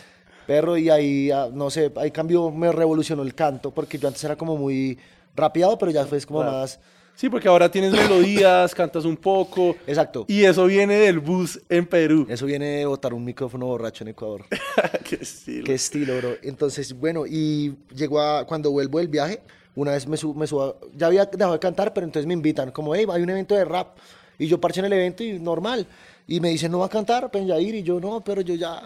Perro, 0.47 0.75
y 0.77 0.89
ahí, 0.89 1.30
ah, 1.32 1.49
no 1.54 1.69
sé, 1.69 1.91
ahí 1.97 2.10
cambió, 2.12 2.49
me 2.49 2.71
revolucionó 2.71 3.21
el 3.21 3.36
canto, 3.36 3.71
porque 3.71 3.97
yo 3.99 4.08
antes 4.08 4.23
era 4.23 4.36
como 4.36 4.58
muy 4.58 4.97
rapeado, 5.36 5.77
pero 5.77 5.91
ya 5.91 6.06
fue 6.06 6.19
como 6.21 6.41
Claro. 6.41 6.58
más... 6.58 6.80
Sí, 7.13 7.30
porque 7.30 7.47
ahora 7.47 7.69
tienes 7.69 7.91
melodías, 7.91 8.73
cantas 8.73 9.06
un 9.06 9.15
poco. 9.17 9.75
Exacto. 9.86 10.25
Y 10.27 10.43
eso 10.43 10.65
viene 10.65 10.95
del 10.95 11.19
bus 11.19 11.62
en 11.69 11.86
Perú. 11.86 12.25
Eso 12.27 12.47
viene 12.47 12.65
de 12.77 12.86
botar 12.86 13.13
un 13.13 13.23
micrófono 13.23 13.67
borracho 13.67 14.04
en 14.04 14.08
Ecuador. 14.08 14.45
Qué 15.08 15.15
estilo. 15.21 15.63
Qué 15.65 15.73
estilo, 15.75 16.17
bro. 16.17 16.30
Entonces, 16.41 16.93
bueno, 16.97 17.27
y 17.27 17.75
llegó 17.93 18.21
a, 18.21 18.47
cuando 18.47 18.71
vuelvo 18.71 18.97
del 18.97 19.10
viaje, 19.10 19.41
una 19.75 19.91
vez 19.91 20.07
me, 20.07 20.17
su- 20.17 20.34
me 20.34 20.47
subo, 20.47 20.75
ya 20.95 21.07
había 21.07 21.25
dejado 21.25 21.53
de 21.53 21.60
cantar, 21.60 21.93
pero 21.93 22.05
entonces 22.05 22.27
me 22.27 22.34
invitan, 22.34 22.71
como, 22.71 22.93
hey, 22.95 23.05
hay 23.12 23.21
un 23.21 23.29
evento 23.29 23.55
de 23.55 23.65
rap. 23.65 23.97
Y 24.39 24.47
yo 24.47 24.60
parché 24.60 24.79
en 24.79 24.88
el 24.88 24.93
evento 24.93 25.23
y 25.23 25.39
normal. 25.39 25.86
Y 26.27 26.39
me 26.39 26.49
dicen, 26.49 26.71
no 26.71 26.79
va 26.79 26.88
a 26.88 26.89
cantar, 26.89 27.29
Penyair. 27.29 27.75
Y 27.75 27.84
yo, 27.84 27.99
no, 27.99 28.21
pero 28.21 28.41
yo 28.41 28.55
ya. 28.55 28.81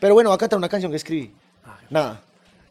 Pero 0.00 0.14
bueno, 0.14 0.30
va 0.30 0.34
a 0.36 0.38
cantar 0.38 0.56
una 0.58 0.68
canción 0.68 0.90
que 0.90 0.96
escribí. 0.96 1.30
Nada. 1.90 2.20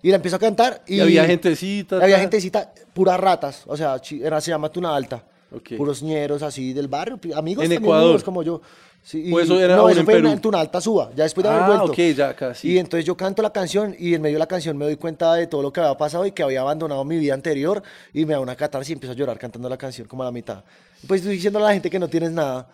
Y 0.02 0.10
la 0.10 0.18
empiezo 0.18 0.36
a 0.36 0.40
cantar. 0.40 0.82
Y, 0.86 0.96
Y 0.96 1.00
había 1.00 1.26
gentecita. 1.26 1.98
Había 1.98 2.16
tal. 2.16 2.22
gentecita, 2.22 2.74
puras 2.94 3.20
ratas. 3.20 3.64
O 3.68 3.78
sea, 3.78 4.02
era, 4.22 4.42
se 4.42 4.52
llama 4.52 4.70
Tuna 4.70 4.94
Alta. 4.94 5.24
Ok. 5.56 5.74
Puros 5.78 6.04
ñeros 6.04 6.42
así 6.44 6.74
del 6.74 6.88
barrio. 6.90 7.18
Amigos 7.36 7.64
En 7.64 7.70
también 7.70 7.84
Ecuador. 7.84 8.10
míos 8.10 8.24
como 8.24 8.44
yo. 8.44 8.62
Sí, 9.04 9.32
¿O 9.34 9.40
y- 9.40 9.44
eso 9.44 9.60
era 9.60 9.76
no, 9.76 9.90
eso 9.90 10.00
en 10.00 10.06
fue 10.06 10.14
Perú? 10.16 10.30
en 10.30 10.82
Suba, 10.82 11.12
ya 11.14 11.24
después 11.24 11.44
de 11.44 11.50
haber 11.50 11.64
Ah, 11.64 11.68
vuelto. 11.68 11.92
ok, 11.92 11.98
ya 12.16 12.34
casi. 12.36 12.72
Y 12.72 12.78
entonces 12.78 13.06
yo 13.06 13.18
canto 13.18 13.42
la 13.42 13.52
canción 13.52 13.94
y 14.00 14.14
en 14.14 14.22
medio 14.22 14.36
de 14.36 14.40
la 14.40 14.48
canción 14.48 14.78
me 14.78 14.86
doy 14.86 14.96
cuenta 14.96 15.34
de 15.36 15.46
todo 15.48 15.62
lo 15.62 15.74
que 15.74 15.82
había 15.82 15.98
pasado 15.98 16.26
y 16.26 16.32
que 16.32 16.42
había 16.42 16.62
abandonado 16.62 17.04
mi 17.04 17.18
vida 17.18 17.34
anterior 17.34 17.84
y 18.14 18.26
me 18.26 18.34
da 18.34 18.40
una 18.40 18.56
catarsis 18.56 18.92
y 18.92 18.94
empiezo 18.94 19.12
a 19.12 19.16
llorar 19.16 19.38
cantando 19.38 19.68
la 19.68 19.78
canción 19.78 20.08
como 20.08 20.24
a 20.24 20.28
la 20.28 20.32
mitad. 20.32 20.64
Pues 21.06 21.20
estoy 21.20 21.36
diciendo 21.36 21.60
a 21.60 21.64
la 21.64 21.74
gente 21.74 21.90
que 21.90 22.00
no 22.00 22.08
tienes 22.08 22.32
nada. 22.32 22.66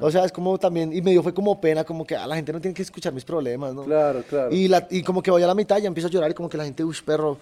O 0.00 0.10
sea, 0.10 0.24
es 0.24 0.32
como 0.32 0.58
también, 0.58 0.92
y 0.92 1.00
me 1.00 1.12
dio 1.12 1.22
fue 1.22 1.32
como 1.32 1.58
pena, 1.58 1.84
como 1.84 2.04
que 2.06 2.16
a 2.16 2.26
la 2.26 2.34
gente 2.36 2.52
no 2.52 2.60
tiene 2.60 2.74
que 2.74 2.82
escuchar 2.82 3.12
mis 3.14 3.24
problemas, 3.24 3.72
¿no? 3.72 3.84
Claro, 3.84 4.22
claro. 4.28 4.52
Y, 4.52 4.68
la, 4.68 4.86
y 4.90 5.02
como 5.02 5.22
que 5.22 5.30
voy 5.30 5.42
a 5.42 5.46
la 5.46 5.54
mitad 5.54 5.78
y 5.78 5.82
ya 5.82 5.88
empiezo 5.88 6.08
a 6.08 6.10
llorar 6.10 6.30
y 6.30 6.34
como 6.34 6.48
que 6.50 6.58
la 6.58 6.64
gente, 6.64 6.84
uff, 6.84 7.00
perro, 7.02 7.38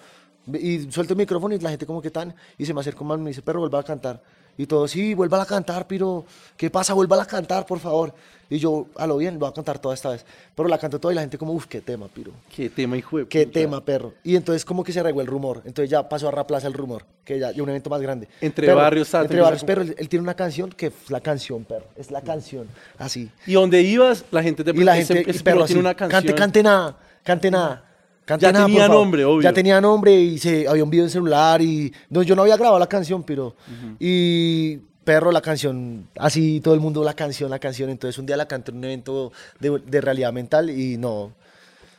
Y 0.53 0.89
suelto 0.93 1.15
el 1.15 1.17
micrófono 1.19 1.53
y 1.55 1.59
la 1.59 1.71
gente 1.71 1.85
como 1.87 2.01
que 2.01 2.11
tan, 2.13 2.33
y 2.57 2.65
se 2.65 2.73
me 2.73 2.81
acerca 2.81 3.01
un 3.01 3.09
man 3.09 3.19
y 3.21 3.23
me 3.25 3.31
dice, 3.31 3.43
perro, 3.43 3.59
vuelva 3.61 3.81
a 3.81 3.83
cantar. 3.83 4.23
Y 4.59 4.67
todos, 4.67 4.91
sí, 4.93 5.13
vuelva 5.15 5.43
a 5.43 5.47
cantar, 5.47 5.87
pero 5.89 6.25
¿qué 6.57 6.71
pasa? 6.71 6.95
Vuelva 6.95 7.21
a 7.21 7.27
cantar, 7.27 7.67
por 7.67 7.79
favor. 7.81 8.15
Y 8.49 8.59
yo, 8.59 8.87
a 8.97 9.07
lo 9.07 9.17
bien, 9.17 9.35
lo 9.35 9.41
voy 9.41 9.49
a 9.49 9.53
cantar 9.53 9.79
toda 9.81 9.95
esta 9.95 10.11
vez. 10.11 10.25
Pero 10.55 10.69
la 10.69 10.79
canto 10.79 11.01
toda 11.01 11.13
y 11.13 11.17
la 11.17 11.21
gente 11.23 11.37
como, 11.37 11.53
uff, 11.53 11.67
qué 11.67 11.81
tema, 11.81 12.07
piro. 12.07 12.31
Qué 12.55 12.71
tema, 12.71 12.97
hijo 12.97 13.19
de 13.19 13.27
Qué 13.27 13.45
puta. 13.47 13.61
tema, 13.61 13.85
perro. 13.85 14.15
Y 14.23 14.37
entonces 14.37 14.65
como 14.65 14.85
que 14.85 14.93
se 14.93 15.03
regó 15.03 15.21
el 15.21 15.27
rumor. 15.27 15.63
Entonces 15.65 15.91
ya 15.91 16.09
pasó 16.09 16.29
a 16.29 16.31
Raplaza 16.31 16.69
el 16.69 16.73
rumor, 16.75 17.05
que 17.25 17.39
ya, 17.41 17.51
ya 17.51 17.63
un 17.63 17.69
evento 17.71 17.91
más 17.91 18.01
grande. 18.01 18.29
Entre 18.41 18.67
Perro, 18.69 18.79
barrios, 18.79 19.11
tal, 19.11 19.23
Entre 19.25 19.41
barrios, 19.41 19.65
pero 19.65 19.83
él, 19.83 19.95
él 19.99 20.09
tiene 20.09 20.23
una 20.23 20.35
canción 20.35 20.71
que 20.71 20.87
es 20.87 20.93
la 21.09 21.21
canción, 21.21 21.65
perro. 21.65 21.87
Es 21.97 22.11
la 22.13 22.23
canción, 22.23 22.69
así. 22.99 23.31
Y 23.47 23.55
donde 23.55 23.83
ibas, 23.83 24.25
la 24.31 24.43
gente 24.45 24.63
te 24.63 24.71
Y 24.71 24.85
la 24.85 24.97
ese- 24.97 25.15
gente, 25.15 25.31
ese 25.31 25.41
y 25.41 25.43
perro, 25.43 25.65
tiene 25.65 25.65
así, 25.65 25.79
una 25.81 25.95
canción. 25.95 26.23
Cante, 26.23 26.35
cante 26.35 26.63
nada, 26.63 26.97
cante 27.25 27.51
nada. 27.51 27.83
Cante 28.25 28.43
Ya 28.47 28.53
nada, 28.53 28.67
tenía 28.67 28.89
nombre, 28.89 29.25
obvio. 29.25 29.43
Ya 29.43 29.53
tenía 29.53 29.81
nombre 29.81 30.13
y 30.21 30.39
se, 30.39 30.67
había 30.67 30.83
un 30.83 30.91
video 30.91 31.05
en 31.05 31.11
celular 31.11 31.63
y 31.63 31.93
no, 32.11 32.23
yo 32.25 32.35
no 32.35 32.43
había 32.43 32.57
grabado 32.57 32.79
la 32.79 32.89
canción, 32.89 33.23
pero 33.23 33.55
y 34.01 34.79
perro 35.07 35.31
la 35.33 35.41
canción, 35.41 36.09
así 36.19 36.61
todo 36.61 36.75
el 36.75 36.81
mundo 36.81 37.03
la 37.05 37.15
canción, 37.15 37.49
la 37.49 37.61
canción. 37.61 37.89
Entonces 37.89 38.19
un 38.19 38.27
día 38.27 38.37
la 38.37 38.47
canté 38.49 38.73
en 38.73 38.79
un 38.79 38.85
evento 38.85 39.33
de, 39.61 39.79
de 39.87 40.01
realidad 40.01 40.33
mental 40.33 40.69
y 40.69 40.99
no, 40.99 41.33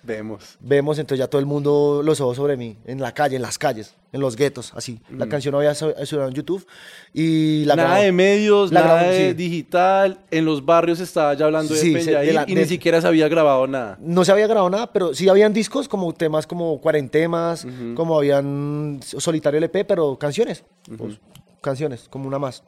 Vemos. 0.03 0.57
vemos 0.61 0.99
entonces 0.99 1.19
ya 1.19 1.27
todo 1.29 1.39
el 1.39 1.45
mundo 1.47 2.01
los 2.03 2.21
ojos 2.21 2.37
sobre 2.37 2.55
mí 2.55 2.77
en 2.85 3.01
la 3.01 3.13
calle, 3.13 3.35
en 3.35 3.41
las 3.41 3.57
calles, 3.57 3.93
en 4.13 4.21
los 4.21 4.35
guetos, 4.37 4.71
así. 4.75 4.99
La 5.09 5.27
canción 5.27 5.51
no 5.51 5.57
había 5.57 5.73
subido 5.75 6.27
en 6.27 6.33
YouTube 6.33 6.65
y 7.13 7.65
la 7.65 7.75
nada 7.75 7.89
grabó. 7.89 8.03
de 8.03 8.11
medios, 8.13 8.71
La 8.71 8.81
nada 8.83 8.93
grabó, 9.01 9.11
de 9.13 9.27
sí. 9.29 9.33
digital. 9.33 10.19
En 10.31 10.45
los 10.45 10.63
barrios 10.65 10.99
estaba 11.01 11.33
ya 11.33 11.45
hablando 11.45 11.75
Sí, 11.75 11.93
de 11.93 11.99
se- 12.01 12.05
Penyair 12.11 12.27
de 12.27 12.33
la- 12.33 12.45
y 12.47 12.55
de- 12.55 12.61
ni 12.61 12.67
siquiera 12.67 13.01
se 13.01 13.07
había 13.07 13.27
grabado 13.27 13.67
nada. 13.67 13.97
No 14.01 14.23
se 14.23 14.31
había 14.31 14.47
grabado 14.47 14.69
nada, 14.69 14.93
pero 14.93 15.13
sí 15.13 15.27
habían 15.27 15.51
discos 15.53 15.89
como 15.89 16.13
temas 16.13 16.45
como 16.47 16.79
cuarentemas, 16.79 17.65
como 17.95 18.17
habían 18.17 18.99
solitario 19.01 19.57
LP, 19.57 19.83
pero 19.85 20.17
canciones. 20.17 20.63
pues, 20.97 21.19
canciones, 21.61 22.07
como 22.09 22.27
una 22.27 22.39
más. 22.39 22.63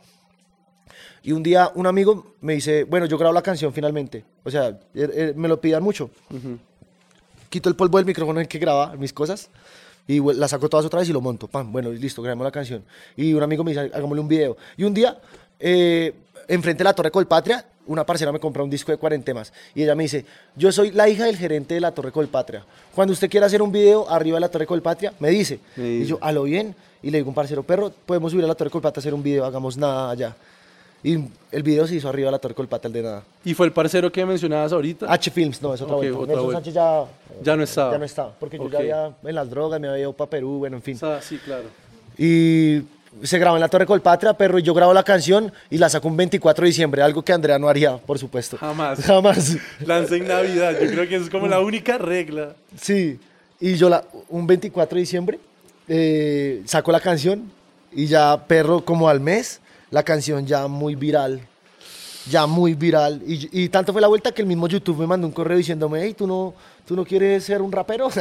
Y 1.24 1.32
un 1.34 1.44
día 1.44 1.72
un 1.76 1.86
amigo 1.88 2.36
me 2.42 2.54
dice, 2.54 2.84
bueno, 2.86 3.06
yo 3.06 3.18
grabo 3.18 3.34
la 3.34 3.42
canción 3.42 3.74
finalmente. 3.74 4.24
O 4.44 4.50
sea, 4.52 4.70
er- 4.96 5.12
er- 5.14 5.36
me 5.36 5.48
lo 5.48 5.60
pidían 5.60 5.84
mucho. 5.84 6.10
Quito 7.50 7.68
el 7.70 7.76
polvo 7.76 7.98
del 7.98 8.06
micrófono 8.06 8.40
en 8.40 8.44
el 8.44 8.48
que 8.48 8.60
graba 8.60 8.96
mis 8.96 9.12
cosas 9.12 9.50
y 10.08 10.20
la 10.34 10.48
saco 10.48 10.70
todas 10.70 10.86
otra 10.86 11.00
vez 11.00 11.10
y 11.10 11.14
lo 11.14 11.22
monto. 11.22 11.48
Pam, 11.48 11.72
bueno, 11.72 11.92
listo, 11.92 12.22
grabemos 12.22 12.46
la 12.46 12.52
canción. 12.52 12.84
Y 13.18 13.34
un 13.34 13.42
amigo 13.44 13.64
me 13.64 13.72
dice, 13.72 13.82
hagámosle 13.94 14.22
un 14.22 14.28
video. 14.28 14.56
Y 14.78 14.84
un 14.84 14.94
día, 14.94 15.20
eh, 15.60 16.14
enfrente 16.48 16.80
de 16.80 16.84
la 16.86 16.94
Torre 16.94 17.12
Colpatria, 17.12 17.66
una 17.88 18.06
parcera 18.06 18.32
me 18.32 18.40
compra 18.40 18.62
un 18.64 18.70
disco 18.70 18.92
de 18.92 18.98
cuarentemas. 19.00 19.52
Y 19.74 19.82
ella 19.84 19.96
me 19.96 20.04
dice, 20.04 20.26
yo 20.56 20.72
soy 20.72 20.92
la 20.92 21.10
hija 21.10 21.26
del 21.26 21.38
gerente 21.38 21.74
de 21.74 21.80
la 21.82 21.92
Torre 21.92 22.12
Colpatria. 22.12 22.64
Cuando 22.94 23.14
usted 23.14 23.30
quiera 23.30 23.48
hacer 23.48 23.62
un 23.64 23.72
video 23.72 24.08
arriba 24.10 24.36
de 24.36 24.42
la 24.42 24.50
Torre 24.50 24.68
Colpatria, 24.68 25.12
me 25.20 25.30
dice. 25.30 25.60
Y 26.04 26.06
yo, 26.06 26.20
a 26.22 26.32
lo 26.32 26.44
bien. 26.44 26.76
Y 27.02 27.10
le 27.10 27.18
digo 27.18 27.30
un 27.30 27.36
parcero, 27.36 27.64
perro, 27.64 27.92
podemos 28.06 28.32
subir 28.32 28.46
a 28.46 28.48
la 28.48 28.56
Torre 28.56 28.70
Colpatria 28.70 29.00
a 29.00 29.02
hacer 29.02 29.14
un 29.14 29.24
video, 29.24 29.44
hagamos 29.46 29.76
nada 29.78 30.12
allá. 30.12 30.36
Y 31.04 31.14
el 31.52 31.64
video 31.64 31.88
se 31.88 31.96
hizo 31.96 32.10
arriba 32.10 32.28
de 32.28 32.32
la 32.34 32.40
Torre 32.40 32.54
Colpatria, 32.56 32.88
el 32.88 32.94
de 32.94 33.04
nada. 33.04 33.24
Y 33.46 33.54
fue 33.54 33.66
el 33.66 33.72
parcero 33.72 34.12
que 34.12 34.26
mencionabas 34.26 34.74
ahorita. 34.74 35.06
H 35.12 35.32
Films, 35.32 35.62
no, 35.62 35.74
es 35.74 35.82
otra 35.82 35.96
Ok, 35.96 36.02
vuelta. 36.02 36.18
otra 36.20 36.28
Nelson 36.36 36.44
vuelta. 36.46 36.58
Sánchez 36.60 36.74
ya, 36.74 37.04
Ya 37.44 37.56
no 37.56 37.64
estaba. 37.64 37.92
ya 37.94 37.98
no 37.98 38.06
estaba, 38.06 38.34
porque 38.40 38.58
yo 38.58 38.64
Ok. 38.66 38.72
ya 38.74 38.78
había 38.80 39.12
en 39.24 39.36
las 39.36 39.50
drogas, 39.50 39.80
me 39.80 39.88
había 39.88 40.02
ido 40.02 40.14
para 40.14 40.30
Perú, 40.30 40.58
bueno, 40.60 40.76
en 40.78 40.84
fin. 40.84 40.98
Ah, 41.02 41.20
sí, 41.22 41.38
claro. 41.38 41.64
Y 42.18 42.82
se 43.24 43.40
grabó 43.40 43.56
en 43.56 43.62
la 43.62 43.70
Torre 43.70 43.86
Colpatria, 43.86 44.34
perro, 44.34 44.60
y 44.60 44.62
yo 44.64 44.74
grabo 44.74 44.94
la 44.94 45.04
canción 45.04 45.52
y 45.70 45.78
la 45.78 45.88
saco 45.90 46.08
un 46.10 46.18
24 46.18 46.64
de 46.64 46.68
diciembre, 46.68 47.02
algo 47.02 47.22
que 47.24 47.32
Andrea 47.32 47.58
no 47.58 47.70
haría, 47.70 47.98
por 47.98 48.20
supuesto. 48.20 48.58
Jamás. 48.58 49.00
Jamás. 49.06 49.56
Lancé 49.86 50.18
en 50.18 50.28
Navidad. 50.28 50.74
Yo 50.82 50.88
creo 50.92 51.08
que 51.08 51.16
es 51.16 51.30
como 51.30 51.48
la 51.48 51.62
única 51.62 51.98
regla. 51.98 52.56
Sí. 52.80 53.20
Y 53.62 53.76
yo 53.76 53.88
la, 53.90 54.04
un 54.30 54.46
24 54.48 54.96
de 54.96 55.00
diciembre 55.00 55.40
eh, 55.88 56.62
saco 56.66 56.92
la 56.92 57.00
canción 57.00 57.52
y 57.92 58.06
ya, 58.06 58.46
perro, 58.48 58.84
como 58.86 59.10
al 59.10 59.20
mes, 59.20 59.60
la 59.92 60.04
canción 60.04 60.46
ya 60.46 60.68
muy 60.68 60.96
viral. 60.96 61.42
Ya 62.30 62.46
muy 62.46 62.74
viral. 62.76 63.22
Y, 63.26 63.64
y 63.64 63.70
tanto 63.70 63.92
fue 63.92 64.02
la 64.02 64.08
vuelta 64.08 64.32
que 64.32 64.42
el 64.42 64.48
mismo 64.48 64.68
YouTube 64.68 65.00
me 65.00 65.08
mandó 65.08 65.26
un 65.26 65.34
correo 65.34 65.58
diciéndome, 65.58 66.02
hey, 66.04 66.14
¿tú 66.16 66.28
no, 66.28 66.54
tú 66.86 66.96
no 66.96 67.04
quieres 67.04 67.44
ser 67.44 67.62
un 67.62 67.72
rapero? 67.72 68.10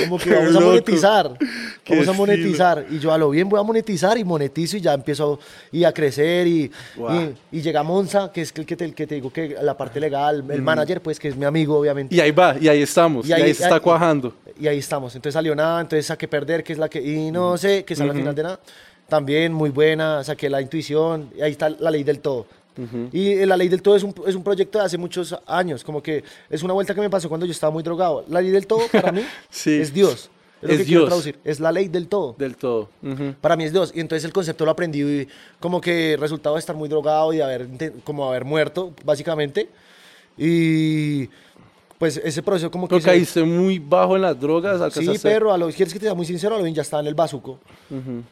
Como 0.00 0.18
que 0.18 0.24
Qué 0.30 0.34
vamos 0.36 0.56
a 0.56 0.60
monetizar. 0.60 1.38
Qué 1.84 1.92
Vamos 1.94 2.08
a 2.08 2.10
estilo. 2.12 2.14
monetizar. 2.14 2.86
Y 2.90 2.98
yo 2.98 3.12
a 3.12 3.18
lo 3.18 3.30
bien 3.30 3.48
voy 3.48 3.60
a 3.60 3.62
monetizar 3.62 4.16
y 4.16 4.24
monetizo 4.24 4.76
y 4.76 4.80
ya 4.80 4.94
empiezo 4.94 5.38
y 5.70 5.84
a 5.84 5.92
crecer. 5.92 6.46
Y, 6.46 6.70
y, 6.96 7.34
y 7.58 7.60
llega 7.62 7.82
Monza, 7.82 8.30
que 8.32 8.42
es 8.42 8.52
el 8.56 8.64
que 8.64 8.76
te, 8.76 8.84
el 8.84 8.94
que 8.94 9.06
te 9.06 9.16
digo 9.16 9.30
que 9.32 9.56
la 9.60 9.76
parte 9.76 10.00
legal, 10.00 10.42
Mm. 10.42 10.50
el 10.52 10.62
manager, 10.62 11.02
pues 11.02 11.18
que 11.18 11.28
es 11.28 11.36
mi 11.36 11.44
amigo, 11.44 11.78
obviamente. 11.78 12.14
Y 12.14 12.20
ahí 12.20 12.30
va, 12.30 12.56
y 12.58 12.68
ahí 12.68 12.82
estamos. 12.82 13.28
Y 13.28 13.32
ahí, 13.32 13.52
se 13.52 13.64
está 13.64 13.78
cuajando. 13.80 14.34
Y 14.58 14.66
ahí 14.68 14.78
estamos. 14.78 15.14
Entonces 15.14 15.34
salió 15.34 15.54
nada, 15.54 15.80
entonces 15.82 16.06
saqué 16.06 16.26
perder, 16.28 16.64
que 16.64 16.72
es 16.72 16.78
la 16.78 16.88
que. 16.88 17.00
Y 17.02 17.30
no 17.30 17.56
sé, 17.58 17.84
que 17.84 17.94
sale 17.94 18.10
al 18.10 18.16
final 18.16 18.34
de 18.34 18.42
nada. 18.42 18.60
También 19.08 19.52
muy 19.52 19.70
buena, 19.70 20.24
saqué 20.24 20.50
la 20.50 20.60
intuición. 20.60 21.30
Y 21.36 21.40
ahí 21.42 21.52
está 21.52 21.70
la 21.70 21.90
ley 21.90 22.02
del 22.04 22.20
todo. 22.20 22.46
Y 23.10 23.30
eh, 23.32 23.46
la 23.46 23.56
ley 23.56 23.68
del 23.68 23.80
todo 23.80 23.96
es 23.96 24.02
un, 24.02 24.14
es 24.26 24.34
un 24.34 24.42
proyecto 24.44 24.78
de 24.78 24.84
hace 24.84 24.98
muchos 24.98 25.34
años. 25.46 25.82
Como 25.82 26.02
que 26.02 26.22
es 26.50 26.62
una 26.62 26.74
vuelta 26.74 26.94
que 26.94 27.00
me 27.00 27.08
pasó 27.08 27.28
cuando 27.28 27.46
yo 27.46 27.52
estaba 27.52 27.70
muy 27.72 27.82
drogado. 27.82 28.24
La 28.28 28.40
ley 28.42 28.50
del 28.50 28.66
todo 28.66 28.80
para 28.92 29.12
mí 29.12 29.22
Sí. 29.50 29.80
es 29.80 29.94
Dios. 29.94 30.28
Es, 30.60 30.70
lo 30.70 30.76
quiero 30.84 30.84
Dios. 30.84 31.06
traducir. 31.06 31.38
Es 31.44 31.60
la 31.60 31.70
ley 31.72 31.88
del 31.88 32.08
todo. 32.08 32.34
Del 32.38 32.56
todo. 32.56 32.90
Para 33.40 33.56
mí 33.56 33.64
es 33.64 33.72
Dios. 33.72 33.92
Y 33.94 34.00
entonces 34.00 34.24
el 34.24 34.32
concepto 34.32 34.64
lo 34.66 34.72
aprendí 34.72 35.00
y 35.02 35.28
como 35.60 35.80
que 35.80 36.16
resultado 36.20 36.56
de 36.56 36.60
estar 36.60 36.74
muy 36.76 36.88
drogado 36.88 37.32
y 37.32 37.36
de 37.38 37.42
haber, 37.44 37.68
como 38.04 38.28
haber 38.28 38.44
muerto, 38.44 38.92
básicamente. 39.04 39.68
Y 40.36 41.28
pues 41.98 42.18
ese 42.18 42.42
proceso 42.42 42.70
como 42.70 42.86
que... 42.86 42.90
Pero 42.96 43.00
se- 43.02 43.08
caíste 43.10 43.42
muy 43.42 43.78
bajo 43.78 44.16
en 44.16 44.22
las 44.22 44.38
drogas. 44.38 44.92
Sí, 44.92 45.08
perro, 45.22 45.52
a 45.52 45.58
lo, 45.58 45.68
¿quieres 45.68 45.92
que 45.92 45.98
te 45.98 46.06
sea 46.06 46.14
muy 46.14 46.26
sincero? 46.26 46.54
A 46.54 46.58
lo 46.58 46.64
bien 46.64 46.74
ya 46.74 46.82
estaba 46.82 47.00
en 47.00 47.06
el 47.06 47.14
bazuco. 47.14 47.58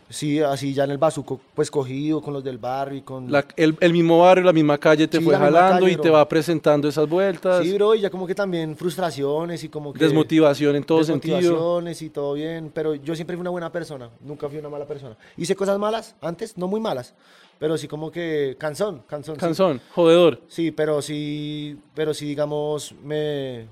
Sí, 0.09 0.41
así 0.41 0.75
ya 0.75 0.85
en 0.85 0.91
el 0.91 0.99
bazuco, 0.99 1.41
pues 1.55 1.71
cogido 1.71 2.21
con 2.21 2.35
los 2.35 2.45
del 2.45 2.59
barrio 2.59 2.99
y 2.99 3.03
con... 3.03 3.31
La- 3.33 3.45
el, 3.57 3.77
el 3.81 3.93
mismo 3.93 4.21
barrio, 4.21 4.45
la 4.45 4.53
misma 4.53 4.79
calle 4.79 5.09
te 5.09 5.19
Sí, 5.19 5.25
fue 5.25 5.37
jalando 5.37 5.81
calle, 5.87 5.93
y 5.93 5.97
te 5.97 6.03
bro. 6.03 6.13
va 6.13 6.29
presentando 6.29 6.89
esas 6.89 7.09
vueltas. 7.09 7.65
Sí, 7.65 7.73
bro, 7.75 7.95
y 7.95 8.01
ya 8.01 8.11
como 8.11 8.27
que 8.27 8.35
también 8.35 8.77
frustraciones 8.77 9.65
y 9.65 9.69
como 9.69 9.93
que... 9.93 9.99
desmotivación 10.05 10.77
en 10.77 10.85
todo 10.85 11.03
sentido. 11.05 11.37
desmotivaciones 11.37 12.03
y 12.03 12.11
todo 12.11 12.35
bien, 12.35 12.71
pero 12.75 12.95
yo 12.95 13.15
siempre 13.15 13.37
fui 13.37 13.41
una 13.41 13.51
buena 13.51 13.73
persona, 13.73 14.11
nunca 14.21 14.49
fui 14.49 14.59
una 14.59 14.69
mala 14.69 14.85
persona. 14.87 15.17
Hice 15.37 15.57
cosas 15.57 15.79
malas 15.79 16.15
antes, 16.21 16.57
no 16.59 16.69
muy 16.69 16.81
malas, 16.81 17.15
pero 17.59 17.77
sí 17.79 17.89
como 17.89 18.11
que 18.11 18.57
cansón, 18.59 19.03
cansón. 19.09 19.37
sí. 19.37 19.41
Canzón, 19.41 19.81
jodedor. 19.95 20.41
Sí, 20.49 20.71
pero 20.71 21.01
sí, 21.03 21.77
pero 21.95 22.13
sí, 22.15 22.27
digamos, 22.27 22.95
me, 23.03 23.67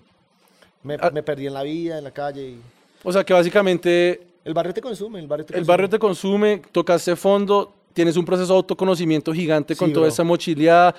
me, 0.82 0.94
Ah. 1.00 1.10
me 1.12 1.22
perdí 1.22 1.46
en 1.46 1.54
la 1.54 1.62
vida, 1.62 1.98
en 1.98 2.04
la 2.04 2.10
calle. 2.10 2.42
Y 2.50 2.60
O 3.04 3.12
sea 3.12 3.24
que 3.24 3.32
básicamente 3.32 4.20
el 4.44 4.54
barrio 4.54 4.72
te 4.74 4.80
consume, 4.80 5.18
el 5.20 5.26
barrio 5.26 5.44
te 5.46 5.52
el 5.54 5.60
consume. 5.60 5.72
barrio 5.72 5.88
te 5.88 5.98
consume, 5.98 6.62
tocaste 6.72 7.14
fondo, 7.16 7.72
tienes 7.92 8.16
un 8.16 8.24
proceso 8.24 8.52
de 8.52 8.56
autoconocimiento 8.56 9.32
gigante 9.32 9.76
con 9.76 9.88
Sí, 9.88 9.92
toda 9.94 10.04
bro. 10.06 10.12
esa 10.12 10.24
mochileada. 10.24 10.94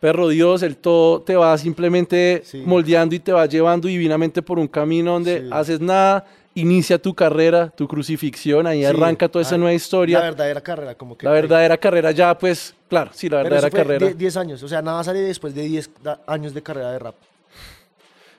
Perro 0.00 0.28
Dios, 0.28 0.62
el 0.62 0.76
todo 0.78 1.20
te 1.20 1.36
va 1.36 1.56
simplemente 1.58 2.40
Sí. 2.44 2.62
moldeando 2.64 3.14
y 3.14 3.18
te 3.18 3.32
va 3.32 3.44
llevando 3.46 3.86
divinamente 3.86 4.40
por 4.40 4.58
un 4.58 4.66
camino 4.66 5.12
donde 5.12 5.40
Sí. 5.42 5.48
haces 5.50 5.80
nada, 5.80 6.26
inicia 6.54 6.98
tu 7.00 7.14
carrera, 7.14 7.68
tu 7.70 7.86
crucifixión, 7.86 8.66
ahí 8.66 8.80
Sí, 8.80 8.84
arranca 8.84 9.28
toda 9.28 9.42
esa 9.42 9.54
ah, 9.54 9.58
nueva 9.58 9.72
historia. 9.74 10.18
La 10.18 10.24
verdadera 10.24 10.60
carrera, 10.60 10.94
como 10.94 11.16
que. 11.16 11.24
La 11.26 11.32
verdadera 11.32 11.76
carrera 11.78 12.10
ya, 12.10 12.36
pues, 12.36 12.74
claro, 12.88 13.10
sí, 13.14 13.28
la 13.28 13.38
Pero 13.42 13.54
verdadera 13.54 13.68
eso 13.68 13.76
fue 13.76 13.84
carrera. 13.84 14.06
die- 14.08 14.14
10 14.14 14.36
años, 14.36 14.62
o 14.62 14.68
sea, 14.68 14.82
nada 14.82 15.02
sale 15.04 15.20
después 15.20 15.54
de 15.54 15.62
10 15.62 15.90
da- 16.02 16.20
años 16.26 16.52
de 16.52 16.62
carrera 16.62 16.90
de 16.92 16.98
rap. 16.98 17.14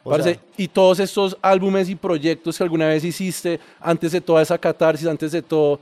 Parce, 0.03 0.33
sea, 0.33 0.39
y 0.57 0.67
todos 0.67 0.99
estos 0.99 1.37
álbumes 1.43 1.87
y 1.87 1.95
proyectos 1.95 2.57
que 2.57 2.63
alguna 2.63 2.87
vez 2.87 3.03
hiciste, 3.03 3.59
antes 3.79 4.11
de 4.11 4.19
toda 4.19 4.41
esa 4.41 4.57
catarsis, 4.57 5.07
antes 5.07 5.31
de 5.31 5.43
todo, 5.43 5.79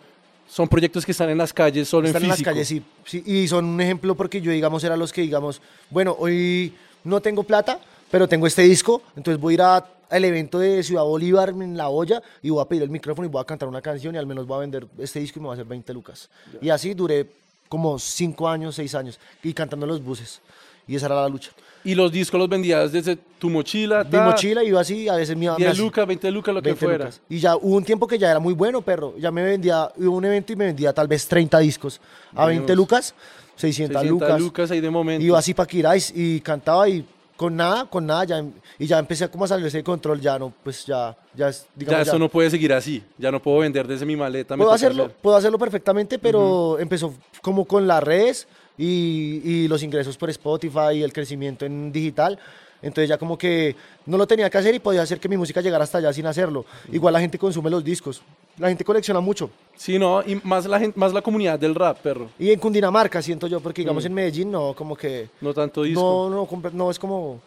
son 0.47 0.67
proyectos 0.67 1.05
que 1.05 1.13
están 1.13 1.29
en 1.29 1.37
las 1.37 1.53
calles, 1.53 1.87
solo 1.87 2.05
están 2.07 2.21
en 2.21 2.25
en 2.25 2.29
las 2.29 2.37
físico. 2.37 2.51
calles, 2.51 2.67
sí, 2.67 2.83
sí. 3.05 3.23
Y 3.25 3.47
son 3.47 3.63
un 3.65 3.79
ejemplo 3.79 4.15
porque 4.15 4.41
yo, 4.41 4.51
digamos, 4.51 4.83
era 4.83 4.97
los 4.97 5.13
que, 5.13 5.21
digamos, 5.21 5.61
bueno, 5.89 6.15
hoy 6.19 6.73
no 7.05 7.21
tengo 7.21 7.43
plata, 7.43 7.79
pero 8.11 8.27
tengo 8.27 8.45
este 8.45 8.63
disco, 8.63 9.01
entonces 9.15 9.39
voy 9.39 9.53
a 9.53 9.55
ir 9.55 9.61
a- 9.61 9.85
al 10.09 10.25
evento 10.25 10.59
de 10.59 10.81
Ciudad 10.83 11.03
Bolívar 11.03 11.49
en 11.49 11.77
La 11.77 11.89
Olla 11.89 12.21
y 12.41 12.49
voy 12.49 12.61
a 12.61 12.65
pedir 12.65 12.83
el 12.83 12.89
micrófono 12.89 13.27
y 13.27 13.31
voy 13.31 13.41
a 13.41 13.45
cantar 13.45 13.69
una 13.69 13.81
canción 13.81 14.15
y 14.15 14.17
al 14.17 14.25
menos 14.25 14.45
voy 14.47 14.57
a 14.57 14.59
vender 14.61 14.87
este 14.97 15.19
disco 15.19 15.39
y 15.39 15.41
me 15.41 15.47
va 15.47 15.53
a 15.53 15.55
hacer 15.55 15.65
20 15.65 15.93
lucas. 15.93 16.29
Y 16.61 16.69
así 16.69 16.93
duré 16.93 17.27
como 17.67 17.99
5 17.99 18.49
años, 18.49 18.75
6 18.75 18.95
años, 18.95 19.19
y 19.43 19.53
cantando 19.53 19.85
en 19.85 19.91
los 19.91 20.03
buses. 20.03 20.41
Y 20.87 20.95
esa 20.95 21.05
era 21.05 21.15
la 21.21 21.29
lucha. 21.29 21.51
Y 21.83 21.93
los 21.93 22.11
discos 22.11 22.39
los 22.39 22.49
vendías 22.49 22.91
desde 22.91 23.15
tu 23.15 23.47
mochila, 23.49 24.03
Mi 24.03 24.17
mochila 24.17 24.63
iba 24.63 24.81
así, 24.81 25.07
a 25.07 25.15
veces 25.15 25.37
me 25.37 25.45
iba... 25.45 25.53
me 25.53 25.57
10 25.59 25.71
hacía- 25.71 25.83
lucas, 25.83 26.07
20 26.07 26.31
lucas, 26.31 26.53
lo 26.55 26.61
que 26.63 26.69
20 26.69 26.85
fuera. 26.85 27.05
lucas. 27.05 27.21
Y 27.29 27.39
ya 27.39 27.55
hubo 27.55 27.75
un 27.77 27.83
tiempo 27.83 28.07
que 28.07 28.17
ya 28.17 28.31
era 28.31 28.39
muy 28.39 28.53
bueno, 28.55 28.81
perro. 28.81 29.13
Ya 29.17 29.29
me 29.31 29.43
vendía, 29.43 29.89
hubo 29.97 30.17
un 30.17 30.25
evento 30.25 30.51
y 30.51 30.55
me 30.55 30.65
vendía 30.65 30.91
tal 30.91 31.07
vez 31.07 31.27
30 31.27 31.59
discos. 31.59 32.01
A 32.33 32.47
20 32.47 32.65
Vemos. 32.65 32.75
lucas, 32.77 33.13
600, 33.55 34.01
600 34.01 34.09
lucas. 34.09 34.39
lucas 34.41 34.71
ahí 34.71 34.81
de 34.81 34.89
momento. 34.89 35.23
Iba 35.23 35.37
así 35.37 35.53
para 35.53 35.67
Kirais 35.67 36.11
y 36.15 36.41
cantaba 36.41 36.89
y 36.89 37.05
con 37.39 37.56
nada, 37.56 37.86
con 37.86 38.06
nada, 38.06 38.25
ya, 38.25 38.45
y 38.78 38.86
ya 38.86 38.99
empecé 38.99 39.30
como 39.30 39.45
a 39.45 39.47
salirse 39.47 39.78
de 39.78 39.84
control, 39.86 40.19
ya 40.19 40.38
no, 40.38 40.52
pues 40.62 40.86
ya, 40.86 41.15
ya 41.34 41.47
es, 41.47 41.62
ya 41.62 41.67
digamos, 41.73 42.08
eso 42.10 42.19
no 42.19 42.28
puede 42.28 42.49
seguir 42.49 42.73
así. 42.73 43.02
Ya 43.17 43.32
no 43.32 43.41
puedo 43.41 43.60
vender 43.60 43.88
desde 43.88 44.06
mi 44.06 44.17
maleta. 44.17 44.58
puedo 44.58 44.73
hacerlo, 44.73 45.06
hacer. 45.06 45.15
puedo 45.21 45.38
hacerlo 45.38 45.58
perfectamente, 45.58 46.19
pero 46.19 46.78
empezó 46.80 47.13
como 47.41 47.63
con 47.63 47.88
las 47.88 48.04
redes, 48.04 48.45
y, 48.78 49.41
y 49.41 49.67
los 49.69 49.82
ingresos 49.84 50.17
por 50.17 50.30
Spotify 50.30 50.95
y 50.95 51.04
el 51.04 51.13
crecimiento 51.13 51.65
en 51.65 51.93
digital. 51.93 52.38
Entonces 52.82 53.08
ya 53.08 53.17
como 53.17 53.38
que 53.38 53.73
no 54.06 54.17
lo 54.17 54.28
tenía 54.28 54.49
que 54.49 54.58
hacer 54.58 54.75
y 54.75 54.80
podía 54.80 55.02
hacer 55.02 55.21
que 55.21 55.30
mi 55.30 55.38
música 55.38 55.62
llegara 55.62 55.86
hasta 55.86 55.99
allá 55.99 56.12
sin 56.12 56.25
hacerlo. 56.25 56.65
Igual 56.91 57.13
la 57.13 57.21
gente 57.21 57.38
consume 57.38 57.69
los 57.69 57.86
discos. 57.86 58.21
La 58.59 58.67
gente 58.67 58.83
colecciona 58.83 59.21
mucho. 59.21 59.49
Sí, 59.77 59.97
no, 59.97 60.21
y 60.21 60.35
más 60.43 60.65
la, 60.65 60.79
gente, 60.79 60.99
más 60.99 61.13
la 61.13 61.21
comunidad 61.21 61.57
del 61.57 61.73
rap, 61.73 61.99
perro. 61.99 62.29
Y 62.37 62.51
en 62.51 62.59
Cundinamarca, 62.59 63.21
siento 63.21 63.47
yo, 63.47 63.61
porque 63.61 63.81
digamos 63.81 64.03
en 64.03 64.13
Medellín 64.13 64.51
no, 64.51 64.73
como 64.73 64.95
que... 64.97 65.29
No 65.39 65.53
tanto 65.53 65.83
disco. 65.83 66.29
No, 66.29 66.47
no, 66.47 66.69
no, 66.73 66.91
es 66.91 66.99
como, 66.99 67.39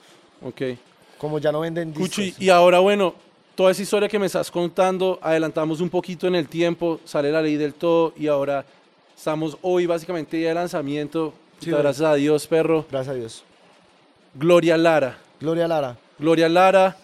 Ok. 0.43 0.63
como 1.19 1.39
ya 1.39 1.53
no 1.53 1.61
venden 1.61 1.93
discos. 1.93 2.09
Cuchi, 2.09 2.35
y 2.39 2.49
ahora 2.49 2.79
bueno, 2.79 3.15
toda 3.55 3.71
esa 3.71 3.83
historia 3.83 4.09
que 4.09 4.19
me 4.19 4.25
estás 4.27 4.51
contando, 4.51 5.19
adelantamos 5.21 5.83
un 5.83 5.91
poquito 5.91 6.27
en 6.27 6.35
el 6.35 6.49
tiempo, 6.49 6.99
sale 7.05 7.31
la 7.31 7.43
ley 7.43 7.57
del 7.57 7.75
todo 7.75 8.15
y 8.17 8.27
ahora 8.27 8.65
estamos 9.15 9.59
hoy 9.61 9.85
básicamente 9.85 10.39
día 10.39 10.49
de 10.49 10.55
lanzamiento. 10.55 11.35
Sí, 11.61 11.67
Puta, 11.67 11.71
bueno. 11.73 11.83
gracias 11.85 12.09
a 12.09 12.15
Dios, 12.15 12.47
perro. 12.47 12.87
Gracias 12.91 13.15
a 13.15 13.19
Dios. 13.19 13.45
Gloria 14.35 14.79
Lara. 14.79 15.19
Gloria 15.39 15.69
Lara. 15.69 15.97
Gloria 16.19 16.49
Lara. 16.49 16.97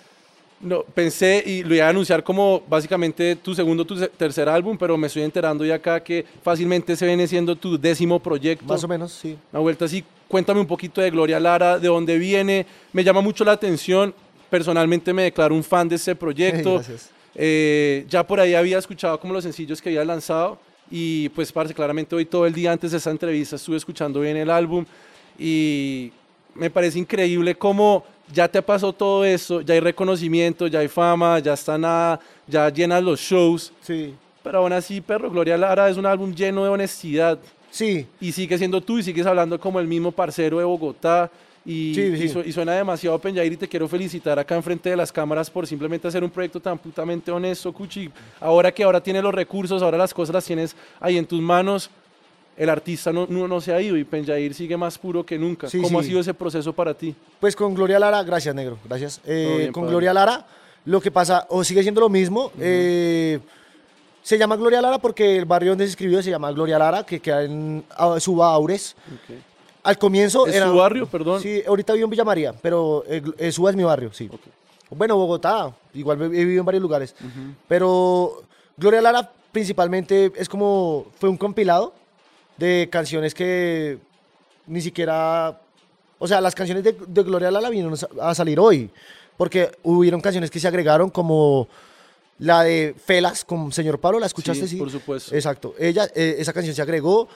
No, 0.61 0.83
pensé 0.83 1.43
y 1.47 1.63
lo 1.63 1.75
iba 1.75 1.87
a 1.87 1.91
anunciar 1.91 2.25
como 2.25 2.63
básicamente 2.69 3.37
tu 3.37 3.55
segundo, 3.55 3.85
tu 3.85 3.97
tercer 4.09 4.49
álbum, 4.49 4.77
pero 4.77 4.97
me 4.97 5.07
estoy 5.07 5.23
enterando 5.23 5.65
ya 5.65 5.77
acá 5.77 6.03
que 6.03 6.25
fácilmente 6.43 6.97
se 6.97 7.07
viene 7.07 7.27
siendo 7.29 7.55
tu 7.55 7.79
décimo 7.79 8.19
proyecto. 8.19 8.67
Más 8.67 8.83
o 8.83 8.89
menos, 8.89 9.13
sí. 9.13 9.37
Una 9.53 9.61
vuelta 9.61 9.85
así, 9.85 10.05
cuéntame 10.27 10.61
un 10.61 10.67
poquito 10.67 11.01
de 11.01 11.11
Gloria 11.11 11.39
Lara, 11.39 11.79
de 11.79 11.87
dónde 11.87 12.19
viene. 12.19 12.67
Me 12.93 13.05
llama 13.05 13.21
mucho 13.21 13.45
la 13.45 13.53
atención. 13.53 14.13
Personalmente 14.51 15.13
me 15.13 15.25
declaro 15.25 15.55
un 15.55 15.63
fan 15.63 15.89
de 15.89 15.97
este 15.97 16.17
proyecto. 16.17 16.75
Gracias. 16.75 17.11
Eh, 17.35 18.05
ya 18.09 18.27
por 18.27 18.41
ahí 18.41 18.55
había 18.55 18.79
escuchado 18.79 19.21
como 19.21 19.33
los 19.33 19.45
sencillos 19.45 19.81
que 19.81 19.91
había 19.91 20.05
lanzado 20.05 20.59
y 20.91 21.29
pues 21.31 21.53
parce, 21.53 21.73
claramente 21.73 22.17
hoy 22.17 22.25
todo 22.25 22.47
el 22.47 22.53
día 22.53 22.73
antes 22.73 22.91
de 22.91 22.97
esta 22.97 23.11
entrevista 23.11 23.57
estuve 23.57 23.77
escuchando 23.77 24.21
bien 24.21 24.37
el 24.37 24.51
álbum 24.51 24.85
y 25.39 26.11
me 26.55 26.71
parece 26.71 26.99
increíble 26.99 27.55
cómo 27.55 28.05
ya 28.33 28.49
te 28.49 28.61
pasó 28.63 28.93
todo 28.93 29.25
eso, 29.25 29.61
ya 29.61 29.75
hay 29.75 29.81
reconocimiento, 29.81 30.67
ya 30.67 30.81
hay 30.81 30.89
fama, 30.89 31.39
ya 31.39 31.55
está 31.55 31.79
nada, 31.79 32.21
ya 32.47 32.69
llenas 32.71 33.03
los 33.03 33.21
shows, 33.21 33.73
Sí. 33.83 34.15
pero 34.43 34.59
aún 34.59 34.73
así, 34.73 35.01
perro, 35.01 35.31
Gloria 35.31 35.57
Lara 35.57 35.89
es 35.89 35.97
un 35.97 36.07
álbum 36.07 36.35
lleno 36.35 36.63
de 36.65 36.71
honestidad 36.71 37.39
Sí, 37.71 38.07
y 38.19 38.33
sigue 38.33 38.57
siendo 38.57 38.81
tú 38.81 38.99
y 38.99 39.03
sigues 39.03 39.27
hablando 39.27 39.61
como 39.61 39.79
el 39.79 39.87
mismo 39.87 40.11
parcero 40.11 40.59
de 40.59 40.65
Bogotá. 40.65 41.31
Y, 41.67 41.93
Sí, 41.95 42.01
y 42.01 42.17
sí. 42.17 42.29
su- 42.31 42.41
y 42.41 42.51
suena 42.51 42.73
demasiado 42.73 43.19
Penjair 43.19 43.53
y 43.53 43.57
te 43.59 43.69
quiero 43.69 43.87
felicitar 43.87 44.39
acá 44.39 44.57
enfrente 44.57 44.89
de 44.89 44.97
las 44.97 45.13
cámaras 45.13 45.51
por 45.51 45.67
simplemente 45.67 46.09
hacer 46.09 46.25
un 46.25 46.31
proyecto 46.31 46.61
tan 46.61 46.79
putamente 46.79 47.31
honesto, 47.31 47.71
Cuchi. 47.75 48.09
Ahora 48.41 48.73
que 48.73 48.83
ahora 48.85 49.03
tienes 49.03 49.23
los 49.23 49.35
recursos, 49.35 49.83
ahora 49.83 49.99
las 49.99 50.15
cosas 50.15 50.33
las 50.35 50.47
tienes 50.47 50.75
ahí 50.99 51.19
en 51.19 51.27
tus 51.27 51.43
manos, 51.43 51.91
el 52.59 52.69
artista 52.69 53.13
no, 53.13 53.27
no, 53.29 53.47
no 53.47 53.61
se 53.61 53.73
ha 53.73 53.81
ido 53.81 53.97
y 53.97 54.03
Penjair 54.03 54.53
sigue 54.53 54.77
más 54.77 54.99
puro 54.99 55.25
que 55.25 55.39
nunca. 55.39 55.71
Sí, 55.71 55.81
¿Cómo 55.81 56.01
ha 56.01 56.03
sido 56.03 56.19
ese 56.19 56.35
proceso 56.35 56.73
para 56.73 56.93
ti? 56.93 57.15
Pues 57.39 57.55
con 57.55 57.73
Gloria 57.73 58.01
Lara, 58.01 58.21
gracias 58.25 58.53
negro, 58.53 58.77
gracias. 58.85 59.21
Eh, 59.25 59.55
bien, 59.59 59.73
con 59.73 59.85
padre. 59.85 59.93
Gloria 59.93 60.13
Lara, 60.13 60.45
lo 60.85 61.01
que 61.01 61.13
pasa, 61.13 61.47
o 61.51 61.63
sigue 61.63 61.83
siendo 61.83 62.01
lo 62.01 62.09
mismo, 62.09 62.51
eh, 62.59 63.39
se 64.25 64.37
llama 64.37 64.57
Gloria 64.57 64.83
Lara 64.83 64.99
porque 64.99 65.37
el 65.37 65.45
barrio 65.45 65.71
donde 65.71 65.85
se 65.85 65.91
escribió 65.91 66.21
se 66.21 66.31
llama 66.31 66.51
Gloria 66.51 66.81
Lara, 66.81 67.07
que 67.07 67.21
queda 67.21 67.45
en 67.45 67.85
Suba 68.19 68.53
Aures. 68.53 68.97
Al 69.85 69.97
comienzo 69.97 70.49
¿Es 70.49 70.57
era... 70.57 70.67
tu 70.67 70.79
barrio, 70.79 71.07
perdón? 71.07 71.41
Sí, 71.41 71.63
ahorita 71.65 71.93
vivo 71.93 72.07
en 72.07 72.11
Villa 72.11 72.25
María, 72.25 72.53
pero 72.61 73.05
eh, 73.07 73.23
eh, 73.39 73.53
Suba 73.53 73.71
es 73.71 73.77
mi 73.77 73.85
barrio, 73.85 74.13
sí. 74.13 74.29
Bueno, 74.91 75.17
Bogotá, 75.17 75.73
igual 75.95 76.21
he 76.23 76.25
he 76.25 76.29
vivido 76.29 76.61
en 76.61 76.67
varios 76.67 76.83
lugares. 76.83 77.15
Pero 77.69 78.43
Gloria 78.77 79.01
Lara 79.01 79.31
principalmente 79.53 80.33
es 80.35 80.49
como, 80.49 81.07
fue 81.21 81.29
un 81.29 81.37
compilado 81.37 81.95
de 82.59 82.89
canciones 82.91 83.35
que 83.35 83.99
ni 84.67 84.83
siquiera, 84.83 85.61
o 86.19 86.29
sea, 86.29 86.41
las 86.41 86.55
canciones 86.55 86.85
de, 86.85 86.93
de 86.93 87.23
Gloria 87.23 87.51
Lara 87.51 87.71
vinieron 87.71 87.95
a 88.21 88.35
salir 88.35 88.61
hoy, 88.61 88.91
porque 89.37 89.71
hubieron 89.83 90.21
canciones 90.21 90.51
que 90.51 90.61
se 90.61 90.69
agregaron 90.69 91.09
como 91.11 91.69
la 92.39 92.63
de 92.63 92.95
Felas 93.03 93.45
con 93.45 93.73
Señor 93.73 93.99
Pablo, 93.99 94.19
¿la 94.19 94.27
escuchaste? 94.27 94.69
Sí, 94.69 94.77
por 94.77 94.91
supuesto. 94.91 95.35
Exacto, 95.35 95.75
ella, 95.79 96.09
eh, 96.15 96.37
esa 96.39 96.53
canción 96.53 96.75
se 96.75 96.83
agregó, 96.83 97.29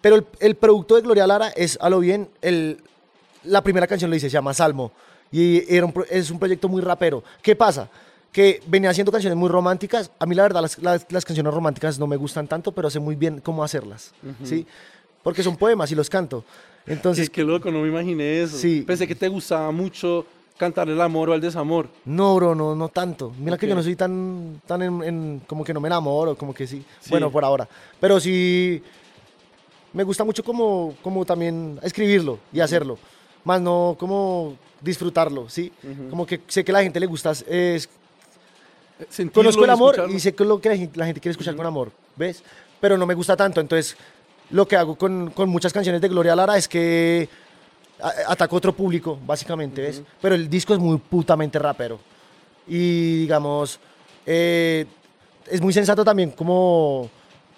pero 0.00 0.16
el, 0.16 0.26
el 0.40 0.54
producto 0.54 0.94
de 0.94 1.02
Gloria 1.02 1.26
Lara 1.26 1.48
es 1.48 1.78
a 1.80 1.90
lo 1.90 2.00
bien, 2.00 2.28
el, 2.40 2.78
la 3.44 3.62
primera 3.62 3.86
canción 3.86 4.10
lo 4.10 4.14
dice, 4.14 4.28
se 4.28 4.34
llama 4.34 4.54
Salmo. 4.54 4.92
Y 5.30 5.74
era 5.74 5.86
un 5.86 5.94
es 6.10 6.30
un 6.30 6.38
proyecto 6.38 6.68
muy 6.68 6.82
rapero. 6.82 7.24
¿Qué 7.40 7.56
pasa? 7.56 7.88
Que 8.32 8.62
venía 8.66 8.88
haciendo 8.90 9.12
canciones 9.12 9.36
muy 9.36 9.48
románticas. 9.50 10.10
A 10.18 10.24
mí 10.26 10.34
la 10.34 10.42
verdad 10.44 10.62
las, 10.62 10.78
las- 10.78 11.06
las 11.10 11.24
canciones 11.24 11.52
románticas 11.52 11.98
no 11.98 12.06
me 12.06 12.16
gustan 12.16 12.48
tanto, 12.48 12.72
pero 12.72 12.88
sé 12.90 12.98
muy 12.98 13.14
bien 13.14 13.40
cómo 13.40 13.62
hacerlas. 13.62 14.12
¿sí? 14.42 14.66
Porque 15.22 15.42
son 15.42 15.56
poemas 15.56 15.92
y 15.92 15.94
los 15.94 16.08
canto. 16.08 16.44
Entonces, 16.86 17.24
Es 17.24 17.30
que 17.30 17.44
loco, 17.44 17.70
no 17.70 17.80
me 17.82 17.88
imaginé 17.88 18.42
eso. 18.42 18.56
Sí. 18.56 18.82
Pensé 18.86 19.06
que 19.06 19.14
te 19.14 19.28
gustaba 19.28 19.70
mucho 19.70 20.26
cantarle 20.58 20.94
el 20.94 21.00
amor 21.00 21.30
o 21.30 21.34
el 21.34 21.40
desamor. 21.40 21.88
no, 22.04 22.34
bro, 22.36 22.54
no, 22.54 22.74
no 22.74 22.88
tanto. 22.88 23.32
Mira 23.38 23.56
que 23.58 23.66
yo 23.68 23.74
no 23.74 23.82
soy 23.82 23.96
tan, 23.96 24.60
tan 24.66 24.80
en, 24.82 25.02
en- 25.02 25.42
como 25.46 25.62
que 25.64 25.74
no 25.74 25.80
me 25.80 25.88
enamoro, 25.88 26.34
como 26.36 26.54
que 26.54 26.66
sí. 26.66 26.84
Sí. 27.00 27.10
Bueno, 27.10 27.30
por 27.30 27.44
ahora. 27.44 27.68
Pero 28.00 28.18
sí, 28.18 28.82
me 29.92 30.04
gusta 30.04 30.24
mucho 30.24 30.42
como, 30.42 30.94
como 31.02 31.24
también 31.24 31.78
escribirlo 31.82 32.38
y 32.52 32.60
hacerlo. 32.60 32.98
Más 33.44 33.60
no 33.60 33.94
como 33.98 34.56
disfrutarlo, 34.80 35.48
¿sí? 35.48 35.70
Como 36.10 36.24
que 36.26 36.40
sé 36.48 36.64
que 36.64 36.72
a 36.72 36.74
la 36.74 36.82
gente 36.82 36.98
le 36.98 37.06
gusta 37.06 37.32
es, 37.32 37.88
Sentirlo 39.08 39.42
Conozco 39.42 39.64
el 39.64 39.70
amor 39.70 39.94
escucharlo. 39.94 40.16
y 40.16 40.20
sé 40.20 40.34
que 40.34 40.44
lo 40.44 40.60
que 40.60 40.68
la 40.68 40.76
gente, 40.76 40.98
la 40.98 41.06
gente 41.06 41.20
quiere 41.20 41.32
escuchar 41.32 41.56
con 41.56 41.66
amor, 41.66 41.90
¿ves? 42.16 42.42
Pero 42.80 42.96
no 42.96 43.06
me 43.06 43.14
gusta 43.14 43.36
tanto, 43.36 43.60
entonces 43.60 43.96
lo 44.50 44.66
que 44.66 44.76
hago 44.76 44.96
con, 44.96 45.30
con 45.30 45.48
muchas 45.48 45.72
canciones 45.72 46.00
de 46.00 46.08
Gloria 46.08 46.36
Lara 46.36 46.56
es 46.56 46.68
que 46.68 47.28
ataco 48.26 48.56
otro 48.56 48.72
público, 48.72 49.18
básicamente, 49.24 49.80
¿ves? 49.80 50.02
Pero 50.20 50.34
el 50.34 50.48
disco 50.48 50.74
es 50.74 50.80
muy 50.80 50.98
putamente 50.98 51.58
rapero. 51.58 51.98
Y 52.66 53.22
digamos, 53.22 53.78
eh, 54.26 54.86
es 55.48 55.60
muy 55.60 55.72
sensato 55.72 56.04
también 56.04 56.30
como 56.30 57.10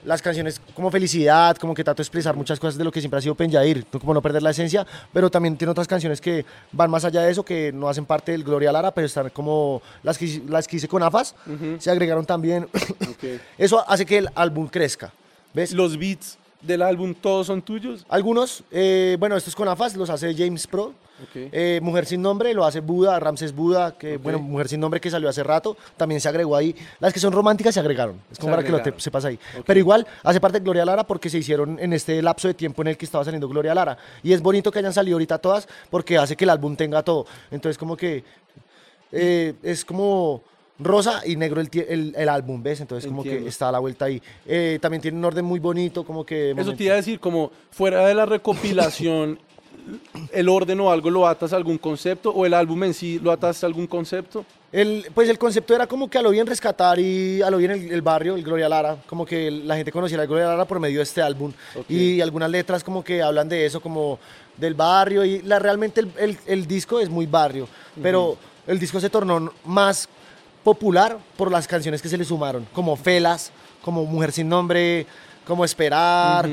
las 0.05 0.23
canciones 0.23 0.61
como 0.75 0.91
Felicidad, 0.91 1.57
como 1.57 1.75
que 1.75 1.85
trato 1.85 1.99
de 1.99 2.03
expresar 2.03 2.37
muchas 2.37 2.61
cosas 2.61 2.77
de 2.77 2.85
lo 2.85 2.93
que 2.93 3.01
siempre 3.01 3.19
ha 3.19 3.21
sido 3.21 3.35
Penjair, 3.35 3.87
como 3.87 4.15
no 4.15 4.23
perder 4.23 4.43
la 4.43 4.51
esencia, 4.51 4.87
pero 5.13 5.31
también 5.31 5.57
tiene 5.57 5.71
otras 5.71 5.89
canciones 5.89 6.21
que 6.21 6.45
van 6.73 6.91
más 6.91 7.05
allá 7.05 7.23
de 7.23 7.31
eso, 7.31 7.45
que 7.45 7.73
no 7.73 7.89
hacen 7.89 8.07
parte 8.07 8.33
del 8.33 8.45
Gloria 8.45 8.73
Lara, 8.73 8.93
pero 8.93 9.07
están 9.07 9.31
como 9.31 9.83
las 10.03 10.19
que, 10.19 10.43
las 10.49 10.69
que 10.69 10.77
hice 10.77 10.89
con 10.89 11.03
AFAS, 11.03 11.35
se 11.79 11.91
agregaron 11.91 12.25
también. 12.25 12.69
Eso 13.59 13.85
hace 13.89 14.05
que 14.05 14.19
el 14.19 14.29
álbum 14.35 14.69
crezca, 14.69 15.13
¿ves? 15.53 15.73
Los 15.73 15.99
beats 15.99 16.39
del 16.67 16.83
álbum 16.83 17.15
todos 17.15 17.47
son 17.47 17.63
tuyos. 17.63 18.05
Algunos, 18.09 18.65
eh, 18.71 19.17
bueno, 19.21 19.37
estos 19.37 19.55
con 19.55 19.69
AFAS 19.69 19.97
los 19.97 20.11
hace 20.11 20.35
James 20.35 20.67
Pro. 20.67 20.93
Eh, 21.35 21.79
Mujer 21.81 22.07
sin 22.07 22.21
nombre 22.21 22.53
lo 22.53 22.65
hace 22.65 22.81
Buda, 22.81 23.19
Ramses 23.21 23.55
Buda, 23.55 23.97
que 23.97 24.17
bueno, 24.17 24.41
Mujer 24.41 24.69
sin 24.69 24.81
nombre 24.81 25.01
que 25.01 25.09
salió 25.11 25.29
hace 25.29 25.45
rato, 25.45 25.77
también 25.97 26.21
se 26.21 26.29
agregó 26.29 26.57
ahí. 26.57 26.75
Las 26.99 27.13
que 27.13 27.21
son 27.21 27.33
románticas 27.33 27.73
se 27.73 27.81
agregaron, 27.81 28.21
es 28.33 28.39
como 28.39 28.51
Se 28.51 28.57
para 28.57 28.67
que 28.67 28.73
lo 28.73 28.83
te- 28.83 29.01
sepas 29.01 29.25
ahí. 29.25 29.39
Pero 29.65 29.79
igual 29.79 30.05
hace 30.25 30.41
parte 30.41 30.59
de 30.59 30.65
Gloria 30.65 30.85
Lara 30.85 31.05
porque 31.05 31.31
se 31.31 31.39
hicieron 31.39 31.79
en 31.81 31.93
este 31.93 32.21
lapso 32.21 32.49
de 32.49 32.55
tiempo 32.55 32.83
en 32.83 32.89
el 32.89 32.97
que 32.97 33.05
estaba 33.05 33.25
saliendo 33.25 33.49
Gloria 33.49 33.75
Lara. 33.75 33.97
Y 34.25 34.33
es 34.33 34.43
bonito 34.43 34.73
que 34.73 34.81
hayan 34.81 34.93
salido 34.93 35.15
ahorita 35.15 35.39
todas 35.39 35.69
porque 35.89 36.19
hace 36.19 36.37
que 36.37 36.45
el 36.45 36.51
álbum 36.51 36.75
tenga 36.75 37.03
todo. 37.03 37.27
Entonces 37.51 37.79
como 37.79 37.97
que 37.97 38.25
eh, 39.13 39.55
es 39.63 39.85
como 39.85 40.43
rosa 40.79 41.23
y 41.25 41.37
negro 41.37 41.61
el, 41.61 41.69
el, 41.89 42.15
el 42.17 42.29
álbum, 42.29 42.63
¿ves? 42.63 42.81
Entonces 42.81 43.07
como 43.09 43.23
Entiendo. 43.23 43.45
que 43.45 43.49
está 43.49 43.69
a 43.69 43.73
la 43.73 43.79
vuelta 43.79 44.07
ahí. 44.07 44.21
Eh, 44.47 44.79
también 44.83 45.01
tiene 45.01 45.17
un 45.19 45.25
orden 45.25 45.45
muy 45.45 45.61
bonito, 45.61 46.05
como 46.05 46.25
que... 46.25 46.51
Eso 46.51 46.57
momento- 46.57 46.77
te 46.77 46.85
iba 46.85 46.95
a 46.95 46.97
decir, 46.97 47.21
como 47.21 47.51
fuera 47.71 48.07
de 48.07 48.15
la 48.15 48.27
recopilación, 48.27 49.39
el 50.33 50.49
orden 50.49 50.81
o 50.81 50.91
algo 50.91 51.11
lo 51.11 51.27
atas 51.29 51.53
a 51.53 51.57
algún 51.57 51.79
concepto 51.79 52.31
o 52.31 52.47
el 52.47 52.55
álbum 52.55 52.85
en 52.85 52.95
sí 52.95 53.21
lo 53.23 53.31
atas 53.31 53.63
a 53.63 53.67
algún 53.67 53.87
concepto. 53.87 54.45
El, 54.73 55.07
pues 55.15 55.29
el 55.29 55.39
concepto 55.39 55.73
era 55.75 55.87
como 55.87 56.11
que 56.11 56.19
a 56.19 56.23
lo 56.23 56.31
bien 56.31 56.47
rescatar 56.49 56.99
y 56.99 57.41
a 57.43 57.51
lo 57.51 57.59
bien 57.59 57.71
el, 57.71 57.93
el 57.93 58.03
barrio, 58.03 58.35
el 58.35 58.43
Gloria 58.43 58.69
Lara, 58.69 58.97
como 59.07 59.25
que 59.25 59.49
la 59.51 59.77
gente 59.77 59.93
conociera 59.93 60.25
el 60.25 60.29
Gloria 60.29 60.47
Lara 60.49 60.65
por 60.65 60.81
medio 60.81 60.99
de 60.99 61.05
este 61.05 61.23
álbum. 61.23 61.53
Y 61.89 62.21
algunas 62.21 62.51
letras 62.51 62.83
como 62.83 63.05
que 63.05 63.23
hablan 63.23 63.49
de 63.49 63.67
eso, 63.67 63.81
como 63.81 64.19
del 64.57 64.75
barrio. 64.75 65.25
Y 65.25 65.43
la, 65.43 65.61
realmente 65.61 66.01
el, 66.01 66.11
el- 66.19 66.39
el 66.47 66.67
disco 66.67 66.99
es 66.99 67.09
muy 67.09 67.27
barrio, 67.27 67.69
pero 68.03 68.37
el 68.67 68.81
disco 68.81 68.99
se 68.99 69.11
tornó 69.11 69.53
más 69.65 70.09
popular 70.65 71.19
por 71.37 71.51
las 71.53 71.69
canciones 71.69 72.01
que 72.03 72.09
se 72.09 72.17
le 72.19 72.25
sumaron, 72.25 72.67
como 72.73 72.97
Felas, 72.97 73.53
como 73.83 74.05
Mujer 74.07 74.33
sin 74.33 74.49
Nombre, 74.49 75.07
como 75.47 75.65
Esperar. 75.65 76.49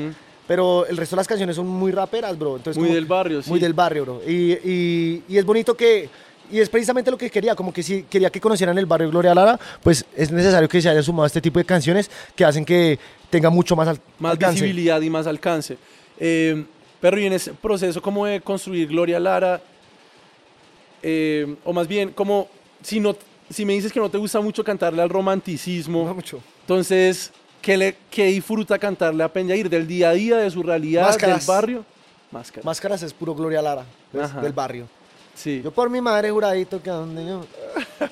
Pero 0.46 0.84
el 0.86 0.96
resto 0.96 1.16
de 1.16 1.20
las 1.20 1.28
canciones 1.28 1.56
son 1.56 1.66
muy 1.66 1.92
raperas, 1.92 2.38
bro. 2.38 2.56
Entonces, 2.56 2.78
Muy 2.78 2.88
como- 2.88 2.94
del 2.96 3.06
barrio, 3.06 3.42
sí. 3.42 3.48
Muy 3.48 3.58
del 3.60 3.72
barrio, 3.72 4.02
bro. 4.04 4.22
Y, 4.26 4.52
y- 4.52 5.22
y 5.28 5.38
es 5.38 5.44
bonito 5.44 5.74
que, 5.76 6.10
y 6.50 6.58
es 6.60 6.68
precisamente 6.68 7.10
lo 7.10 7.16
que 7.16 7.30
quería, 7.30 7.54
como 7.54 7.72
que 7.72 7.82
si 7.82 8.02
quería 8.02 8.28
que 8.28 8.40
conocieran 8.40 8.76
el 8.76 8.84
barrio 8.84 9.08
Gloria 9.08 9.34
Lara, 9.34 9.58
pues 9.82 10.04
es 10.14 10.30
necesario 10.30 10.68
que 10.68 10.82
se 10.82 10.88
haya 10.90 11.02
sumado 11.02 11.26
este 11.26 11.40
tipo 11.40 11.58
de 11.58 11.64
canciones 11.64 12.10
que 12.36 12.44
hacen 12.44 12.64
que 12.64 12.98
tenga 13.30 13.48
mucho 13.50 13.74
más, 13.76 13.88
al- 13.88 14.00
Más 14.18 14.32
alcance. 14.32 14.54
visibilidad 14.62 15.00
y 15.00 15.08
más 15.08 15.26
alcance. 15.26 15.78
Eh, 16.18 16.64
pero 17.00 17.18
y 17.18 17.24
en 17.26 17.32
ese 17.32 17.54
proceso 17.54 18.02
como 18.02 18.26
de 18.26 18.40
construir 18.42 18.88
Gloria 18.88 19.18
Lara, 19.20 19.62
eh, 21.02 21.56
o 21.64 21.72
más 21.72 21.88
bien 21.88 22.10
como 22.10 22.48
si, 22.82 23.00
no, 23.00 23.16
si 23.52 23.64
me 23.64 23.74
dices 23.74 23.92
que 23.92 24.00
no 24.00 24.10
te 24.10 24.18
gusta 24.18 24.40
mucho 24.40 24.64
cantarle 24.64 25.02
al 25.02 25.08
romanticismo, 25.10 26.04
No 26.06 26.14
mucho. 26.14 26.40
entonces 26.62 27.32
¿qué, 27.60 27.76
le, 27.76 27.96
qué 28.10 28.26
disfruta 28.26 28.78
cantarle 28.78 29.22
a 29.22 29.28
Penjair? 29.32 29.68
¿Del 29.68 29.86
día 29.86 30.10
a 30.10 30.12
día, 30.12 30.36
de 30.38 30.50
su 30.50 30.62
realidad, 30.62 31.06
Máscaras. 31.06 31.46
del 31.46 31.54
barrio? 31.54 31.84
Máscaras. 32.30 32.64
Máscaras 32.64 33.02
es 33.02 33.12
puro 33.12 33.34
Gloria 33.34 33.60
Lara, 33.62 33.84
pues, 34.10 34.34
del 34.42 34.52
barrio. 34.52 34.86
Sí. 35.34 35.60
Yo 35.64 35.70
por 35.70 35.88
mi 35.88 36.00
madre 36.00 36.30
juradito 36.30 36.82
que 36.82 36.90
a 36.90 36.94
donde 36.94 37.24
yo... 37.24 37.46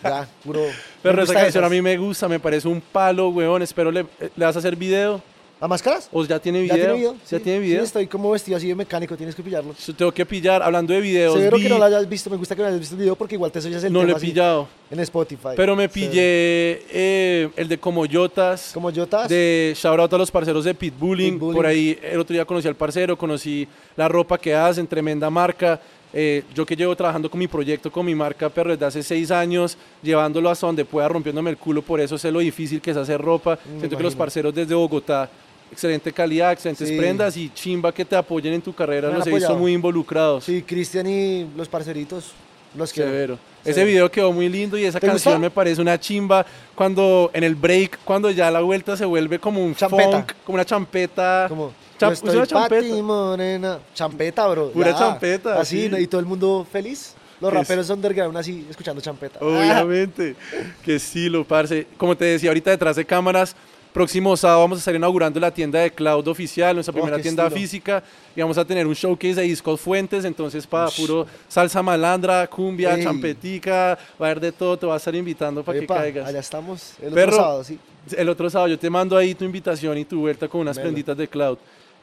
Ya, 0.02 0.26
puro... 0.44 0.60
Pero 1.02 1.22
esa 1.22 1.34
canción 1.34 1.64
a 1.64 1.68
mí 1.68 1.82
me 1.82 1.96
gusta, 1.98 2.28
me 2.28 2.40
parece 2.40 2.66
un 2.68 2.80
palo, 2.80 3.28
weón. 3.28 3.60
Espero 3.60 3.90
le, 3.90 4.00
eh, 4.20 4.30
¿le 4.36 4.44
vas 4.46 4.56
a 4.56 4.58
hacer 4.58 4.74
video. 4.74 5.20
¿A 5.62 5.68
máscaras? 5.68 6.08
¿O 6.10 6.24
ya 6.24 6.38
tiene 6.38 6.66
¿Ya 6.66 6.72
video? 6.74 6.76
tiene 6.86 6.94
video? 6.98 7.12
¿Ya 7.12 7.38
Sí, 7.38 7.44
tiene 7.44 7.58
sí, 7.60 7.64
video? 7.66 7.82
estoy 7.84 8.06
como 8.06 8.30
vestido 8.30 8.56
así 8.56 8.66
de 8.66 8.74
mecánico, 8.74 9.14
tienes 9.14 9.34
que 9.34 9.42
pillarlo. 9.42 9.74
Yo 9.86 9.94
Tengo 9.94 10.10
que 10.10 10.24
pillar, 10.24 10.62
hablando 10.62 10.94
de 10.94 11.00
videos, 11.02 11.34
Severo 11.34 11.58
vi- 11.58 11.64
que 11.64 11.68
no 11.68 11.76
lo 11.78 11.84
hayas 11.84 12.08
visto, 12.08 12.30
me 12.30 12.36
gusta 12.38 12.56
que 12.56 12.62
no 12.62 12.68
hayas 12.68 12.80
visto 12.80 12.94
el 12.94 13.00
video 13.02 13.14
porque 13.14 13.34
igual 13.34 13.52
te 13.52 13.60
soy 13.60 13.74
el 13.74 13.92
no 13.92 14.02
lo 14.02 14.16
he 14.16 14.20
pillado. 14.20 14.68
en 14.90 15.00
Spotify. 15.00 15.50
Pero 15.56 15.76
me 15.76 15.84
Sí. 15.88 15.90
pillé 15.92 16.82
eh, 16.90 17.50
el 17.56 17.68
de 17.68 17.78
Comoyotas. 17.78 18.70
Como 18.72 18.90
Yotas. 18.90 19.28
De 19.28 19.74
shout 19.76 20.00
out 20.00 20.12
a 20.14 20.16
los 20.18 20.30
parceros 20.30 20.64
de 20.64 20.74
Pitbulling. 20.74 21.34
Pitbulling. 21.34 21.54
Por 21.56 21.66
ahí 21.66 21.98
el 22.02 22.18
otro 22.20 22.32
día 22.32 22.46
conocí 22.46 22.66
al 22.66 22.74
parcero, 22.74 23.18
conocí 23.18 23.68
la 23.96 24.08
ropa 24.08 24.38
que 24.38 24.54
hacen, 24.54 24.86
tremenda 24.86 25.28
marca. 25.28 25.78
Eh, 26.12 26.42
yo 26.54 26.64
que 26.66 26.74
llevo 26.74 26.96
trabajando 26.96 27.30
con 27.30 27.38
mi 27.38 27.46
proyecto, 27.46 27.92
con 27.92 28.04
mi 28.06 28.14
marca, 28.16 28.48
pero 28.48 28.70
desde 28.70 28.84
hace 28.86 29.02
seis 29.02 29.30
años, 29.30 29.76
llevándolo 30.02 30.48
hasta 30.50 30.66
donde 30.66 30.84
pueda, 30.86 31.06
rompiéndome 31.06 31.50
el 31.50 31.56
culo, 31.58 31.82
por 31.82 32.00
eso 32.00 32.16
sé 32.18 32.32
lo 32.32 32.40
difícil 32.40 32.80
que 32.80 32.90
es 32.92 32.96
hacer 32.96 33.20
ropa. 33.20 33.58
Me 33.74 33.78
Siento 33.80 33.96
que 33.96 34.02
los 34.02 34.16
parceros 34.16 34.52
desde 34.52 34.74
Bogotá, 34.74 35.30
excelente 35.72 36.12
calidad, 36.12 36.52
excelentes 36.52 36.88
Sí. 36.88 36.96
prendas 36.96 37.36
y 37.36 37.50
chimba 37.54 37.92
que 37.92 38.04
te 38.04 38.16
apoyen 38.16 38.54
en 38.54 38.62
tu 38.62 38.74
carrera, 38.74 39.08
Me 39.08 39.14
han 39.14 39.18
los 39.20 39.28
he 39.28 39.30
visto 39.34 39.56
muy 39.56 39.72
involucrados. 39.72 40.44
Sí, 40.44 40.62
Cristian 40.62 41.06
y 41.06 41.46
los 41.56 41.68
parceritos, 41.68 42.32
los 42.76 42.92
quiero. 42.92 43.10
Severo. 43.10 43.38
Ese 43.64 43.84
video 43.84 44.10
quedó 44.10 44.32
muy 44.32 44.48
lindo 44.48 44.78
y 44.78 44.84
esa 44.84 44.98
¿Te 44.98 45.06
canción 45.06 45.34
gustó? 45.34 45.40
me 45.40 45.50
parece 45.50 45.82
una 45.82 46.00
chimba 46.00 46.46
cuando 46.74 47.30
en 47.34 47.44
el 47.44 47.54
break, 47.54 47.98
cuando 48.04 48.30
ya 48.30 48.50
la 48.50 48.60
vuelta 48.62 48.96
se 48.96 49.04
vuelve 49.04 49.38
como 49.38 49.62
un 49.62 49.74
Champeta. 49.74 50.10
funk, 50.12 50.32
como 50.46 50.54
una 50.54 50.64
champeta. 50.64 51.46
Como, 51.48 51.72
Cham- 51.98 52.12
es 52.12 52.18
estoy 52.20 52.36
una 52.36 52.46
champeta. 52.46 53.02
morena. 53.02 53.78
Champeta, 53.94 54.46
bro. 54.48 54.70
Pura 54.70 54.92
ya. 54.92 54.98
champeta, 54.98 55.60
Así, 55.60 55.90
sí. 55.90 55.96
y 55.98 56.06
todo 56.06 56.20
el 56.20 56.26
mundo 56.26 56.66
feliz. 56.72 57.14
Los 57.38 57.52
Es- 57.52 57.58
raperos 57.58 57.90
underground 57.90 58.36
así, 58.38 58.66
escuchando 58.70 59.00
champeta. 59.02 59.38
Obviamente. 59.44 60.36
Qué 60.84 60.96
estilo, 60.96 61.44
parce. 61.44 61.86
Como 61.98 62.16
te 62.16 62.24
decía 62.24 62.48
ahorita 62.50 62.70
detrás 62.70 62.96
de 62.96 63.04
cámaras, 63.04 63.54
próximo 63.92 64.36
sábado 64.36 64.60
vamos 64.60 64.78
a 64.78 64.80
estar 64.80 64.94
inaugurando 64.94 65.40
la 65.40 65.50
tienda 65.50 65.80
de 65.80 65.90
Cloud 65.90 66.26
oficial, 66.28 66.74
nuestra 66.76 66.92
Oh, 66.92 66.94
primera 67.02 67.20
tienda 67.20 67.44
estilo. 67.46 67.60
física. 67.60 68.02
Y 68.36 68.40
vamos 68.40 68.56
a 68.58 68.64
tener 68.64 68.86
un 68.86 68.94
showcase 68.94 69.34
de 69.34 69.42
discos 69.42 69.80
fuentes, 69.80 70.24
entonces 70.24 70.66
para 70.66 70.88
puro 70.90 71.26
salsa 71.48 71.82
malandra, 71.82 72.46
cumbia, 72.46 72.94
Ey. 72.94 73.02
champetica, 73.02 73.98
va 74.20 74.26
a 74.26 74.30
haber 74.30 74.40
de 74.40 74.52
todo, 74.52 74.76
te 74.78 74.86
va 74.86 74.94
a 74.94 74.96
estar 74.98 75.14
invitando 75.14 75.62
para 75.64 75.78
que 75.78 75.84
Epa, 75.84 75.96
caigas. 75.96 76.28
allá 76.28 76.38
estamos. 76.40 76.94
El 77.02 77.12
Perro. 77.12 77.32
otro 77.32 77.42
sábado, 77.42 77.64
sí. 77.64 77.78
El 78.16 78.28
otro 78.28 78.48
sábado 78.48 78.68
yo 78.68 78.78
te 78.78 78.88
mando 78.88 79.16
ahí 79.16 79.34
tu 79.34 79.44
invitación 79.44 79.98
y 79.98 80.04
tu 80.04 80.20
vuelta 80.20 80.46
con 80.48 80.60
unas 80.62 80.76
Melo. 80.76 80.86
prenditas 80.88 81.16
de 81.16 81.28
cloud. 81.28 81.58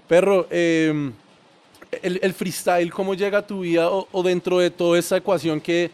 Perro, 0.07 0.47
eh, 0.51 1.11
el, 2.01 2.19
el 2.21 2.33
freestyle, 2.33 2.91
¿cómo 2.91 3.13
llega 3.13 3.39
a 3.39 3.47
tu 3.47 3.61
vida 3.61 3.89
o, 3.89 4.07
o 4.11 4.23
dentro 4.23 4.59
de 4.59 4.69
toda 4.69 4.99
esa 4.99 5.17
ecuación 5.17 5.59
que 5.61 5.89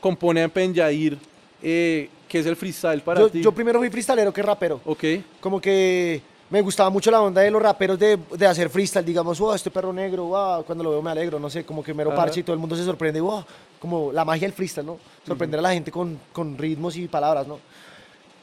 compone 0.00 0.42
a 0.42 0.48
Penjair? 0.48 1.18
Eh, 1.62 2.08
¿Qué 2.28 2.38
es 2.40 2.46
el 2.46 2.56
freestyle 2.56 3.00
para 3.02 3.20
Yo, 3.20 3.28
ti? 3.30 3.40
yo 3.42 3.52
primero 3.52 3.78
fui 3.78 3.90
freestalero 3.90 4.32
que 4.32 4.42
rapero. 4.42 4.80
Ok, 4.84 5.04
Como 5.40 5.60
que 5.60 6.20
me 6.50 6.60
gustaba 6.60 6.90
mucho 6.90 7.10
la 7.10 7.20
onda 7.20 7.40
de 7.40 7.50
los 7.50 7.60
raperos 7.62 7.98
de, 7.98 8.18
de 8.36 8.46
hacer 8.46 8.68
freestyle, 8.70 9.04
digamos, 9.04 9.38
wow, 9.38 9.54
este 9.54 9.70
perro 9.70 9.92
negro, 9.92 10.24
wow, 10.26 10.64
cuando 10.64 10.84
lo 10.84 10.90
veo 10.90 11.02
me 11.02 11.10
alegro, 11.10 11.38
no 11.38 11.48
sé, 11.50 11.64
como 11.64 11.82
que 11.82 11.92
mero 11.94 12.14
parche 12.14 12.40
y 12.40 12.42
todo 12.42 12.54
el 12.54 12.60
mundo 12.60 12.76
se 12.76 12.84
sorprende, 12.84 13.20
wow, 13.20 13.44
como 13.80 14.12
la 14.12 14.24
magia 14.24 14.42
del 14.46 14.52
freestyle, 14.52 14.86
¿no? 14.86 14.98
Sorprender 15.26 15.58
a 15.58 15.62
la 15.62 15.72
gente 15.72 15.90
con, 15.90 16.18
con 16.32 16.56
ritmos 16.56 16.96
y 16.96 17.08
palabras, 17.08 17.46
¿no? 17.46 17.58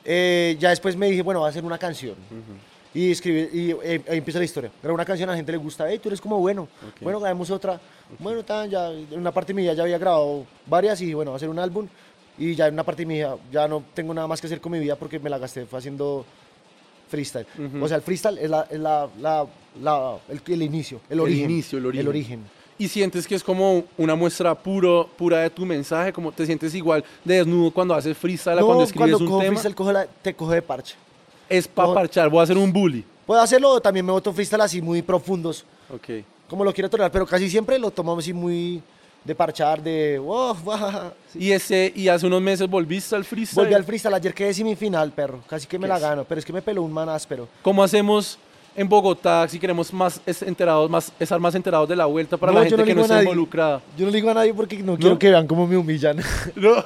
Eh, 0.03 0.57
ya 0.59 0.69
después 0.69 0.95
me 0.95 1.09
dije, 1.09 1.21
bueno, 1.21 1.41
voy 1.41 1.47
a 1.47 1.49
hacer 1.51 1.63
una 1.63 1.77
canción. 1.77 2.15
Y 2.93 3.11
escribí, 3.11 3.47
y 3.53 3.71
eh, 3.83 4.03
ahí 4.09 4.17
empieza 4.17 4.39
la 4.39 4.45
historia. 4.45 4.69
Grabé 4.81 4.93
una 4.93 5.05
canción, 5.05 5.29
a 5.29 5.31
la 5.33 5.37
gente 5.37 5.51
le 5.53 5.57
gusta, 5.57 5.85
hey, 5.89 5.97
tú 5.99 6.09
eres 6.09 6.19
como 6.19 6.39
bueno. 6.39 6.63
Ok. 6.63 7.01
Bueno, 7.01 7.19
grabemos 7.19 7.49
otra. 7.49 7.79
Bueno, 8.19 8.43
tan, 8.43 8.69
ya, 8.69 8.91
en 8.91 9.17
una 9.17 9.31
parte 9.31 9.53
mía 9.53 9.73
ya 9.73 9.83
había 9.83 9.97
grabado 9.97 10.45
varias 10.65 10.99
y 11.01 11.13
bueno, 11.13 11.31
voy 11.31 11.35
a 11.35 11.37
hacer 11.37 11.49
un 11.49 11.59
álbum. 11.59 11.87
Y 12.41 12.55
ya 12.55 12.67
en 12.67 12.73
una 12.73 12.83
parte 12.83 13.05
mía 13.05 13.35
ya 13.51 13.67
no 13.67 13.83
tengo 13.93 14.13
nada 14.13 14.25
más 14.27 14.41
que 14.41 14.47
hacer 14.47 14.59
con 14.59 14.71
mi 14.71 14.79
vida 14.79 14.95
porque 14.95 15.19
me 15.19 15.29
la 15.29 15.37
gasté, 15.37 15.65
fue 15.67 15.77
haciendo 15.77 16.25
freestyle. 17.09 17.45
Ujú. 17.57 17.83
O 17.83 17.87
sea, 17.87 17.97
el 17.97 18.03
freestyle 18.03 18.37
es, 18.39 18.49
la, 18.49 18.67
es 18.69 18.79
la, 18.79 19.07
la- 19.19 19.45
la- 19.81 20.17
el, 20.29 20.41
el 20.47 20.61
inicio, 20.63 21.01
el 21.09 21.19
origen. 21.19 21.51
inicio, 21.51 21.77
el 21.77 21.85
origen. 21.85 22.01
El 22.01 22.07
origen. 22.07 22.39
y 22.79 22.87
sientes 22.87 23.27
que 23.27 23.35
es 23.35 23.43
como 23.43 23.83
una 23.97 24.15
muestra 24.15 24.55
puro, 24.55 25.07
pura 25.17 25.39
de 25.39 25.49
tu 25.51 25.65
mensaje, 25.65 26.11
como 26.11 26.31
te 26.31 26.45
sientes 26.47 26.73
igual 26.73 27.03
de 27.23 27.35
desnudo 27.35 27.69
cuando 27.71 27.93
haces 27.93 28.17
freestyle 28.17 28.59
No, 28.59 28.65
cuando 28.65 28.83
escribes 28.85 29.11
cuando 29.11 29.17
un 29.25 29.25
cojo 29.29 29.39
tema. 29.41 29.49
freestyle 29.51 29.75
cojo 29.75 29.91
la- 29.91 30.07
te 30.07 30.33
cojo 30.33 30.51
de 30.51 30.61
parche. 30.63 30.95
Es 31.47 31.67
para 31.67 31.93
parchar, 31.93 32.27
voy 32.29 32.39
a 32.39 32.43
hacer 32.43 32.57
un 32.57 32.71
bully. 32.73 33.03
Puedo 33.27 33.39
hacerlo, 33.41 33.79
también 33.79 34.05
me 34.05 34.11
boto 34.13 34.33
freestyle 34.33 34.61
así 34.61 34.81
muy 34.81 35.01
profundos, 35.03 35.63
Ok. 35.93 36.23
como 36.49 36.63
lo 36.63 36.73
quiero 36.73 36.89
tolerar, 36.89 37.11
pero 37.11 37.27
casi 37.27 37.49
siempre 37.49 37.77
lo 37.77 37.91
tomamos 37.91 38.23
así 38.23 38.33
muy 38.33 38.81
de 39.23 39.35
parchar, 39.35 39.81
de 39.81 40.17
wow, 40.19 40.55
wow. 40.63 41.11
Y, 41.35 41.51
ese, 41.51 41.91
y 41.95 42.07
hace 42.07 42.25
unos 42.25 42.41
meses 42.41 42.67
volviste 42.67 43.15
al 43.15 43.23
freestyle. 43.23 43.63
Volví 43.63 43.73
al 43.73 43.83
freestyle, 43.83 44.15
ayer 44.15 44.33
quedé 44.33 44.53
semifinal, 44.53 45.11
perro, 45.11 45.41
casi 45.47 45.67
que 45.67 45.77
me 45.77 45.83
¿Qué 45.83 45.89
la 45.89 45.95
es? 45.97 46.01
gano, 46.01 46.25
pero 46.27 46.39
es 46.39 46.45
que 46.45 46.53
me 46.53 46.61
peló 46.61 46.81
un 46.81 46.91
man 46.91 47.09
áspero. 47.09 47.47
¿Cómo 47.61 47.83
hacemos 47.83 48.39
en 48.75 48.87
Bogotá 48.89 49.47
si 49.47 49.59
queremos 49.59 49.93
más 49.93 50.19
enterados, 50.25 50.89
más, 50.89 51.11
estar 51.19 51.39
más 51.39 51.53
enterados 51.53 51.87
de 51.87 51.95
la 51.95 52.05
vuelta 52.05 52.37
para 52.37 52.51
No, 52.51 52.59
la 52.59 52.65
gente 52.65 52.77
no 52.77 52.85
que 52.85 52.95
no 52.95 53.01
está 53.01 53.21
involucrada? 53.21 53.81
Yo 53.97 54.05
no 54.05 54.11
le 54.11 54.17
digo 54.17 54.31
a 54.31 54.33
nadie 54.33 54.53
porque 54.53 54.77
no, 54.77 54.97
quiero 54.97 55.19
que 55.19 55.29
vean 55.29 55.45
cómo 55.45 55.67
me 55.67 55.77
humillan. 55.77 56.17
No. 56.55 56.83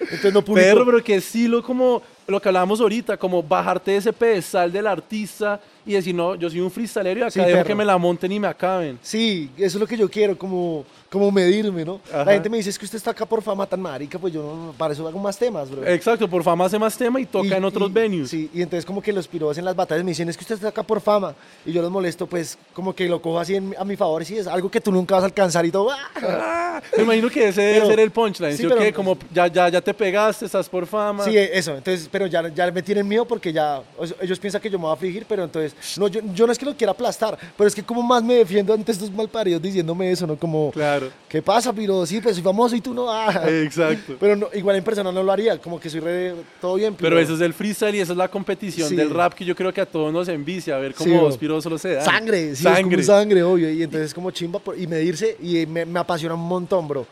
Entonces 0.00 0.32
no 0.32 0.44
publico. 0.44 0.68
Perro, 0.68 0.86
pero 0.86 1.02
que 1.02 1.16
estilo 1.16 1.60
como 1.60 2.00
lo 2.28 2.40
que 2.40 2.48
hablábamos 2.48 2.80
ahorita, 2.80 3.16
como 3.16 3.42
bajarte 3.42 3.90
de 3.90 3.96
ese 3.96 4.12
pedestal 4.12 4.70
del 4.70 4.86
artista 4.86 5.60
y 5.86 5.92
decir, 5.92 6.14
no, 6.14 6.34
yo 6.34 6.48
soy 6.48 6.60
un 6.60 6.70
freestalero 6.70 7.20
y 7.20 7.22
acá 7.22 7.30
Sí, 7.30 7.40
dejo 7.40 7.50
perro. 7.52 7.66
que 7.66 7.74
me 7.74 7.84
la 7.84 7.98
monten 7.98 8.32
y 8.32 8.40
me 8.40 8.46
acaben. 8.48 8.98
Sí, 9.02 9.50
eso 9.56 9.76
es 9.76 9.80
lo 9.80 9.86
que 9.86 9.96
yo 9.96 10.08
quiero, 10.10 10.36
como, 10.38 10.84
como 11.10 11.30
medirme, 11.30 11.84
¿no? 11.84 12.00
Ajá. 12.08 12.24
La 12.24 12.32
gente 12.32 12.48
me 12.48 12.56
dice, 12.56 12.70
es 12.70 12.78
que 12.78 12.84
usted 12.86 12.96
está 12.96 13.10
acá 13.10 13.26
por 13.26 13.42
fama 13.42 13.66
tan 13.66 13.80
marica, 13.80 14.18
pues 14.18 14.32
yo 14.32 14.42
no, 14.42 14.74
para 14.78 14.92
eso 14.94 15.06
hago 15.06 15.18
más 15.18 15.38
temas, 15.38 15.70
bro. 15.70 15.86
Exacto, 15.86 16.28
por 16.28 16.42
fama 16.42 16.64
hace 16.64 16.78
más 16.78 16.96
tema 16.96 17.20
y 17.20 17.26
toca 17.26 17.48
Y- 17.48 17.52
en 17.52 17.64
otros 17.64 17.90
y- 17.90 17.92
venues. 17.92 18.30
Sí, 18.30 18.50
y 18.54 18.62
entonces 18.62 18.84
como 18.86 19.02
que 19.02 19.12
los 19.12 19.28
piros 19.28 19.58
en 19.58 19.64
las 19.64 19.76
batallas 19.76 20.04
me 20.04 20.10
dicen, 20.12 20.28
es 20.28 20.36
que 20.36 20.44
usted 20.44 20.54
está 20.56 20.68
acá 20.68 20.82
por 20.82 21.00
fama. 21.00 21.34
Y 21.66 21.72
yo 21.72 21.82
los 21.82 21.90
molesto, 21.90 22.26
pues 22.26 22.56
como 22.72 22.94
que 22.94 23.08
lo 23.08 23.20
cojo 23.20 23.38
así 23.38 23.54
en- 23.56 23.74
a 23.78 23.84
mi 23.84 23.96
favor, 23.96 24.22
y 24.22 24.24
sí, 24.24 24.38
es 24.38 24.46
algo 24.46 24.70
que 24.70 24.80
tú 24.80 24.90
nunca 24.90 25.14
vas 25.16 25.24
a 25.24 25.26
alcanzar 25.26 25.64
y 25.66 25.70
todo. 25.70 25.90
¡ah! 25.92 26.80
Me 26.96 27.02
imagino 27.04 27.28
que 27.30 27.48
ese 27.48 27.60
debe 27.62 27.86
ser 27.86 28.00
el 28.00 28.10
punchline, 28.10 28.52
sí, 28.52 28.58
¿sí 28.58 28.66
o 28.66 28.70
pero- 28.70 28.80
qué? 28.80 28.92
Como 28.92 29.16
ya, 29.32 29.46
ya, 29.48 29.68
ya 29.68 29.80
te 29.80 29.92
pegaste, 29.94 30.46
estás 30.46 30.68
por 30.68 30.86
fama. 30.86 31.24
Sí, 31.24 31.36
eso, 31.36 31.76
entonces, 31.76 32.08
pero 32.10 32.26
ya, 32.26 32.48
ya 32.48 32.70
me 32.70 32.82
tienen 32.82 33.06
miedo 33.06 33.24
porque 33.24 33.52
ya, 33.52 33.82
ellos 34.20 34.38
piensan 34.38 34.60
que 34.60 34.70
yo 34.70 34.78
me 34.78 34.82
voy 34.84 34.90
a 34.90 34.94
afligir, 34.94 35.24
pero 35.28 35.44
entonces, 35.44 35.73
no, 35.98 36.08
yo, 36.08 36.20
yo 36.34 36.46
no 36.46 36.52
es 36.52 36.58
que 36.58 36.64
lo 36.64 36.76
quiera 36.76 36.92
aplastar, 36.92 37.38
pero 37.56 37.66
es 37.68 37.74
que 37.74 37.82
como 37.82 38.02
más 38.02 38.22
me 38.22 38.34
defiendo 38.34 38.72
ante 38.74 38.92
estos 38.92 39.10
malparidos 39.10 39.60
diciéndome 39.62 40.10
eso, 40.10 40.26
¿no? 40.26 40.36
Como, 40.36 40.70
Claro, 40.72 41.08
¿qué 41.28 41.42
pasa, 41.42 41.72
piro? 41.72 42.04
Sí, 42.06 42.20
pues 42.20 42.34
soy 42.36 42.44
famoso 42.44 42.74
y 42.76 42.80
tú 42.80 42.92
no. 42.94 43.10
ah. 43.10 43.42
exacto. 43.48 44.16
Pero 44.20 44.36
no, 44.36 44.48
igual 44.54 44.76
en 44.76 44.84
persona 44.84 45.10
no 45.12 45.22
lo 45.22 45.32
haría, 45.32 45.58
como 45.60 45.78
que 45.80 45.88
soy 45.90 46.00
re, 46.00 46.34
todo 46.60 46.74
bien, 46.76 46.94
Pero 46.98 47.18
eso 47.18 47.34
es 47.34 47.40
el 47.40 47.52
freestyle 47.54 47.94
y 47.96 48.00
esa 48.00 48.12
es 48.12 48.18
la 48.18 48.28
competición 48.28 48.88
Sí. 48.88 48.96
del 48.96 49.10
rap 49.10 49.34
que 49.34 49.44
yo 49.44 49.54
creo 49.54 49.72
que 49.72 49.80
a 49.80 49.86
todos 49.86 50.12
nos 50.12 50.28
envicia, 50.28 50.76
a 50.76 50.78
ver 50.78 50.92
Sí, 50.92 51.04
cómo 51.04 51.14
bro. 51.16 51.24
vos 51.26 51.38
piros 51.38 51.62
solo 51.64 51.78
se 51.78 51.94
dan. 51.94 52.04
Sangre, 52.04 52.54
sí, 52.56 52.62
sangre. 52.62 53.00
es 53.00 53.06
como 53.08 53.18
sangre, 53.18 53.42
obvio. 53.42 53.70
Y 53.70 53.82
entonces 53.82 54.12
como 54.14 54.30
chimba 54.30 54.58
por- 54.58 54.78
y 54.78 54.86
medirse 54.86 55.36
y 55.42 55.66
me, 55.66 55.84
me 55.84 55.98
apasiona 56.00 56.34
un 56.34 56.46
montón, 56.46 56.86
bro. 56.88 57.06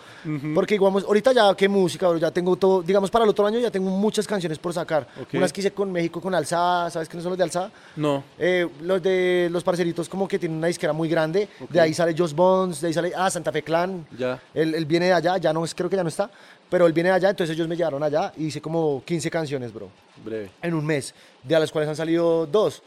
Porque 0.54 0.74
digamos, 0.74 1.04
ahorita 1.04 1.32
ya 1.32 1.54
qué 1.56 1.68
música, 1.68 2.08
bro, 2.08 2.18
ya 2.18 2.30
tengo 2.30 2.54
todo, 2.56 2.82
digamos 2.82 3.10
para 3.10 3.24
el 3.24 3.30
otro 3.30 3.46
año 3.46 3.58
ya 3.58 3.70
tengo 3.70 3.90
muchas 3.90 4.26
canciones 4.26 4.58
por 4.58 4.72
sacar. 4.72 5.06
Unas 5.32 5.52
que 5.52 5.60
hice 5.60 5.70
con 5.72 5.90
México, 5.90 6.20
con 6.20 6.34
Alzada, 6.34 6.90
¿sabes 6.90 7.08
quiénes 7.08 7.22
son 7.24 7.30
los 7.30 7.38
de 7.38 7.44
Alzada? 7.44 7.70
No, 7.96 8.22
Eh, 8.38 8.51
los 8.80 9.02
de 9.02 9.48
los 9.50 9.62
parceritos 9.64 10.08
como 10.08 10.26
que 10.28 10.38
tienen 10.38 10.58
una 10.58 10.66
disquera 10.68 10.92
muy 10.92 11.08
grande, 11.08 11.48
de 11.68 11.80
ahí 11.80 11.92
sale 11.94 12.14
Joss 12.16 12.34
Bones, 12.34 12.80
de 12.80 12.88
ahí 12.88 12.92
sale, 12.92 13.12
ah, 13.16 13.30
Santa 13.30 13.50
Fe 13.52 13.62
Clan. 13.62 14.06
ya. 14.18 14.40
Él, 14.54 14.74
él 14.74 14.84
viene 14.86 15.06
de 15.06 15.12
allá, 15.12 15.36
ya 15.38 15.52
no, 15.52 15.64
es- 15.64 15.74
creo 15.74 15.88
que 15.90 15.96
ya 15.96 16.02
no 16.02 16.08
está, 16.08 16.30
pero 16.70 16.86
él 16.86 16.92
viene 16.92 17.10
de 17.10 17.16
allá, 17.16 17.30
entonces 17.30 17.54
ellos 17.54 17.68
me 17.68 17.76
llevaron 17.76 18.02
allá 18.02 18.32
y 18.36 18.46
hice 18.46 18.60
como 18.60 19.02
15 19.04 19.30
canciones, 19.30 19.72
bro, 19.72 19.88
Breve. 20.24 20.50
en 20.62 20.74
un 20.74 20.84
mes, 20.84 21.14
de 21.42 21.58
las 21.60 21.70
cuales 21.70 21.88
han 21.88 21.96
salido 21.96 22.46
dos. 22.46 22.82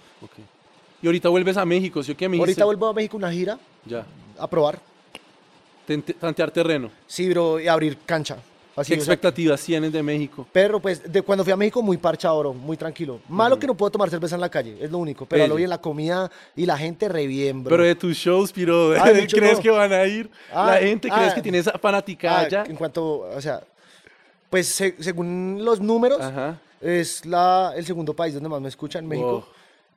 Y 1.02 1.06
ahorita 1.06 1.30
vuelves 1.30 1.58
a 1.58 1.66
México, 1.66 2.02
¿sí 2.02 2.14
o 2.14 2.18
qué 2.18 2.28
me? 2.28 2.38
Ahorita 2.38 2.66
vuelvo 2.66 2.88
a 2.88 2.94
México 2.94 3.18
una 3.18 3.32
gira 3.32 3.60
Ya. 3.86 4.06
a 4.40 4.48
probar. 4.50 4.80
Tantear 6.20 6.50
terreno. 6.52 6.90
Sí, 7.06 7.30
bro, 7.30 7.60
y 7.60 7.68
abrir 7.68 7.98
cancha. 8.06 8.38
Así, 8.76 8.90
¿Qué 8.92 8.96
expectativas 8.96 9.64
tienes 9.64 9.94
de 9.94 10.04
México? 10.04 10.46
Perro, 10.52 10.82
pues, 10.82 11.02
de 11.10 11.22
cuando 11.22 11.44
fui 11.46 11.54
a 11.54 11.56
México, 11.56 11.82
muy 11.82 11.96
parchado, 11.98 12.40
bro, 12.40 12.54
muy 12.54 12.76
tranquilo. 12.76 13.22
Malo 13.30 13.58
que 13.58 13.68
no 13.68 13.76
puedo 13.76 13.90
tomar 13.90 14.10
cerveza 14.10 14.36
en 14.36 14.42
la 14.42 14.50
calle, 14.50 14.78
es 14.82 14.92
lo 14.92 14.98
único. 14.98 15.26
Pero 15.26 15.48
lo 15.48 15.56
bien, 15.56 15.70
la 15.70 15.78
comida 15.80 16.30
y 16.58 16.66
la 16.66 16.78
gente 16.78 17.08
re 17.08 17.26
bien, 17.26 17.64
bro. 17.64 17.70
Pero 17.70 17.84
de 17.84 17.96
tus 17.96 18.18
shows, 18.18 18.52
Piro, 18.52 18.94
Ah, 19.00 19.12
¿crees 19.30 19.58
no. 19.58 19.62
que 19.64 19.70
van 19.70 19.94
a 19.94 20.06
ir? 20.06 20.30
Ah, 20.54 20.72
la 20.72 20.78
gente, 20.80 21.10
¿crees 21.10 21.32
ah. 21.32 21.36
que 21.36 21.42
tiene 21.42 21.60
esa 21.60 21.72
fanaticada 21.80 22.40
Ah, 22.42 22.48
ya? 22.50 22.64
En 22.64 22.76
cuanto, 22.76 23.20
o 23.20 23.42
sea, 23.42 23.64
pues 24.50 24.68
se- 24.68 24.96
según 25.02 25.60
los 25.64 25.80
números, 25.80 26.20
Ajá. 26.20 26.60
es 26.82 27.26
la, 27.26 27.74
el 27.78 27.86
segundo 27.86 28.14
país 28.14 28.34
donde 28.34 28.50
más 28.50 28.60
me 28.60 28.68
escuchan, 28.68 29.08
México. 29.08 29.32
Wow. 29.32 29.46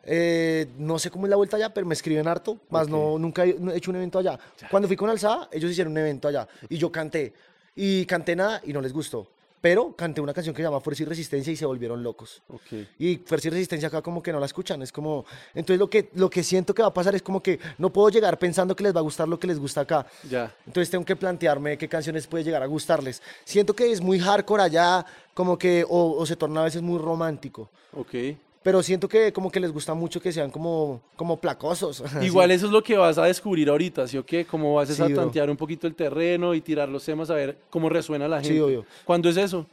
Eh, 0.04 0.68
no 0.78 0.98
sé 1.00 1.10
cómo 1.10 1.26
es 1.26 1.30
la 1.30 1.36
vuelta 1.36 1.56
allá, 1.56 1.74
pero 1.74 1.84
me 1.86 1.94
escriben 1.94 2.26
harto, 2.28 2.58
más 2.70 2.84
Ok. 2.84 2.90
no, 2.90 3.18
nunca 3.18 3.44
he, 3.44 3.54
no 3.58 3.72
he 3.72 3.76
hecho 3.76 3.90
un 3.90 3.96
evento 3.96 4.20
allá. 4.20 4.38
Cuando 4.70 4.86
fui 4.86 4.96
con 4.96 5.10
Alzada, 5.10 5.48
ellos 5.52 5.70
hicieron 5.70 5.92
un 5.92 5.98
evento 5.98 6.28
allá 6.28 6.46
y 6.68 6.78
yo 6.78 6.92
canté. 6.92 7.34
Y 7.80 8.04
canté 8.06 8.34
nada 8.34 8.60
y 8.64 8.72
no 8.72 8.80
les 8.80 8.92
gustó. 8.92 9.28
pero 9.60 9.92
canté 9.96 10.20
una 10.20 10.32
canción 10.32 10.54
que 10.54 10.62
se 10.62 10.68
llama 10.68 10.80
Fuerza 10.80 11.02
y 11.02 11.06
Resistencia 11.06 11.52
y 11.52 11.56
se 11.56 11.66
volvieron 11.66 12.02
locos. 12.02 12.42
Ok. 12.48 12.86
Y 12.98 13.16
Fuerza 13.18 13.48
y 13.48 13.50
Resistencia 13.50 13.88
acá 13.88 14.02
como 14.02 14.22
que 14.22 14.32
no 14.32 14.38
la 14.38 14.46
escuchan, 14.46 14.82
es 14.82 14.92
como... 14.92 15.24
Entonces 15.54 15.78
lo 15.78 15.90
que, 15.90 16.10
lo 16.14 16.30
que 16.30 16.42
siento 16.44 16.72
que 16.74 16.82
va 16.82 16.88
a 16.88 16.94
pasar 16.94 17.14
es 17.14 17.22
como 17.22 17.42
que 17.42 17.58
no 17.76 17.92
puedo 17.92 18.08
llegar 18.08 18.38
pensando 18.38 18.76
que 18.76 18.84
les 18.84 18.94
va 18.94 19.00
a 19.00 19.02
gustar 19.02 19.26
lo 19.28 19.38
que 19.38 19.48
les 19.48 19.58
gusta 19.58 19.80
acá. 19.80 20.06
Ya. 20.30 20.54
Entonces 20.66 20.90
tengo 20.90 21.04
que 21.04 21.16
plantearme 21.16 21.76
qué 21.76 21.88
canciones 21.88 22.26
puede 22.26 22.44
llegar 22.44 22.62
a 22.62 22.66
gustarles. 22.66 23.20
Siento 23.44 23.74
que 23.74 23.90
es 23.90 24.00
muy 24.00 24.18
hardcore 24.20 24.62
allá, 24.62 25.04
como 25.34 25.58
que, 25.58 25.84
o, 25.88 26.16
o 26.16 26.24
se 26.26 26.36
torna 26.36 26.60
a 26.60 26.64
veces 26.64 26.82
muy 26.82 26.98
romántico. 26.98 27.68
Ok. 27.92 28.14
Pero 28.68 28.82
siento 28.82 29.08
que 29.08 29.32
como 29.32 29.50
que 29.50 29.60
les 29.60 29.72
gusta 29.72 29.94
mucho 29.94 30.20
que 30.20 30.30
sean 30.30 30.50
como, 30.50 31.00
como 31.16 31.38
placosos. 31.38 32.02
Igual 32.20 32.50
eso 32.50 32.66
es 32.66 32.72
lo 32.72 32.82
que 32.82 32.98
vas 32.98 33.16
a 33.16 33.24
descubrir 33.24 33.70
ahorita, 33.70 34.06
¿sí 34.06 34.18
o 34.18 34.26
qué? 34.26 34.44
Como 34.44 34.74
vas 34.74 34.90
Sí, 34.90 35.00
a 35.00 35.08
tantear 35.14 35.48
un 35.48 35.56
poquito 35.56 35.86
el 35.86 35.94
terreno 35.94 36.52
y 36.54 36.60
tirar 36.60 36.86
los 36.86 37.02
temas 37.02 37.30
a 37.30 37.34
ver 37.34 37.56
cómo 37.70 37.88
resuena 37.88 38.28
la 38.28 38.40
Sí, 38.42 38.48
gente. 38.48 38.60
obvio. 38.60 38.84
¿Cuándo 39.06 39.30
es 39.30 39.38
eso? 39.38 39.64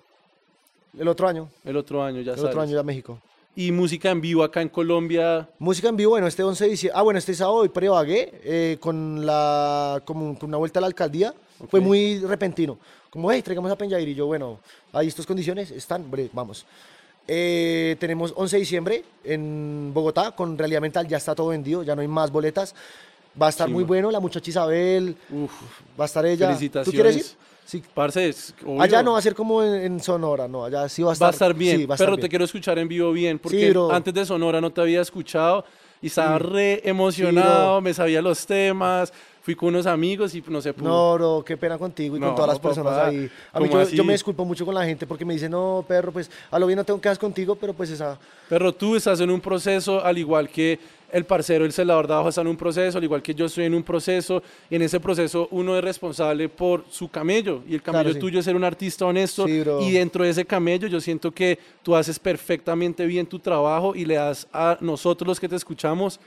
El 0.98 1.10
otro 1.10 1.28
año, 1.28 1.50
El 1.66 1.76
otro 1.76 2.02
año, 2.02 2.22
ya 2.22 2.32
el 2.32 2.38
sabes. 2.38 2.52
otro 2.52 2.62
año 2.62 2.74
ya 2.74 2.84
México. 2.84 3.20
Y 3.54 3.74
música 3.74 4.10
en 4.12 4.22
vivo 4.22 4.44
acá 4.46 4.62
en 4.62 4.70
Colombia. 4.70 5.50
Música 5.60 5.90
en 5.90 5.98
vivo, 5.98 6.12
bueno, 6.12 6.28
este 6.28 6.42
11 6.44 6.64
de 6.64 6.70
diciembre, 6.70 6.98
ah, 6.98 7.02
bueno, 7.02 7.20
este 7.20 7.34
sábado 7.34 7.70
para 7.74 7.88
Ibagué, 7.88 8.32
eh, 8.46 8.78
con, 8.80 9.26
la, 9.26 10.02
como, 10.06 10.40
con 10.40 10.48
una 10.48 10.58
vuelta 10.58 10.80
a 10.80 10.82
la 10.82 10.88
alcaldía, 10.88 11.34
fue 11.70 11.82
Ok. 11.82 11.86
muy 11.86 12.20
repentino, 12.20 12.80
como, 13.10 13.30
hey, 13.30 13.42
traigamos 13.42 13.70
a 13.70 13.76
Penjair, 13.78 14.08
y 14.08 14.16
yo, 14.16 14.26
bueno, 14.26 14.58
hay 14.94 15.10
estas 15.10 15.26
condiciones, 15.26 15.70
están, 15.72 16.06
vamos. 16.32 16.66
Eh, 17.28 17.96
tenemos 18.00 18.34
11 18.36 18.56
de 18.56 18.60
diciembre 18.60 19.04
en 19.24 19.92
Bogotá, 19.94 20.32
con 20.32 20.58
Realidad 20.58 20.82
Mental, 20.82 21.08
ya 21.08 21.18
está 21.18 21.34
todo 21.34 21.48
vendido, 21.48 21.82
ya 21.84 21.96
no 21.96 22.02
hay 22.02 22.08
más 22.08 22.32
boletas, 22.32 22.76
va 23.42 23.48
a 23.48 23.50
estar 23.50 23.68
muy 23.68 23.80
Chimba. 23.82 23.88
bueno, 23.88 24.12
la 24.12 24.20
muchacha 24.20 24.50
Isabel, 24.50 25.16
Uf, 25.32 25.52
va 26.00 26.04
a 26.04 26.08
estar 26.08 26.26
ella. 26.26 26.48
¿Tú 26.48 26.54
Felicitaciones. 26.54 26.94
quieres 26.94 27.18
ir? 27.18 27.38
Sí. 27.66 27.82
parce. 27.96 28.34
Allá 28.80 29.02
no 29.02 29.14
va 29.14 29.18
a 29.20 29.22
ser 29.24 29.34
como 29.34 29.64
en, 29.64 29.74
en 29.74 30.00
Sonora, 30.00 30.48
no, 30.48 30.66
allá 30.66 30.88
sí 30.88 31.02
va 31.02 31.10
a 31.10 31.14
estar. 31.14 31.26
Va 31.26 31.30
a 31.30 31.32
estar 31.32 31.54
bien, 31.56 31.78
sí, 31.78 31.82
a 31.82 31.84
estar 31.86 31.98
pero 31.98 32.12
bien. 32.12 32.22
te 32.22 32.30
quiero 32.30 32.46
escuchar 32.46 32.78
en 32.78 32.88
vivo 32.88 33.12
bien, 33.12 33.40
porque 33.40 33.72
Sí, 33.74 33.80
antes 33.92 34.14
de 34.14 34.24
Sonora 34.26 34.62
no 34.62 34.72
te 34.72 34.82
había 34.82 35.02
escuchado 35.02 35.66
y 36.00 36.08
estaba 36.08 36.38
re 36.38 36.82
emocionado, 36.88 37.82
me 37.82 37.92
sabía 37.96 38.22
los 38.22 38.46
temas, 38.46 39.12
fui 39.46 39.54
con 39.54 39.70
unos 39.70 39.86
amigos 39.86 40.34
y 40.34 40.44
no 40.48 40.60
se 40.60 40.74
pudo. 40.74 40.90
No, 40.90 41.14
bro, 41.14 41.44
qué 41.46 41.56
pena 41.56 41.78
contigo 41.78 42.18
y 42.18 42.20
No, 42.20 42.30
con 42.30 42.36
todas 42.36 42.50
las 42.50 42.60
personas 42.60 42.94
papá, 42.94 43.08
ahí. 43.10 43.30
A 43.54 43.60
mí 43.60 43.70
¿cómo 43.70 43.84
yo, 43.84 43.90
yo 43.90 44.04
me 44.04 44.14
disculpo 44.14 44.44
mucho 44.44 44.66
con 44.66 44.74
la 44.74 44.84
gente 44.84 45.06
porque 45.06 45.24
me 45.24 45.36
dicen, 45.36 45.52
no, 45.52 45.86
perro, 45.88 46.12
pues 46.12 46.32
a 46.50 46.58
lo 46.58 46.66
bien 46.66 46.78
no 46.78 46.84
tengo 46.84 47.00
que 47.00 47.10
hacer 47.10 47.20
contigo, 47.20 47.54
pero 47.54 47.72
pues 47.72 47.92
esa... 47.92 48.18
Pero 48.50 48.74
tú 48.74 48.96
estás 48.96 49.20
en 49.20 49.30
un 49.30 49.40
proceso, 49.40 50.04
al 50.04 50.18
igual 50.18 50.50
que 50.50 50.80
el 51.12 51.26
parcero, 51.26 51.64
el 51.64 51.72
celador 51.72 52.08
de 52.08 52.14
abajo 52.14 52.30
está 52.30 52.42
en 52.42 52.48
un 52.48 52.58
proceso, 52.58 52.98
al 52.98 53.04
igual 53.04 53.22
que 53.22 53.36
yo 53.36 53.46
estoy 53.46 53.66
en 53.66 53.76
un 53.76 53.84
proceso, 53.84 54.42
y 54.68 54.78
en 54.78 54.82
ese 54.82 55.00
proceso 55.00 55.48
uno 55.52 55.78
es 55.78 55.84
responsable 55.84 56.50
por 56.50 56.84
su 56.90 57.10
camello, 57.10 57.62
y 57.70 57.76
el 57.76 57.84
camello 57.84 58.06
Claro, 58.06 58.14
sí. 58.16 58.20
tuyo 58.20 58.40
es 58.40 58.46
ser 58.46 58.56
un 58.56 58.64
artista 58.64 59.06
honesto, 59.06 59.46
Sí, 59.46 59.64
y 59.82 59.92
dentro 59.92 60.24
de 60.24 60.32
ese 60.32 60.44
camello 60.44 60.88
yo 60.88 61.00
siento 61.00 61.32
que 61.32 61.60
tú 61.84 61.96
haces 61.96 62.18
perfectamente 62.18 63.06
bien 63.06 63.28
tu 63.28 63.38
trabajo 63.38 63.94
y 63.96 64.06
le 64.06 64.16
das 64.16 64.48
a 64.52 64.80
nosotros 64.82 65.28
los 65.28 65.40
que 65.40 65.48
te 65.48 65.56
escuchamos 65.56 66.20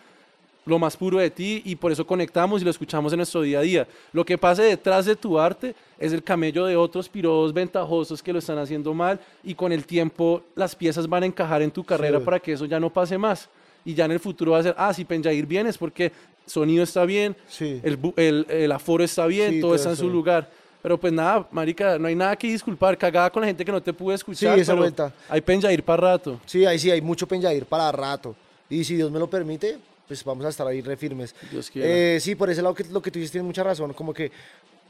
lo 0.68 0.78
más 0.78 0.96
puro 0.96 1.18
de 1.18 1.30
ti 1.30 1.62
y 1.64 1.74
por 1.76 1.90
eso 1.92 2.06
conectamos 2.06 2.60
y 2.60 2.64
lo 2.64 2.70
escuchamos 2.70 3.12
en 3.12 3.18
nuestro 3.18 3.42
día 3.42 3.58
a 3.60 3.62
día. 3.62 3.88
Lo 4.12 4.24
que 4.24 4.36
pase 4.38 4.62
detrás 4.62 5.06
de 5.06 5.16
tu 5.16 5.38
arte 5.38 5.74
es 5.98 6.12
el 6.12 6.22
camello 6.22 6.66
de 6.66 6.76
otros 6.76 7.08
piros 7.08 7.52
ventajosos 7.52 8.22
que 8.22 8.32
lo 8.32 8.38
están 8.38 8.58
haciendo 8.58 8.92
mal 8.94 9.18
y 9.42 9.54
con 9.54 9.72
el 9.72 9.84
tiempo 9.86 10.42
las 10.54 10.74
piezas 10.76 11.08
van 11.08 11.22
a 11.22 11.26
encajar 11.26 11.62
en 11.62 11.70
tu 11.70 11.82
carrera 11.84 12.18
güey. 12.18 12.24
para 12.24 12.40
que 12.40 12.52
eso 12.52 12.64
ya 12.66 12.78
no 12.80 12.90
pase 12.90 13.16
más. 13.18 13.48
Y 13.84 13.94
ya 13.94 14.04
en 14.04 14.12
el 14.12 14.20
futuro 14.20 14.52
va 14.52 14.58
a 14.58 14.62
ser, 14.62 14.74
ah, 14.76 14.92
si 14.92 15.04
Penjair 15.04 15.46
bien 15.46 15.66
es 15.66 15.78
porque 15.78 16.12
sonido 16.46 16.82
está 16.82 17.04
bien, 17.04 17.34
Sí. 17.48 17.80
el, 17.82 17.98
el- 18.16 18.46
el 18.48 18.72
aforo 18.72 19.04
está 19.04 19.26
bien, 19.26 19.52
Sí, 19.54 19.60
todo 19.60 19.74
está 19.74 19.90
en 19.90 19.96
su 19.96 20.08
lugar. 20.10 20.50
Pero 20.82 20.96
pues 20.98 21.12
nada, 21.12 21.46
marica, 21.50 21.98
no 21.98 22.06
hay 22.06 22.14
nada 22.14 22.36
que 22.36 22.46
disculpar. 22.48 22.96
Cagada 22.96 23.30
con 23.30 23.40
la 23.40 23.48
gente 23.48 23.64
que 23.64 23.72
no 23.72 23.82
te 23.82 23.92
pude 23.92 24.14
escuchar. 24.14 24.54
Sí, 24.54 24.60
esa 24.60 24.72
pero 24.72 24.82
vuelta. 24.82 25.12
Hay 25.28 25.40
Penjair 25.40 25.82
para 25.82 26.00
rato. 26.12 26.38
Sí, 26.46 26.64
ahí 26.64 26.78
sí, 26.78 26.90
hay 26.90 27.00
mucho 27.00 27.26
Penjair 27.26 27.66
para 27.66 27.90
rato. 27.90 28.34
Y 28.70 28.84
si 28.84 28.94
Dios 28.94 29.10
me 29.10 29.18
lo 29.18 29.28
permite, 29.28 29.78
pues 30.08 30.24
vamos 30.24 30.44
a 30.44 30.48
estar 30.48 30.66
ahí 30.66 30.80
re 30.80 30.96
firmes. 30.96 31.34
Dios. 31.50 31.70
Eh, 31.76 32.18
sí, 32.20 32.34
por 32.34 32.50
ese 32.50 32.62
lado 32.62 32.74
que 32.74 32.82
lo 32.84 33.00
que 33.00 33.10
tú 33.12 33.18
dices 33.20 33.30
tienes 33.30 33.46
mucha 33.46 33.62
razón. 33.62 33.92
Como 33.92 34.12
que 34.12 34.32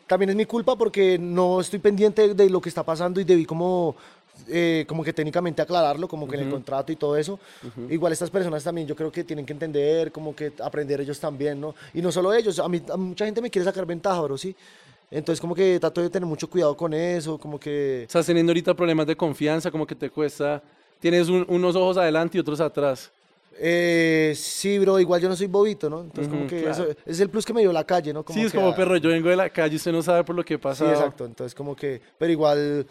también 0.07 0.31
es 0.31 0.37
mi 0.37 0.47
culpa 0.47 0.77
porque 0.77 1.19
no 1.19 1.61
estoy 1.61 1.81
pendiente 1.81 2.33
de 2.35 2.49
lo 2.49 2.61
que 2.61 2.71
está 2.71 2.83
pasando 2.83 3.21
y 3.21 3.25
debí 3.25 3.45
como, 3.45 3.95
eh, 4.49 4.85
como 4.89 5.03
que 5.05 5.13
técnicamente 5.13 5.61
aclararlo, 5.61 6.09
como 6.09 6.27
que 6.27 6.37
en 6.37 6.45
el 6.45 6.51
contrato 6.51 6.93
y 6.93 6.97
todo 6.97 7.17
eso. 7.17 7.39
Igual 7.91 8.13
estas 8.13 8.31
personas 8.31 8.65
también 8.65 8.87
yo 8.87 8.97
creo 8.97 9.13
que 9.13 9.25
tienen 9.25 9.45
que 9.45 9.53
entender, 9.53 10.11
como 10.13 10.35
que 10.35 10.53
aprender 10.63 11.01
ellos 11.03 11.19
también, 11.21 11.61
¿no? 11.61 11.75
Y 11.93 12.01
no 12.01 12.11
solo 12.13 12.33
ellos, 12.33 12.59
a 12.59 12.69
mí 12.69 12.81
a 12.91 12.97
mucha 12.97 13.27
gente 13.27 13.43
me 13.43 13.51
quiere 13.51 13.65
sacar 13.67 13.85
ventaja, 13.85 14.21
bro, 14.23 14.39
sí. 14.39 14.55
Entonces 15.11 15.41
como 15.41 15.55
que 15.55 15.79
trato 15.81 16.01
de 16.03 16.11
tener 16.11 16.27
mucho 16.27 16.49
cuidado 16.49 16.77
con 16.77 16.93
eso, 16.95 17.37
como 17.39 17.59
que... 17.59 18.03
Estás 18.05 18.27
teniendo 18.27 18.51
ahorita 18.51 18.75
problemas 18.75 19.07
de 19.07 19.17
confianza, 19.17 19.71
como 19.71 19.87
que 19.87 19.95
te 19.95 20.09
cuesta. 20.11 20.63
Tienes 21.01 21.29
un- 21.29 21.47
unos 21.49 21.75
ojos 21.77 21.97
adelante 21.97 22.37
y 22.37 22.41
otros 22.41 22.61
atrás. 22.61 23.11
Eh, 23.61 24.35
sí, 24.37 24.79
bro, 24.79 25.01
igual 25.01 25.21
yo 25.21 25.29
no 25.29 25.35
soy 25.35 25.49
bobito, 25.49 25.91
¿no? 25.91 26.03
Entonces, 26.03 26.33
como 26.33 26.47
que 26.47 26.63
claro. 26.63 26.85
eso 26.85 26.97
es 27.05 27.19
el 27.19 27.29
plus 27.29 27.45
que 27.45 27.53
me 27.53 27.61
dio 27.61 27.73
la 27.73 27.85
calle, 27.85 28.13
¿no? 28.13 28.25
sí, 28.29 28.43
es 28.43 28.53
que, 28.53 28.59
como 28.59 28.75
perro, 28.75 28.97
yo 28.99 29.11
vengo 29.11 29.29
de 29.29 29.37
la 29.37 29.51
calle, 29.51 29.77
usted 29.77 29.91
no 29.91 30.01
sabe 30.01 30.23
por 30.23 30.37
lo 30.37 30.45
que 30.45 30.55
he 30.55 30.59
Sí, 30.59 30.85
exacto. 30.85 31.25
Entonces, 31.25 31.55
como 31.55 31.75
que, 31.75 32.01
pero 32.17 32.31
igual, 32.31 32.87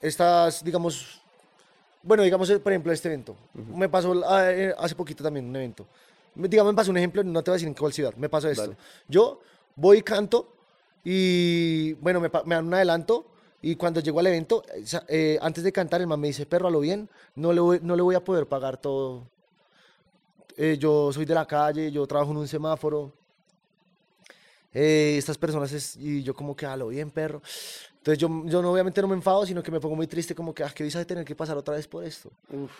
estas, 0.00 0.64
digamos, 0.64 1.20
bueno, 2.02 2.22
digamos, 2.22 2.50
eh, 2.50 2.58
por 2.58 2.72
ejemplo, 2.72 2.92
este 2.92 3.08
evento. 3.08 3.36
Me 3.54 3.88
pasó 3.88 4.22
ah, 4.26 4.50
eh, 4.50 4.74
hace 4.76 4.94
poquito 4.94 5.22
también 5.22 5.46
un 5.48 5.56
evento. 5.56 5.86
Digamos, 6.34 6.72
me 6.72 6.76
pasó 6.76 6.90
un 6.90 6.96
ejemplo, 6.96 7.22
no 7.22 7.42
te 7.42 7.50
voy 7.50 7.54
a 7.54 7.56
decir 7.56 7.68
en 7.68 7.74
cuál 7.74 7.92
ciudad. 7.92 8.14
Me 8.16 8.28
pasó 8.28 8.48
esto. 8.48 8.62
Dale. 8.62 8.76
Yo 9.08 9.40
voy 9.76 9.98
y 9.98 10.02
canto 10.02 10.48
y, 11.04 11.92
bueno, 11.94 12.20
me, 12.20 12.30
me 12.44 12.54
dan 12.54 12.66
un 12.66 12.74
adelanto. 12.74 13.26
Y 13.64 13.76
cuando 13.76 14.00
llego 14.00 14.18
al 14.18 14.26
evento, 14.26 14.64
eh, 15.06 15.38
antes 15.40 15.62
de 15.62 15.70
cantar, 15.70 16.00
el 16.00 16.08
man 16.08 16.18
me 16.18 16.26
dice, 16.26 16.46
perro, 16.46 16.66
a 16.66 16.70
lo 16.70 16.80
bien, 16.80 17.08
no 17.36 17.52
le 17.52 17.60
voy, 17.60 17.78
no 17.80 17.94
le 17.94 18.02
voy 18.02 18.16
a 18.16 18.20
poder 18.24 18.46
pagar 18.46 18.76
todo. 18.76 19.22
Eh, 20.56 20.76
yo 20.78 21.12
soy 21.12 21.24
de 21.24 21.34
la 21.34 21.46
calle, 21.46 21.90
yo 21.90 22.06
trabajo 22.06 22.30
en 22.32 22.36
un 22.38 22.48
semáforo. 22.48 23.12
Eh, 24.74 25.16
estas 25.18 25.36
personas, 25.36 25.70
es- 25.72 25.96
y 25.96 26.22
yo 26.22 26.34
como 26.34 26.56
que, 26.56 26.64
a 26.66 26.76
lo 26.76 26.88
bien, 26.88 27.10
perro. 27.10 27.42
Entonces 27.98 28.18
yo, 28.18 28.28
yo 28.46 28.62
no, 28.62 28.72
obviamente 28.72 29.00
no 29.02 29.08
me 29.08 29.14
enfado, 29.14 29.44
sino 29.46 29.62
que 29.62 29.70
me 29.70 29.80
pongo 29.80 29.94
muy 29.96 30.06
triste, 30.06 30.34
como 30.34 30.54
que, 30.54 30.64
ah, 30.64 30.72
qué 30.74 30.82
visa 30.84 30.98
de 30.98 31.04
tener 31.04 31.24
que 31.24 31.34
pasar 31.36 31.56
otra 31.56 31.74
vez 31.76 31.86
por 31.86 32.04
esto. 32.04 32.30
Uf, 32.50 32.70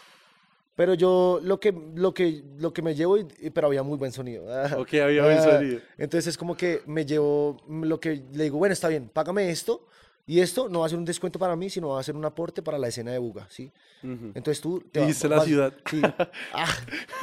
Pero 0.74 0.94
yo 0.94 1.38
lo 1.42 1.60
que, 1.60 1.70
lo 1.94 2.14
que, 2.14 2.42
lo 2.58 2.72
que 2.72 2.80
me 2.82 2.94
llevo, 2.94 3.18
y- 3.18 3.24
pero 3.52 3.66
había 3.66 3.82
muy 3.82 3.98
buen 3.98 4.10
sonido. 4.12 4.46
Ok, 4.80 4.94
había 4.94 5.22
buen 5.24 5.38
Ah, 5.38 5.42
sonido. 5.58 5.80
Entonces 5.98 6.28
es 6.28 6.38
como 6.38 6.56
que 6.56 6.82
me 6.86 7.04
llevo 7.04 7.58
lo 7.68 8.00
que 8.00 8.22
le 8.32 8.44
digo, 8.44 8.56
bueno, 8.58 8.72
está 8.72 8.88
bien, 8.88 9.10
págame 9.12 9.50
esto. 9.50 9.86
Y 10.24 10.38
esto 10.40 10.68
no 10.68 10.80
va 10.80 10.86
a 10.86 10.88
ser 10.88 10.98
un 10.98 11.04
descuento 11.04 11.38
para 11.38 11.56
mí, 11.56 11.68
sino 11.68 11.88
va 11.88 12.00
a 12.00 12.02
ser 12.02 12.14
un 12.14 12.24
aporte 12.24 12.62
para 12.62 12.78
la 12.78 12.88
escena 12.88 13.10
de 13.10 13.18
Buga, 13.18 13.46
¿sí? 13.50 13.72
ujú. 14.04 14.30
Entonces 14.34 14.60
tú... 14.60 14.80
te 14.80 15.00
va- 15.00 15.06
Dijiste 15.06 15.28
la 15.28 15.36
vas- 15.36 15.44
ciudad. 15.46 15.74
Sí. 15.90 16.00
Ah, 16.52 16.68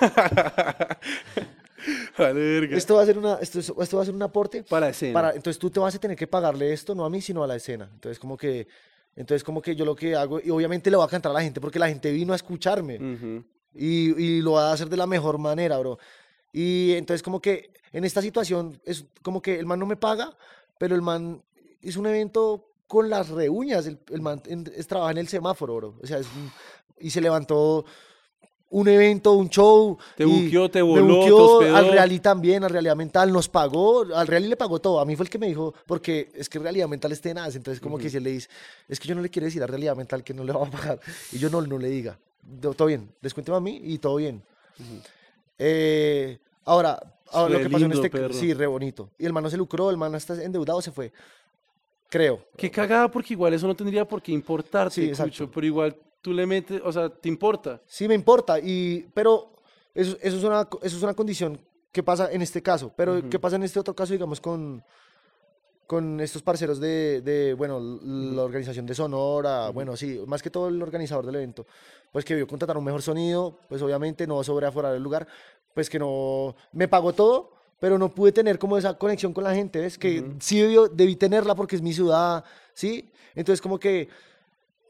Vale, 2.18 2.34
verga. 2.60 2.78
esto 2.78 2.96
va 2.96 3.04
a 3.04 3.06
ser 3.06 3.18
una, 3.18 3.36
esto, 3.36 3.60
es- 3.60 3.72
esto 3.80 3.96
va 3.98 4.04
a 4.04 4.06
ser 4.06 4.14
un 4.14 4.22
aporte 4.22 4.64
Para 4.64 4.88
la 4.88 4.90
escena. 4.92 5.14
para, 5.14 5.30
entonces 5.30 5.58
tú 5.58 5.70
te 5.70 5.80
vas 5.80 5.96
a 5.96 6.00
tener 6.00 6.18
que 6.18 6.28
pagarle 6.28 6.74
esto, 6.74 6.94
no 6.94 7.06
a 7.06 7.10
mí, 7.10 7.22
sino 7.22 7.42
a 7.42 7.48
la 7.48 7.56
escena. 7.56 7.90
Entonces 7.94 8.20
como 8.20 8.36
que, 8.36 8.68
entonces 9.16 9.44
como 9.46 9.62
que 9.62 9.76
yo 9.78 9.86
lo 9.86 9.96
que 9.96 10.14
hago, 10.16 10.42
y 10.44 10.50
obviamente 10.50 10.92
le 10.92 10.98
voy 10.98 11.06
a 11.06 11.10
cantar 11.10 11.30
a 11.32 11.36
la 11.36 11.42
gente 11.42 11.62
porque 11.62 11.80
la 11.80 11.88
gente 11.88 12.12
vino 12.12 12.34
a 12.34 12.36
escucharme 12.36 12.98
Ujú. 12.98 13.46
y, 13.74 14.22
y 14.22 14.42
lo 14.42 14.54
va 14.54 14.72
a 14.72 14.74
hacer 14.74 14.90
de 14.90 14.98
la 14.98 15.08
mejor 15.08 15.38
manera, 15.38 15.78
bro. 15.78 15.98
Y 16.52 16.94
entonces 16.96 17.24
como 17.24 17.42
que 17.42 17.72
en 17.94 18.04
esta 18.04 18.22
situación 18.22 18.80
es 18.84 19.06
como 19.22 19.42
que 19.42 19.58
el 19.58 19.66
man 19.66 19.80
no 19.80 19.86
me 19.86 19.96
paga, 19.96 20.36
pero 20.78 20.96
el 20.96 21.02
man 21.02 21.42
hizo 21.82 22.02
un 22.02 22.08
evento 22.08 22.69
con 22.90 23.08
las 23.08 23.30
reuñas, 23.30 23.86
el, 23.86 24.00
el 24.12 24.22
man 24.22 24.42
en- 24.48 24.70
es, 24.76 24.88
trabaja 24.88 25.12
en 25.12 25.20
el 25.20 25.28
semáforo, 25.28 25.76
bro. 25.76 25.96
O 26.02 26.08
sea, 26.08 26.18
es 26.18 26.26
un- 26.26 26.52
y 27.00 27.12
se 27.12 27.22
levantó 27.22 27.86
un 28.72 28.88
evento, 28.88 29.34
un 29.34 29.48
show. 29.50 29.98
Te 30.18 30.26
buqueó, 30.26 30.70
te 30.72 30.80
me 30.80 30.90
voló, 30.90 31.06
te 31.06 31.14
buqueó, 31.32 31.38
hospedó. 31.38 31.76
Al 31.76 31.92
Reali 31.92 32.20
también, 32.20 32.64
al 32.64 32.72
Realidad 32.72 32.96
Mental, 32.96 33.32
nos 33.32 33.48
pagó, 33.48 34.02
al 34.14 34.26
Reali 34.28 34.48
le 34.48 34.58
pagó 34.58 34.80
todo. 34.80 35.00
A 35.00 35.06
mí 35.06 35.16
fue 35.16 35.24
el 35.26 35.30
que 35.30 35.38
me 35.38 35.48
dijo, 35.48 35.74
porque 35.86 36.32
es 36.34 36.50
que 36.50 36.58
Realidad 36.60 36.88
Mental 36.88 37.12
es 37.12 37.22
tenaz, 37.22 37.56
entonces 37.56 37.80
como 37.80 37.98
que 38.00 38.10
si 38.10 38.20
le 38.20 38.32
dice, 38.32 38.50
es 38.88 39.00
que 39.00 39.08
yo 39.08 39.14
no 39.16 39.22
le 39.22 39.30
quiero 39.30 39.46
decir 39.46 39.62
a 39.64 39.68
Realidad 39.68 39.96
Mental 39.96 40.24
que 40.24 40.34
no 40.34 40.44
le 40.44 40.52
va 40.52 40.66
a 40.66 40.70
pagar, 40.72 41.00
y 41.32 41.38
yo 41.38 41.50
no, 41.52 41.62
no 41.62 41.78
le 41.78 41.90
diga, 41.90 42.18
"No, 42.62 42.74
todo 42.74 42.88
bien, 42.88 43.10
descuénteme 43.22 43.58
a 43.58 43.62
mí 43.62 43.80
y 43.84 43.98
todo 44.00 44.16
bien. 44.18 44.42
Eh, 45.58 46.38
ahora, 46.66 47.00
ahora 47.32 47.54
lo 47.56 47.60
que 47.62 47.70
pasó 47.70 47.86
en 47.86 47.92
este, 47.92 48.10
perro. 48.10 48.34
sí, 48.34 48.54
re 48.54 48.68
bonito. 48.68 49.10
Y 49.18 49.26
el 49.26 49.34
man 49.34 49.44
no 49.44 49.50
se 49.50 49.58
lucró, 49.58 49.90
el 49.90 49.98
man 49.98 50.16
está 50.16 50.42
endeudado, 50.42 50.82
se 50.82 50.92
fue. 50.92 51.12
Creo. 52.10 52.44
Qué 52.58 52.70
cagada, 52.72 53.10
porque 53.10 53.34
igual 53.34 53.54
eso 53.54 53.68
no 53.68 53.76
tendría 53.76 54.06
por 54.08 54.22
qué 54.22 54.32
importarte, 54.32 55.14
Sí. 55.16 55.22
Cucho, 55.24 55.50
pero 55.52 55.66
igual 55.66 55.96
tú 56.22 56.34
le 56.34 56.46
metes, 56.46 56.82
o 56.84 56.92
sea, 56.92 57.10
te 57.10 57.30
importa. 57.30 57.82
Sí 57.86 58.08
me 58.08 58.16
importa, 58.16 58.60
y, 58.60 59.08
pero 59.14 59.52
eso, 59.94 60.18
eso, 60.22 60.38
es 60.38 60.44
una, 60.44 60.68
eso 60.82 60.98
es 60.98 61.04
una 61.04 61.14
condición 61.14 61.60
que 61.92 62.04
pasa 62.04 62.32
en 62.32 62.42
este 62.42 62.62
caso. 62.62 62.92
Pero 62.96 63.30
¿qué 63.30 63.40
pasa 63.40 63.56
en 63.56 63.64
este 63.64 63.80
otro 63.80 63.96
caso, 63.96 64.14
digamos, 64.14 64.42
con, 64.42 64.84
con 65.88 66.20
estos 66.20 66.42
parceros 66.44 66.80
de, 66.80 67.22
de, 67.22 67.54
bueno, 67.54 67.78
l- 67.80 68.36
la 68.36 68.44
organización 68.44 68.86
de 68.86 68.94
Sonora, 68.96 69.70
bueno, 69.70 69.96
sí, 69.96 70.20
más 70.28 70.42
que 70.44 70.50
todo 70.52 70.68
el 70.68 70.82
organizador 70.82 71.26
del 71.26 71.36
evento, 71.36 71.66
pues 72.12 72.26
que 72.26 72.36
vio 72.36 72.48
contratar 72.48 72.78
un 72.78 72.84
mejor 72.84 73.02
sonido, 73.02 73.60
pues 73.68 73.82
obviamente 73.82 74.28
no 74.28 74.44
sobre 74.44 74.68
afuera 74.68 74.92
del 74.92 75.02
lugar, 75.02 75.28
pues 75.74 75.90
que 75.90 75.98
no, 76.00 76.56
me 76.74 76.88
pagó 76.88 77.14
todo, 77.14 77.54
pero 77.80 77.98
no 77.98 78.10
pude 78.10 78.32
tener 78.32 78.60
como 78.60 78.78
esa 78.78 78.94
conexión 78.98 79.34
con 79.34 79.44
la 79.44 79.54
gente, 79.56 79.80
¿ves? 79.80 79.98
Que 79.98 80.24
sí 80.40 80.60
debió- 80.60 80.88
debí 80.90 81.16
tenerla 81.16 81.56
porque 81.56 81.76
es 81.76 81.82
mi 81.82 81.94
ciudad, 81.94 82.44
¿sí? 82.74 83.10
Entonces 83.36 83.62
como 83.62 83.80
que 83.80 84.10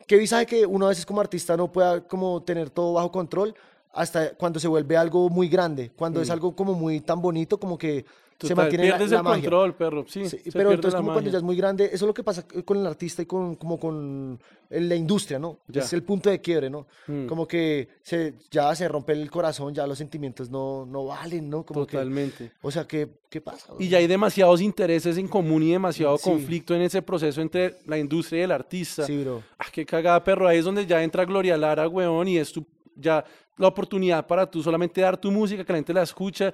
qué 0.08 0.18
visaje 0.18 0.46
que 0.46 0.66
uno 0.66 0.86
a 0.88 0.90
veces 0.90 1.06
como 1.06 1.22
artista 1.22 1.56
no 1.56 1.72
pueda 1.72 2.02
como 2.08 2.42
tener 2.44 2.70
todo 2.70 2.94
bajo 2.94 3.12
control 3.12 3.54
hasta 3.94 4.34
cuando 4.36 4.60
se 4.60 4.68
vuelve 4.68 4.98
algo 4.98 5.30
muy 5.30 5.48
grande, 5.50 5.92
cuando 5.96 6.22
es 6.22 6.30
algo 6.30 6.56
como 6.56 6.74
muy 6.74 7.00
tan 7.00 7.22
bonito 7.22 7.60
como 7.60 7.78
que 7.78 8.06
se 8.48 8.56
mantiene 8.56 8.86
la, 8.88 8.96
pierdes 8.98 9.12
la 9.12 9.18
el 9.18 9.24
magia. 9.24 9.42
control, 9.42 9.76
perro. 9.76 10.06
Sí, 10.08 10.30
Sí, 10.30 10.40
pero 10.54 10.72
entonces 10.72 10.94
la 10.94 11.00
como 11.00 11.08
cuando 11.12 11.22
magia. 11.22 11.32
ya 11.32 11.38
es 11.38 11.44
muy 11.44 11.56
grande, 11.56 11.86
eso 11.86 11.96
es 11.96 12.02
lo 12.04 12.14
que 12.14 12.24
pasa 12.24 12.46
con 12.66 12.78
el 12.78 12.86
artista 12.88 13.22
y 13.22 13.26
con, 13.26 13.56
como 13.56 13.80
con 13.80 14.40
la 14.70 14.96
industria, 14.96 15.40
¿no? 15.40 15.58
Ya. 15.68 15.82
Es 15.82 15.92
el 15.94 16.04
punto 16.04 16.30
de 16.30 16.40
quiebre, 16.40 16.70
¿no? 16.70 16.88
Mm. 17.08 17.26
Como 17.26 17.48
que 17.48 17.88
se, 18.02 18.36
ya 18.52 18.74
se 18.76 18.88
rompe 18.88 19.14
el 19.14 19.30
corazón, 19.32 19.74
ya 19.74 19.86
los 19.88 19.98
sentimientos 19.98 20.50
no, 20.50 20.86
no 20.86 21.06
valen, 21.06 21.50
¿no? 21.50 21.66
Como 21.66 21.86
que- 21.86 21.94
Totalmente. 21.98 22.52
o 22.62 22.70
sea, 22.72 22.86
¿qué, 22.88 23.10
qué 23.30 23.42
pasa? 23.42 23.74
Y 23.80 23.88
ya 23.90 23.98
hay 23.98 24.08
demasiados 24.08 24.62
intereses 24.62 25.18
en 25.18 25.28
común 25.28 25.64
y 25.64 25.72
demasiado 25.72 26.18
Sí. 26.18 26.24
conflicto 26.30 26.76
en 26.76 26.82
ese 26.84 27.02
proceso 27.02 27.42
entre 27.42 27.76
la 27.88 27.98
industria 27.98 28.42
y 28.42 28.44
el 28.44 28.52
artista. 28.52 29.06
Sí, 29.06 29.24
bro. 29.24 29.42
Ah, 29.58 29.66
qué 29.72 29.86
cagada, 29.86 30.24
perro. 30.24 30.48
Ahí 30.48 30.60
es 30.60 30.66
donde 30.66 30.86
ya 30.86 31.04
entra 31.04 31.26
Gloria 31.26 31.58
Lara, 31.58 31.88
weón, 31.88 32.28
y 32.28 32.38
es 32.38 32.52
tu, 32.52 32.66
ya 32.96 33.24
la 33.58 33.68
oportunidad 33.68 34.26
para 34.26 34.50
tú 34.50 34.64
solamente 34.64 35.02
dar 35.02 35.18
tu 35.20 35.32
música, 35.32 35.66
que 35.66 35.74
la 35.74 35.78
gente 35.80 35.94
la 35.94 36.04
escucha, 36.04 36.54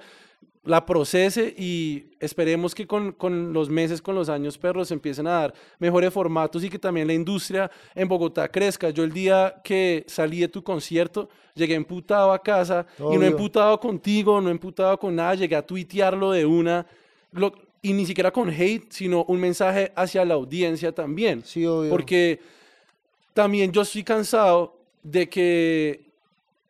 la 0.64 0.84
procese 0.84 1.54
y 1.56 2.06
esperemos 2.18 2.74
que 2.74 2.88
con, 2.88 3.12
con 3.12 3.52
los 3.52 3.68
meses, 3.70 4.02
con 4.02 4.16
los 4.16 4.28
años, 4.28 4.58
perros, 4.58 4.90
empiecen 4.90 5.28
a 5.28 5.30
dar 5.30 5.54
mejores 5.78 6.12
formatos 6.12 6.64
y 6.64 6.68
que 6.68 6.78
también 6.78 7.06
la 7.06 7.12
industria 7.14 7.70
en 7.94 8.08
Bogotá 8.08 8.48
crezca. 8.48 8.90
Yo 8.90 9.04
el 9.04 9.12
día 9.12 9.60
que 9.62 10.04
salí 10.08 10.40
de 10.40 10.48
tu 10.48 10.64
concierto, 10.64 11.28
llegué 11.54 11.74
emputado 11.76 12.32
a 12.32 12.42
casa 12.42 12.84
y 12.98 13.02
no 13.16 13.24
emputado 13.26 13.78
contigo, 13.78 14.40
no 14.40 14.50
emputado 14.50 14.98
con 14.98 15.14
nada, 15.14 15.36
llegué 15.36 15.54
a 15.54 15.64
tuitearlo 15.64 16.32
de 16.32 16.44
una. 16.44 16.84
lo- 17.30 17.52
y 17.82 17.92
ni 17.92 18.04
siquiera 18.04 18.32
con 18.32 18.50
hate, 18.50 18.90
sino 18.90 19.22
un 19.28 19.38
mensaje 19.38 19.92
hacia 19.94 20.24
la 20.24 20.34
audiencia 20.34 20.90
también. 20.90 21.44
Sí, 21.44 21.64
obvio. 21.64 21.90
Porque 21.90 22.40
también 23.32 23.70
yo 23.70 23.82
estoy 23.82 24.02
cansado 24.02 24.80
de 25.04 25.28
que 25.28 26.05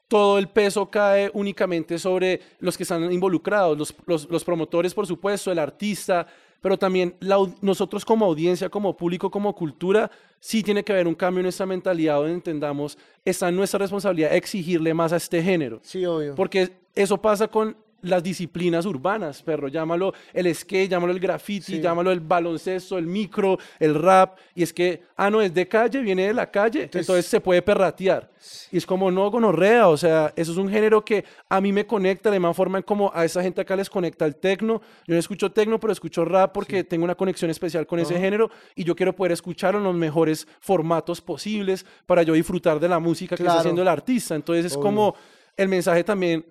todo 0.09 0.39
el 0.39 0.49
peso 0.49 0.87
cae 0.91 1.31
únicamente 1.35 1.99
sobre 1.99 2.41
los 2.61 2.77
que 2.77 2.85
están 2.85 3.11
involucrados, 3.13 3.77
los, 3.77 3.95
los- 4.07 4.31
los 4.31 4.45
promotores, 4.45 4.95
por 4.95 5.07
supuesto, 5.07 5.51
el 5.51 5.59
artista, 5.59 6.27
pero 6.61 6.79
también 6.79 7.15
la 7.21 7.37
nosotros 7.61 8.05
como 8.05 8.25
audiencia, 8.25 8.69
como 8.69 8.97
público, 8.97 9.31
como 9.31 9.55
cultura, 9.55 10.11
sí 10.41 10.63
tiene 10.63 10.83
que 10.85 10.93
haber 10.93 11.07
un 11.07 11.15
cambio 11.15 11.41
en 11.41 11.45
nuestra 11.45 11.67
mentalidad 11.67 12.17
donde 12.17 12.33
entendamos, 12.35 12.97
está 13.25 13.49
en 13.49 13.57
nuestra 13.57 13.79
responsabilidad 13.79 14.35
exigirle 14.35 14.95
más 14.95 15.13
a 15.13 15.17
este 15.17 15.43
género. 15.43 15.81
Sí, 15.83 16.05
obvio. 16.07 16.35
Porque 16.35 16.73
eso 16.95 17.21
pasa 17.21 17.49
con 17.49 17.77
las 18.09 18.23
disciplinas 18.23 18.87
urbanas, 18.87 19.43
perro. 19.43 19.69
Llámalo 19.69 20.13
el 20.33 20.55
skate, 20.55 20.91
llámalo 20.91 21.13
el 21.13 21.21
graffiti, 21.21 21.73
Sí. 21.77 21.81
llámalo 21.81 22.11
el 22.13 22.21
baloncesto, 22.21 22.99
el 22.99 23.07
micro, 23.07 23.59
el 23.79 23.95
rap. 23.95 24.39
Y 24.55 24.63
es 24.63 24.73
que, 24.73 25.03
ah, 25.17 25.31
no, 25.31 25.41
es 25.43 25.53
de 25.53 25.67
calle, 25.69 26.01
viene 26.01 26.27
de 26.27 26.35
la 26.35 26.51
calle, 26.51 26.83
entonces, 26.85 27.09
Entonces- 27.09 27.27
se 27.27 27.41
puede 27.41 27.63
perratear. 27.63 28.31
Y 28.71 28.77
es 28.79 28.87
como, 28.87 29.11
no, 29.11 29.31
gonorrea, 29.31 29.89
o 29.89 29.97
sea, 29.97 30.33
eso 30.37 30.53
es 30.53 30.59
un 30.59 30.69
género 30.69 31.05
que 31.05 31.25
a 31.49 31.61
mí 31.61 31.73
me 31.73 31.87
conecta 31.87 32.31
de 32.31 32.37
la 32.37 32.41
misma 32.41 32.55
forma 32.55 32.79
en 32.79 32.85
como 32.85 33.11
a 33.13 33.25
esa 33.25 33.43
gente 33.43 33.61
acá 33.61 33.75
les 33.75 33.91
conecta 33.91 34.25
el 34.25 34.37
tecno. 34.37 34.81
Yo 35.07 35.15
no 35.15 35.19
escucho 35.19 35.51
tecno, 35.51 35.81
pero 35.81 35.93
escucho 35.93 36.25
rap 36.25 36.53
porque 36.53 36.85
tengo 36.85 37.05
una 37.05 37.15
conexión 37.17 37.51
especial 37.51 37.87
con 37.87 37.99
ese 37.99 38.19
género 38.19 38.51
y 38.75 38.85
yo 38.85 38.95
quiero 38.95 39.15
poder 39.17 39.33
escucharlo 39.33 39.79
en 39.79 39.85
los 39.85 39.95
mejores 39.97 40.47
formatos 40.61 41.21
posibles 41.21 41.85
para 42.07 42.23
yo 42.23 42.35
disfrutar 42.35 42.79
de 42.79 42.89
la 42.89 42.99
música 42.99 43.31
que 43.37 43.43
está 43.43 43.47
Claro. 43.47 43.61
haciendo 43.61 43.83
el 43.83 43.89
artista. 43.89 44.35
Entonces 44.35 44.67
es 44.67 44.75
Obvio. 44.75 44.83
como 44.83 45.15
el 45.57 45.69
mensaje 45.69 46.05
también 46.05 46.45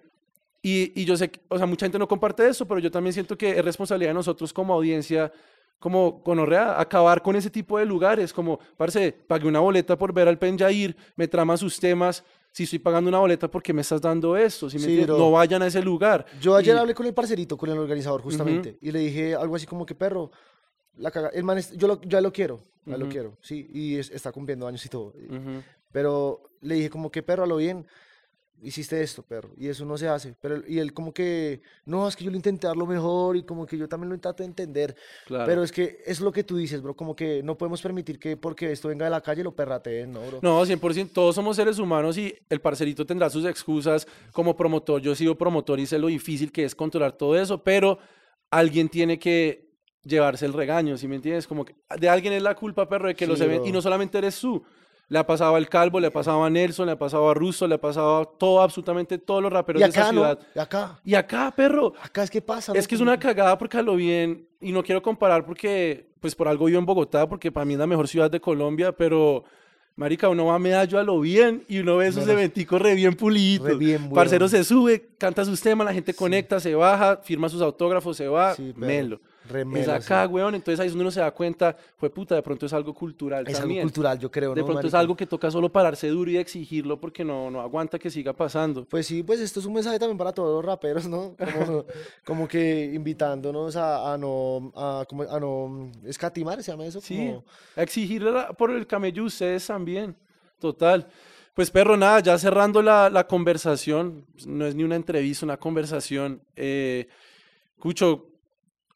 y, 0.68 1.00
y 1.00 1.06
yo 1.06 1.16
sé, 1.16 1.30
que, 1.30 1.40
o 1.48 1.58
sea, 1.58 1.68
mucha 1.68 1.86
gente 1.86 2.00
no 2.00 2.08
comparte 2.08 2.48
eso, 2.48 2.68
pero 2.68 2.80
yo 2.80 2.90
también 2.90 3.14
siento 3.14 3.38
que 3.38 3.52
es 3.52 3.64
responsabilidad 3.64 4.10
de 4.10 4.16
nosotros 4.16 4.52
como 4.52 4.74
audiencia, 4.74 5.32
como 5.78 6.24
gonorrea, 6.26 6.80
acabar 6.82 7.22
con 7.22 7.36
ese 7.36 7.52
tipo 7.52 7.78
de 7.78 7.86
lugares, 7.86 8.34
como, 8.34 8.60
parce, 8.76 9.12
pagué 9.12 9.48
una 9.48 9.60
boleta 9.60 9.96
por 9.96 10.12
ver 10.12 10.28
al 10.28 10.40
Penjair, 10.40 10.96
me 11.16 11.28
trama 11.28 11.56
sus 11.58 11.80
temas, 11.80 12.24
si 12.52 12.64
estoy 12.64 12.80
pagando 12.80 13.10
una 13.10 13.20
boleta, 13.20 13.48
¿por 13.48 13.62
qué 13.62 13.74
me 13.74 13.82
estás 13.82 14.02
dando 14.02 14.36
esto? 14.36 14.68
¿Sí 14.70 14.80
me 14.80 14.86
Sí, 14.86 15.04
no 15.06 15.30
vayan 15.32 15.62
a 15.62 15.68
ese 15.68 15.82
lugar. 15.84 16.26
Yo 16.42 16.56
ayer 16.56 16.76
Y- 16.76 16.80
hablé 16.80 16.96
con 16.96 17.06
el 17.06 17.14
parcerito, 17.14 17.58
con 17.58 17.70
el 17.70 17.78
organizador 17.78 18.22
justamente, 18.22 18.78
y 18.82 18.92
le 18.92 19.00
dije 19.00 19.36
algo 19.36 19.56
así 19.58 19.68
como 19.68 19.86
que, 19.86 19.94
perro, 19.94 20.32
la 20.98 21.12
caga, 21.12 21.30
el 21.30 21.44
man, 21.44 21.58
es- 21.60 21.78
yo 21.78 21.88
lo, 21.88 22.02
ya 22.02 22.22
lo 22.22 22.32
quiero, 22.34 22.62
ya 22.86 22.98
lo 22.98 23.06
Ujú. 23.06 23.12
quiero, 23.12 23.38
sí, 23.42 23.70
y 23.72 23.98
es- 23.98 24.10
está 24.10 24.32
cumpliendo 24.32 24.66
años 24.66 24.84
y 24.84 24.90
todo. 24.90 25.08
Ujú. 25.30 25.62
Pero 25.92 26.42
le 26.62 26.76
dije 26.76 26.90
como 26.90 27.12
que, 27.12 27.22
perro, 27.22 27.44
a 27.44 27.48
lo 27.48 27.58
bien, 27.58 27.86
hiciste 28.62 29.02
esto, 29.02 29.22
perro, 29.24 29.52
y 29.58 29.68
eso 29.68 29.86
no 29.86 29.98
se 29.98 30.08
hace. 30.08 30.36
Pero, 30.42 30.62
y 30.68 30.80
él 30.80 30.94
como 30.94 31.14
que, 31.14 31.62
no, 31.86 32.08
es 32.08 32.16
que 32.16 32.24
yo 32.24 32.32
lo 32.32 32.38
intenté 32.38 32.68
dar 32.68 32.76
lo 32.76 32.86
mejor 32.86 33.38
y 33.38 33.44
como 33.44 33.66
que 33.66 33.78
yo 33.78 33.88
también 33.88 34.10
lo 34.10 34.16
intento 34.16 34.44
entender. 34.44 34.96
Claro. 35.26 35.46
Pero 35.46 35.64
es 35.64 35.72
que 35.72 36.00
es 36.06 36.20
lo 36.20 36.32
que 36.32 36.44
tú 36.44 36.58
dices, 36.58 36.82
bro, 36.82 36.96
como 36.96 37.16
que 37.16 37.44
no 37.44 37.58
podemos 37.58 37.82
permitir 37.82 38.18
que 38.20 38.38
porque 38.38 38.72
esto 38.72 38.88
venga 38.88 39.06
de 39.06 39.12
la 39.12 39.22
calle 39.22 39.44
lo 39.44 39.56
perrateen, 39.56 40.12
¿no, 40.12 40.26
bro? 40.26 40.40
No, 40.42 40.66
100%, 40.66 41.12
todos 41.14 41.36
somos 41.36 41.56
seres 41.56 41.78
humanos 41.80 42.18
y 42.18 42.36
el 42.50 42.60
parcerito 42.62 43.06
tendrá 43.06 43.30
sus 43.30 43.46
excusas 43.46 44.08
como 44.32 44.56
promotor. 44.56 45.02
Yo 45.02 45.12
he 45.12 45.16
sido 45.16 45.38
promotor 45.38 45.80
y 45.80 45.86
sé 45.86 46.00
lo 46.00 46.08
difícil 46.08 46.52
que 46.52 46.64
es 46.66 46.74
controlar 46.76 47.12
todo 47.14 47.38
eso, 47.40 47.64
pero 47.64 48.00
alguien 48.50 48.90
tiene 48.90 49.20
que 49.20 49.66
llevarse 50.04 50.46
el 50.46 50.54
regaño, 50.54 50.98
¿sí 50.98 51.08
me 51.08 51.16
entiendes? 51.16 51.48
Como 51.48 51.66
que 51.66 51.76
de 52.00 52.10
alguien 52.10 52.34
es 52.34 52.44
la 52.44 52.56
culpa, 52.56 52.88
perro, 52.88 53.08
de 53.08 53.16
que 53.16 53.26
los 53.28 53.40
Sí, 53.40 53.46
eventos, 53.46 53.64
bro. 53.64 53.70
y 53.70 53.74
no 53.74 53.82
solamente 53.82 54.18
eres 54.18 54.40
tú. 54.40 54.64
Le 55.08 55.20
ha 55.20 55.26
pasado 55.28 55.56
al 55.56 55.70
Calvo, 55.70 56.00
le 56.00 56.08
ha 56.08 56.12
pasado 56.12 56.44
a 56.44 56.50
Nelson, 56.50 56.88
le 56.88 56.94
ha 56.94 56.98
pasado 56.98 57.30
a 57.30 57.34
Russo, 57.34 57.68
le 57.68 57.76
ha 57.76 57.82
pasado 57.82 58.18
a 58.18 58.26
todo, 58.26 58.62
absolutamente 58.62 59.18
todos 59.20 59.42
los 59.44 59.54
raperos 59.54 59.82
de 59.82 59.88
esa 59.88 60.02
acá, 60.02 60.12
¿no? 60.12 60.22
ciudad. 60.22 60.40
Y 60.56 60.60
acá, 60.60 61.00
Y 61.04 61.16
acá, 61.16 61.54
perro, 61.56 61.94
acá 62.02 62.24
es 62.24 62.32
que 62.32 62.42
pasa, 62.42 62.74
es 62.74 62.88
que 62.88 62.96
es 62.96 63.02
una 63.02 63.20
cagada 63.20 63.58
porque 63.58 63.78
a 63.78 63.84
lo 63.84 63.96
bien, 63.96 64.48
y 64.60 64.72
no 64.72 64.82
quiero 64.84 65.02
comparar 65.04 65.46
porque, 65.46 66.08
pues 66.20 66.34
por 66.34 66.48
algo 66.48 66.66
vivo 66.66 66.80
en 66.80 66.86
Bogotá, 66.86 67.30
porque 67.30 67.52
para 67.52 67.66
mí 67.66 67.74
es 67.74 67.80
la 67.80 67.86
mejor 67.88 68.08
ciudad 68.08 68.32
de 68.32 68.40
Colombia, 68.42 68.92
pero, 68.94 69.44
marica, 69.96 70.28
uno 70.28 70.48
va 70.48 70.56
a 70.56 70.60
medallo 70.60 70.98
a 70.98 71.04
lo 71.04 71.20
bien 71.20 71.64
y 71.68 71.80
uno 71.80 71.98
ve 71.98 72.08
esos 72.08 72.28
eventicos 72.28 72.82
re 72.82 72.96
bien 72.96 73.14
pulidos. 73.14 73.68
Re 73.68 73.76
bien, 73.76 74.10
Parcero 74.10 74.46
weón. 74.46 74.50
se 74.50 74.64
sube, 74.64 75.10
canta 75.20 75.46
sus 75.46 75.62
temas, 75.62 75.86
la 75.86 75.94
gente 75.94 76.16
conecta, 76.16 76.60
se 76.60 76.74
baja, 76.74 77.18
firma 77.18 77.48
sus 77.48 77.62
autógrafos, 77.62 78.18
se 78.18 78.28
va, 78.28 78.56
Sí, 78.56 78.74
melo. 78.76 79.20
Es 79.76 79.88
acá, 79.88 80.26
sí. 80.26 80.34
weón, 80.34 80.56
entonces 80.56 80.80
ahí 80.80 80.88
es 80.88 80.94
donde 80.94 81.04
uno 81.04 81.12
se 81.12 81.20
da 81.20 81.32
cuenta, 81.32 81.76
fue 81.98 82.10
puta, 82.10 82.36
de 82.36 82.42
pronto 82.42 82.66
es 82.66 82.74
algo 82.74 82.94
cultural 82.94 83.46
Es 83.48 83.60
algo 83.60 83.80
cultural, 83.82 84.18
yo 84.20 84.32
creo, 84.32 84.54
de 84.56 84.62
¿no, 84.62 84.66
pronto 84.66 84.88
es 84.88 84.94
algo 84.94 85.16
que 85.16 85.26
toca 85.26 85.52
solo 85.52 85.72
pararse 85.72 86.08
duro 86.08 86.32
y 86.32 86.38
exigirlo 86.38 87.00
porque 87.00 87.24
no, 87.24 87.52
no 87.52 87.62
aguanta 87.62 88.00
que 88.00 88.10
siga 88.10 88.34
pasando. 88.34 88.86
Pues 88.86 89.06
sí, 89.08 89.24
pues 89.24 89.40
esto 89.40 89.60
es 89.60 89.66
un 89.66 89.74
mensaje 89.74 90.00
también 90.00 90.18
para 90.18 90.32
todos 90.32 90.56
los 90.56 90.66
raperos, 90.66 91.08
¿no? 91.08 91.36
Como, 91.38 91.86
como 92.26 92.48
que 92.48 92.92
invitándonos 92.94 93.76
a, 93.76 94.14
a 94.14 94.18
no, 94.18 94.72
a, 94.76 95.06
como- 95.08 95.24
a 95.24 95.40
no 95.40 95.92
escatimar, 96.06 96.62
¿se 96.64 96.72
llama 96.72 96.86
eso? 96.86 97.00
Sí, 97.02 97.16
Como- 97.18 97.44
a 97.76 97.84
exigirle 97.84 98.32
la- 98.32 98.48
por 98.54 98.72
el 98.72 98.88
camello 98.88 99.26
ustedes 99.26 99.66
también. 99.68 100.16
Total. 100.60 101.08
Pues 101.54 101.72
perro, 101.72 101.96
nada, 101.96 102.20
ya 102.20 102.38
cerrando 102.38 102.82
la, 102.82 103.10
la 103.10 103.28
conversación, 103.28 104.26
no 104.46 104.66
es 104.66 104.76
ni 104.76 104.84
una 104.84 104.96
entrevista, 104.98 105.46
una 105.46 105.56
conversación. 105.58 106.42
Eh, 106.56 107.08
Cucho, 107.80 108.28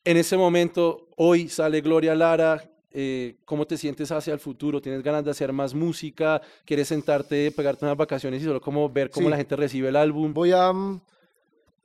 en 0.03 0.17
ese 0.17 0.37
momento, 0.37 1.07
hoy 1.17 1.49
sale 1.49 1.81
Gloria 1.81 2.15
Lara. 2.15 2.63
eh, 2.91 3.35
¿Cómo 3.45 3.67
te 3.67 3.77
sientes 3.77 4.11
hacia 4.11 4.33
el 4.33 4.39
futuro? 4.39 4.81
¿Tienes 4.81 5.03
ganas 5.03 5.23
de 5.23 5.29
hacer 5.29 5.53
más 5.53 5.75
música? 5.75 6.41
¿Quieres 6.65 6.87
sentarte, 6.87 7.51
pegarte 7.51 7.85
unas 7.85 7.95
vacaciones 7.97 8.41
y 8.41 8.45
solo 8.45 8.59
como 8.59 8.89
ver 8.89 9.11
cómo 9.11 9.27
Sí. 9.27 9.29
la 9.31 9.37
gente 9.37 9.55
recibe 9.55 9.89
el 9.89 9.95
álbum? 9.95 10.33
Voy 10.33 10.51
a... 10.53 10.73
mm, 10.73 10.99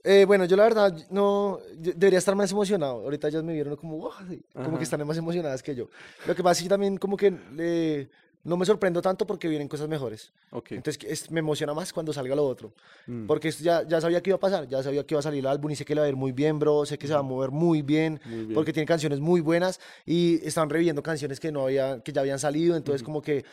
eh, 0.05 0.25
bueno, 0.27 0.47
yo 0.47 0.57
la 0.57 0.63
verdad 0.65 0.95
no 1.11 1.59
debería 1.75 2.19
estar 2.19 2.35
más 2.35 2.51
emocionado. 2.53 3.03
Ahorita 3.03 3.29
ya 3.29 3.43
me 3.43 3.53
vieron 3.53 3.77
como, 3.77 3.99
"Wow", 3.99 4.13
como 4.55 4.79
que 4.79 4.85
están 4.85 5.07
más 5.07 5.17
emocionadas 5.19 5.63
que 5.63 5.75
yo. 5.75 5.89
Lo 6.27 6.35
que 6.35 6.43
pasa 6.43 6.59
es 6.61 6.63
que 6.65 6.69
también 6.71 6.97
como 6.97 7.17
que 7.19 7.35
eh, 7.59 8.09
no 8.45 8.57
me 8.57 8.67
sorprendo 8.67 9.01
tanto 9.03 9.27
porque 9.27 9.49
vienen 9.49 9.69
cosas 9.69 9.89
mejores. 9.89 10.33
Ok. 10.51 10.73
Entonces 10.73 11.03
es- 11.09 11.31
me 11.31 11.41
emociona 11.41 11.73
más 11.75 11.93
cuando 11.93 12.13
salga 12.13 12.37
lo 12.37 12.45
otro. 12.47 12.73
Mm. 13.07 13.27
Porque 13.27 13.49
esto 13.49 13.65
ya, 13.65 13.87
ya 13.89 14.01
sabía 14.01 14.23
que 14.23 14.31
iba 14.31 14.37
a 14.37 14.41
pasar, 14.41 14.69
ya 14.69 14.83
sabía 14.83 15.05
que 15.07 15.15
iba 15.15 15.21
a 15.21 15.23
salir 15.23 15.41
el 15.41 15.47
álbum 15.47 15.71
y 15.71 15.77
sé 15.77 15.85
que 15.85 15.95
le 15.95 16.01
va 16.03 16.07
a 16.07 16.11
ir 16.11 16.17
muy 16.17 16.33
bien, 16.33 16.59
bro. 16.59 16.85
Sé 16.87 16.99
que 16.99 17.07
se 17.07 17.15
va 17.15 17.21
a 17.21 17.23
mover 17.23 17.51
muy 17.51 17.83
bien, 17.83 18.21
Muy 18.27 18.41
bien. 18.41 18.55
porque 18.55 18.73
tiene 18.73 18.87
canciones 18.87 19.19
muy 19.21 19.41
buenas 19.41 19.81
y 20.07 20.47
están 20.47 20.69
reviviendo 20.71 21.03
canciones 21.03 21.41
que, 21.41 21.51
no 21.51 21.65
había, 21.65 22.01
que 22.01 22.13
ya 22.13 22.21
habían 22.21 22.39
salido. 22.39 22.77
Entonces, 22.77 23.03
como 23.03 23.21
que. 23.23 23.45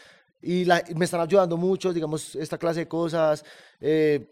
Y 0.42 0.66
la- 0.66 0.84
me 0.96 1.06
están 1.06 1.22
ayudando 1.22 1.56
mucho, 1.56 1.94
digamos, 1.94 2.36
esta 2.36 2.58
clase 2.58 2.82
de 2.82 2.88
cosas. 2.88 3.44
eh, 3.80 4.28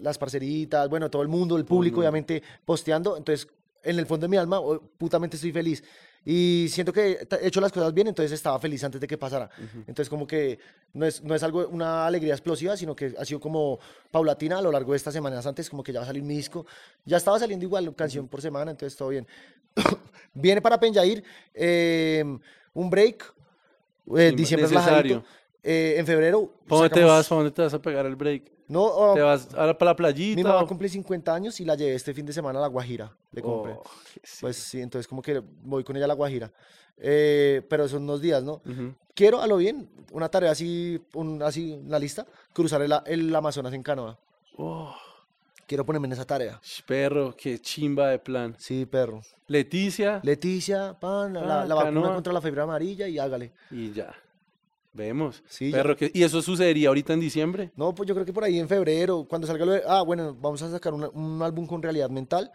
las 0.00 0.16
parceritas, 0.16 0.88
bueno, 0.88 1.10
todo 1.10 1.20
el 1.20 1.28
mundo, 1.28 1.56
el 1.58 1.66
público, 1.66 2.00
obviamente, 2.00 2.42
posteando. 2.64 3.14
Entonces, 3.16 3.46
en 3.84 3.98
el 3.98 4.06
fondo 4.06 4.24
de 4.24 4.30
mi 4.30 4.38
alma, 4.38 4.58
oh, 4.58 4.80
putamente 4.96 5.36
estoy 5.36 5.52
feliz. 5.52 5.84
Y 6.24 6.68
siento 6.70 6.92
que 6.92 7.26
he 7.40 7.46
hecho 7.46 7.60
las 7.60 7.72
cosas 7.72 7.92
bien, 7.92 8.06
entonces 8.06 8.30
estaba 8.32 8.58
feliz 8.60 8.82
antes 8.84 9.00
de 9.00 9.06
que 9.08 9.18
pasara. 9.18 9.50
Entonces, 9.74 10.08
como 10.08 10.26
que 10.26 10.58
no 10.92 11.04
es, 11.04 11.22
no 11.22 11.34
es 11.34 11.42
algo, 11.42 11.66
una 11.68 12.06
alegría 12.06 12.34
explosiva, 12.34 12.76
sino 12.76 12.94
que 12.94 13.14
ha 13.18 13.24
sido 13.24 13.40
como 13.40 13.80
paulatina 14.10 14.58
a 14.58 14.62
lo 14.62 14.70
largo 14.70 14.92
de 14.92 14.98
estas 14.98 15.12
semanas 15.12 15.44
antes, 15.46 15.68
como 15.68 15.82
que 15.82 15.92
ya 15.92 15.98
va 15.98 16.04
a 16.04 16.06
salir 16.06 16.22
mi 16.22 16.36
disco. 16.36 16.64
Ya 17.04 17.16
estaba 17.16 17.38
saliendo 17.38 17.64
igual, 17.64 17.92
canción 17.96 18.28
por 18.28 18.40
semana, 18.40 18.70
entonces 18.70 18.96
todo 18.96 19.08
bien. 19.08 19.26
Viene 20.34 20.62
para 20.62 20.78
Penjair 20.78 21.24
eh, 21.54 22.24
un 22.72 22.90
break, 22.90 23.34
eh, 24.16 24.32
diciembre 24.36 24.68
necesario. 24.68 25.02
relajadito. 25.02 25.41
Eh, 25.62 25.94
en 25.98 26.06
febrero. 26.06 26.52
¿Para 26.68 26.82
dónde 26.82 26.94
te 26.94 27.04
vas? 27.04 27.28
¿Para 27.28 27.36
dónde 27.42 27.50
te 27.52 27.62
vas 27.62 27.74
a 27.74 27.80
pegar 27.82 28.06
el 28.06 28.16
break? 28.16 28.50
No, 28.68 28.82
oh, 28.84 29.14
¿Te 29.14 29.20
vas 29.20 29.52
a 29.54 29.66
la, 29.66 29.76
para 29.78 29.90
la 29.92 29.96
playita? 29.96 30.36
mi 30.36 30.42
mamá 30.42 30.66
cumple 30.66 30.88
50 30.88 31.34
años 31.34 31.60
y 31.60 31.64
la 31.64 31.74
llevé 31.74 31.94
este 31.94 32.14
fin 32.14 32.24
de 32.24 32.32
semana 32.32 32.58
a 32.58 32.62
La 32.62 32.68
Guajira. 32.68 33.14
Le 33.32 33.42
compré. 33.42 33.72
Oh, 33.74 33.82
sí. 34.22 34.38
Pues 34.40 34.56
sí, 34.56 34.80
entonces 34.80 35.06
como 35.06 35.20
que 35.20 35.42
voy 35.62 35.84
con 35.84 35.94
ella 35.96 36.06
a 36.06 36.08
La 36.08 36.14
Guajira. 36.14 36.50
Eh, 36.96 37.62
pero 37.68 37.86
son 37.88 38.04
unos 38.04 38.20
días, 38.20 38.42
¿no? 38.42 38.62
Quiero 39.14 39.40
a 39.42 39.46
lo 39.46 39.58
bien, 39.58 39.88
una 40.12 40.28
tarea 40.30 40.52
así, 40.52 41.00
un, 41.14 41.42
así, 41.42 41.72
una 41.72 41.98
lista, 41.98 42.26
cruzar 42.52 42.80
el, 42.82 42.92
el 43.06 43.34
Amazonas 43.34 43.72
en 43.74 43.82
canoa. 43.82 44.18
Oh, 44.56 44.94
Quiero 45.66 45.84
ponerme 45.86 46.06
en 46.06 46.12
esa 46.12 46.24
tarea. 46.26 46.60
perro, 46.86 47.34
qué 47.36 47.58
chimba 47.58 48.08
de 48.08 48.18
plan. 48.18 48.54
Sí, 48.58 48.84
perro. 48.86 49.22
Leticia 49.48 50.20
Leticia, 50.22 50.94
pan, 50.98 51.34
la, 51.34 51.62
Ah, 51.62 51.66
la 51.66 51.74
vacuna 51.74 52.14
contra 52.14 52.32
la 52.32 52.40
fiebre 52.40 52.62
amarilla 52.62 53.06
y 53.08 53.18
hágale. 53.18 53.52
y 53.70 53.92
ya. 53.92 54.14
Vemos. 54.94 55.42
Sí, 55.48 55.70
perro, 55.70 55.96
que- 55.96 56.10
¿y 56.12 56.22
eso 56.22 56.42
sucedería 56.42 56.88
ahorita 56.88 57.12
en 57.14 57.20
diciembre? 57.20 57.70
No, 57.76 57.94
pues 57.94 58.06
yo 58.08 58.14
creo 58.14 58.26
que 58.26 58.32
por 58.32 58.44
ahí 58.44 58.58
en 58.58 58.68
febrero, 58.68 59.24
cuando 59.28 59.46
salga 59.46 59.64
lo 59.64 59.72
de... 59.72 59.82
Ah, 59.86 60.02
bueno, 60.02 60.34
vamos 60.38 60.60
a 60.62 60.70
sacar 60.70 60.92
una- 60.92 61.08
un 61.08 61.40
álbum 61.42 61.66
con 61.66 61.82
realidad 61.82 62.10
mental. 62.10 62.50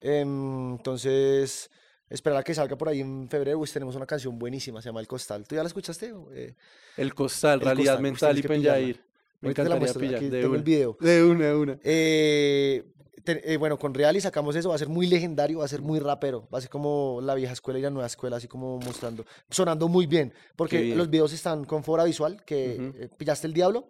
Em, 0.00 0.72
entonces, 0.72 1.70
esperar 2.10 2.38
a 2.38 2.42
que 2.42 2.54
salga 2.54 2.76
por 2.76 2.88
ahí 2.88 3.00
en 3.00 3.28
febrero. 3.28 3.58
Pues 3.58 3.72
tenemos 3.72 3.94
una 3.96 4.06
canción 4.06 4.38
buenísima, 4.38 4.80
se 4.82 4.88
llama 4.88 5.00
El 5.00 5.06
Costal. 5.06 5.46
¿Tú 5.46 5.54
ya 5.54 5.62
la 5.62 5.68
escuchaste? 5.68 6.12
Eh, 6.32 6.54
El 6.96 7.14
costal, 7.14 7.60
El 7.60 7.64
realidad 7.66 7.92
Costal, 7.94 8.02
mental 8.02 8.38
y. 8.38 8.42
Penyair. 8.42 9.00
Me 9.40 9.54
te 9.54 9.62
la 9.62 9.76
encantaría 9.76 9.78
muestro, 9.78 10.00
pillar. 10.00 10.20
De 10.20 10.30
tengo 10.30 10.44
el 10.46 10.50
una. 10.50 10.62
video. 10.62 10.96
De 11.00 11.22
una, 11.24 11.46
de 11.46 11.54
una. 11.54 11.78
eh, 11.84 12.84
te- 13.20 13.52
eh, 13.52 13.56
bueno, 13.56 13.78
con 13.78 13.94
Real 13.94 14.16
y 14.16 14.20
sacamos 14.20 14.54
eso, 14.56 14.68
va 14.70 14.74
a 14.74 14.78
ser 14.78 14.88
muy 14.88 15.06
legendario, 15.06 15.58
va 15.58 15.64
a 15.64 15.68
ser 15.68 15.82
muy 15.82 15.98
rapero, 15.98 16.48
va 16.52 16.58
a 16.58 16.60
ser 16.60 16.70
como 16.70 17.20
la 17.22 17.34
vieja 17.34 17.52
escuela 17.52 17.78
y 17.78 17.82
la 17.82 17.90
nueva 17.90 18.06
escuela, 18.06 18.36
así 18.36 18.48
como 18.48 18.78
mostrando, 18.78 19.24
sonando 19.50 19.88
muy 19.88 20.06
bien, 20.06 20.32
porque 20.56 20.80
bien. 20.80 20.98
los 20.98 21.08
videos 21.10 21.32
están 21.32 21.64
con 21.64 21.82
Fora 21.84 22.04
Visual, 22.04 22.42
que 22.44 22.76
Ujú. 22.78 22.98
eh, 22.98 23.08
pillaste 23.16 23.46
el 23.46 23.52
diablo, 23.52 23.88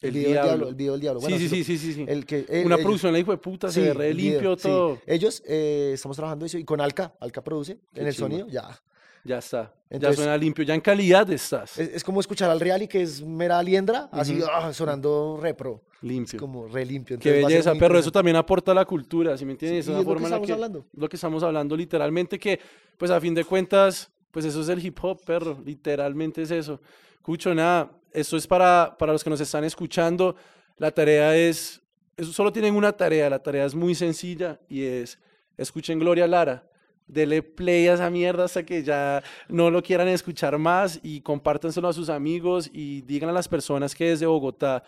el, 0.00 0.08
El 0.08 0.14
video 0.14 0.22
del 0.24 0.32
Diablo. 0.32 0.48
diablo, 0.50 0.68
el 0.68 0.74
video 0.74 0.92
del 0.92 1.00
diablo. 1.00 1.20
Bueno, 1.20 1.38
sí, 1.38 1.48
sí, 1.48 1.62
sí, 1.64 1.78
sí, 1.78 1.92
sí, 1.94 2.04
el 2.08 2.26
que, 2.26 2.38
él- 2.48 2.66
Una 2.66 2.74
ellos- 2.74 2.84
producción, 2.84 3.12
la 3.12 3.18
hijo 3.20 3.30
de 3.30 3.38
puta, 3.38 3.68
se 3.70 3.80
Sí, 3.80 3.86
ve 3.86 3.94
re 3.94 4.08
el 4.10 4.16
video, 4.16 4.32
limpio 4.32 4.56
sí. 4.56 4.62
todo. 4.62 4.98
Ellos 5.06 5.42
eh, 5.46 5.92
estamos 5.94 6.16
trabajando 6.16 6.44
eso 6.44 6.58
y 6.58 6.64
con 6.64 6.80
Alca, 6.80 7.14
Alca 7.20 7.42
produce 7.44 7.78
Qué 7.94 8.00
en 8.00 8.06
el 8.08 8.14
sonido, 8.14 8.48
ya. 8.48 8.80
Ya 9.24 9.38
está. 9.38 9.72
ya 9.90 10.12
suena 10.12 10.36
limpio. 10.36 10.64
Ya 10.64 10.74
en 10.74 10.80
calidad 10.80 11.30
estás. 11.30 11.78
Es, 11.78 11.88
es 11.94 12.04
como 12.04 12.20
escuchar 12.20 12.50
al 12.50 12.58
Real 12.60 12.82
y 12.82 12.88
que 12.88 13.02
es 13.02 13.22
mera 13.22 13.62
liendra, 13.62 14.08
así 14.12 14.36
Ujú. 14.38 14.46
ah, 14.52 14.72
sonando 14.72 15.38
repro. 15.40 15.82
Es 15.96 16.02
limpio. 16.08 16.40
como 16.40 16.66
re 16.66 16.84
limpio. 16.84 17.18
Qué 17.18 17.36
entonces 17.36 17.62
ser 17.62 17.72
belleza, 17.74 17.86
pero 17.86 17.98
eso 17.98 18.10
también 18.10 18.36
aporta 18.36 18.72
a 18.72 18.74
la 18.74 18.84
cultura, 18.84 19.38
¿sí 19.38 19.44
me 19.44 19.52
entiendes? 19.52 19.84
Sí, 19.84 19.90
Es 19.92 19.96
es 19.96 19.98
lo 19.98 20.00
que 20.00 20.04
forma 20.06 20.26
en 20.26 20.30
la 20.30 20.36
estamos 20.36 20.46
que 20.48 20.52
hablando. 20.52 20.86
lo 20.94 21.08
que 21.08 21.16
estamos 21.16 21.42
hablando 21.44 21.76
literalmente 21.76 22.38
que, 22.40 22.58
pues 22.98 23.10
a 23.12 23.20
fin 23.20 23.34
de 23.34 23.44
cuentas, 23.44 24.10
pues 24.32 24.44
eso 24.44 24.60
es 24.62 24.68
el 24.68 24.84
hip 24.84 24.98
hop, 25.02 25.24
perro, 25.24 25.58
literalmente 25.64 26.42
es 26.42 26.50
eso. 26.50 26.80
Cucho, 27.22 27.54
nada, 27.54 27.92
eso 28.12 28.36
es 28.36 28.48
para, 28.48 28.96
para 28.98 29.12
los 29.12 29.22
que 29.22 29.30
nos 29.30 29.40
están 29.40 29.62
escuchando, 29.62 30.34
la 30.78 30.90
tarea 30.90 31.36
es, 31.36 31.80
eso 32.16 32.32
solo 32.32 32.52
tienen 32.52 32.74
una 32.74 32.90
tarea, 32.92 33.30
la 33.30 33.38
tarea 33.40 33.64
es 33.64 33.74
muy 33.76 33.94
sencilla 33.94 34.58
y 34.68 34.82
es, 34.82 35.20
escuchen 35.56 36.00
Gloria 36.00 36.26
Lara, 36.26 36.64
dele 37.12 37.42
play 37.42 37.88
a 37.88 37.94
esa 37.94 38.10
mierda 38.10 38.44
hasta 38.44 38.64
que 38.64 38.82
ya 38.82 39.22
no 39.48 39.70
lo 39.70 39.82
quieran 39.82 40.08
escuchar 40.08 40.58
más 40.58 40.98
y 41.02 41.20
compártanselo 41.20 41.88
a 41.88 41.92
sus 41.92 42.08
amigos 42.08 42.70
y 42.72 43.02
digan 43.02 43.30
a 43.30 43.32
las 43.32 43.48
personas 43.48 43.94
que 43.94 44.10
desde 44.10 44.26
Bogotá 44.26 44.82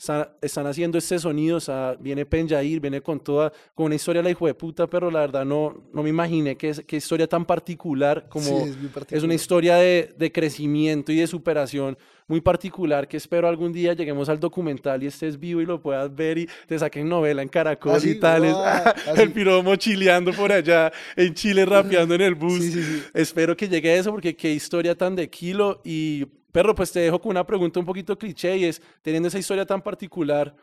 están, 0.00 0.28
están 0.40 0.66
haciendo 0.66 0.96
este 0.96 1.18
sonido, 1.18 1.58
viene 2.00 2.24
Penjair, 2.24 2.80
viene 2.80 3.02
con 3.02 3.20
toda, 3.20 3.52
con 3.74 3.84
una 3.86 3.96
historia 3.96 4.22
la 4.22 4.30
hijo 4.30 4.46
de 4.46 4.54
puta, 4.54 4.86
pero 4.86 5.10
la 5.10 5.20
verdad 5.20 5.44
no, 5.44 5.84
no 5.92 6.02
me 6.02 6.08
imaginé 6.08 6.56
qué, 6.56 6.72
qué 6.86 6.96
historia 6.96 7.26
tan 7.26 7.44
particular 7.44 8.26
como 8.30 8.46
Sí, 8.46 8.50
es 8.54 8.56
muy 8.56 8.68
es 8.70 8.76
una 8.78 8.92
particular. 8.94 9.32
historia 9.34 9.74
de, 9.76 10.14
de 10.16 10.32
crecimiento 10.32 11.12
y 11.12 11.16
de 11.16 11.26
superación 11.26 11.98
muy 12.26 12.40
particular 12.40 13.08
que 13.08 13.18
espero 13.18 13.46
algún 13.46 13.72
día 13.72 13.92
lleguemos 13.92 14.28
al 14.30 14.40
documental 14.40 15.02
y 15.02 15.06
estés 15.08 15.38
vivo 15.38 15.60
y 15.60 15.66
lo 15.66 15.82
puedas 15.82 16.14
ver 16.14 16.38
y 16.38 16.48
te 16.66 16.78
saquen 16.78 17.06
novela 17.08 17.42
en 17.42 17.48
Caracol 17.48 17.96
Así, 17.96 18.10
y 18.12 18.20
tales. 18.20 18.52
guau, 18.54 18.64
así. 19.12 19.20
el 19.20 19.32
piro 19.32 19.62
mochileando 19.62 20.32
por 20.32 20.50
allá 20.50 20.90
en 21.14 21.34
Chile 21.34 21.66
rapeando 21.66 22.14
en 22.14 22.22
el 22.22 22.34
bus. 22.36 22.62
Sí, 22.62 22.72
sí. 22.72 23.02
Espero 23.12 23.54
que 23.54 23.68
llegue 23.68 23.90
a 23.90 23.96
eso 23.96 24.10
porque 24.12 24.34
qué 24.34 24.50
historia 24.52 24.94
tan 24.94 25.14
de 25.14 25.28
kilo 25.28 25.82
y 25.84 26.24
perro, 26.50 26.74
pues 26.74 26.92
te 26.92 27.00
dejo 27.00 27.20
con 27.20 27.30
una 27.30 27.46
pregunta 27.46 27.80
un 27.80 27.86
poquito 27.86 28.16
cliché 28.18 28.56
y 28.56 28.64
es, 28.64 28.82
teniendo 29.02 29.28
esa 29.28 29.38
historia 29.38 29.64
tan 29.64 29.82
particular, 29.82 30.54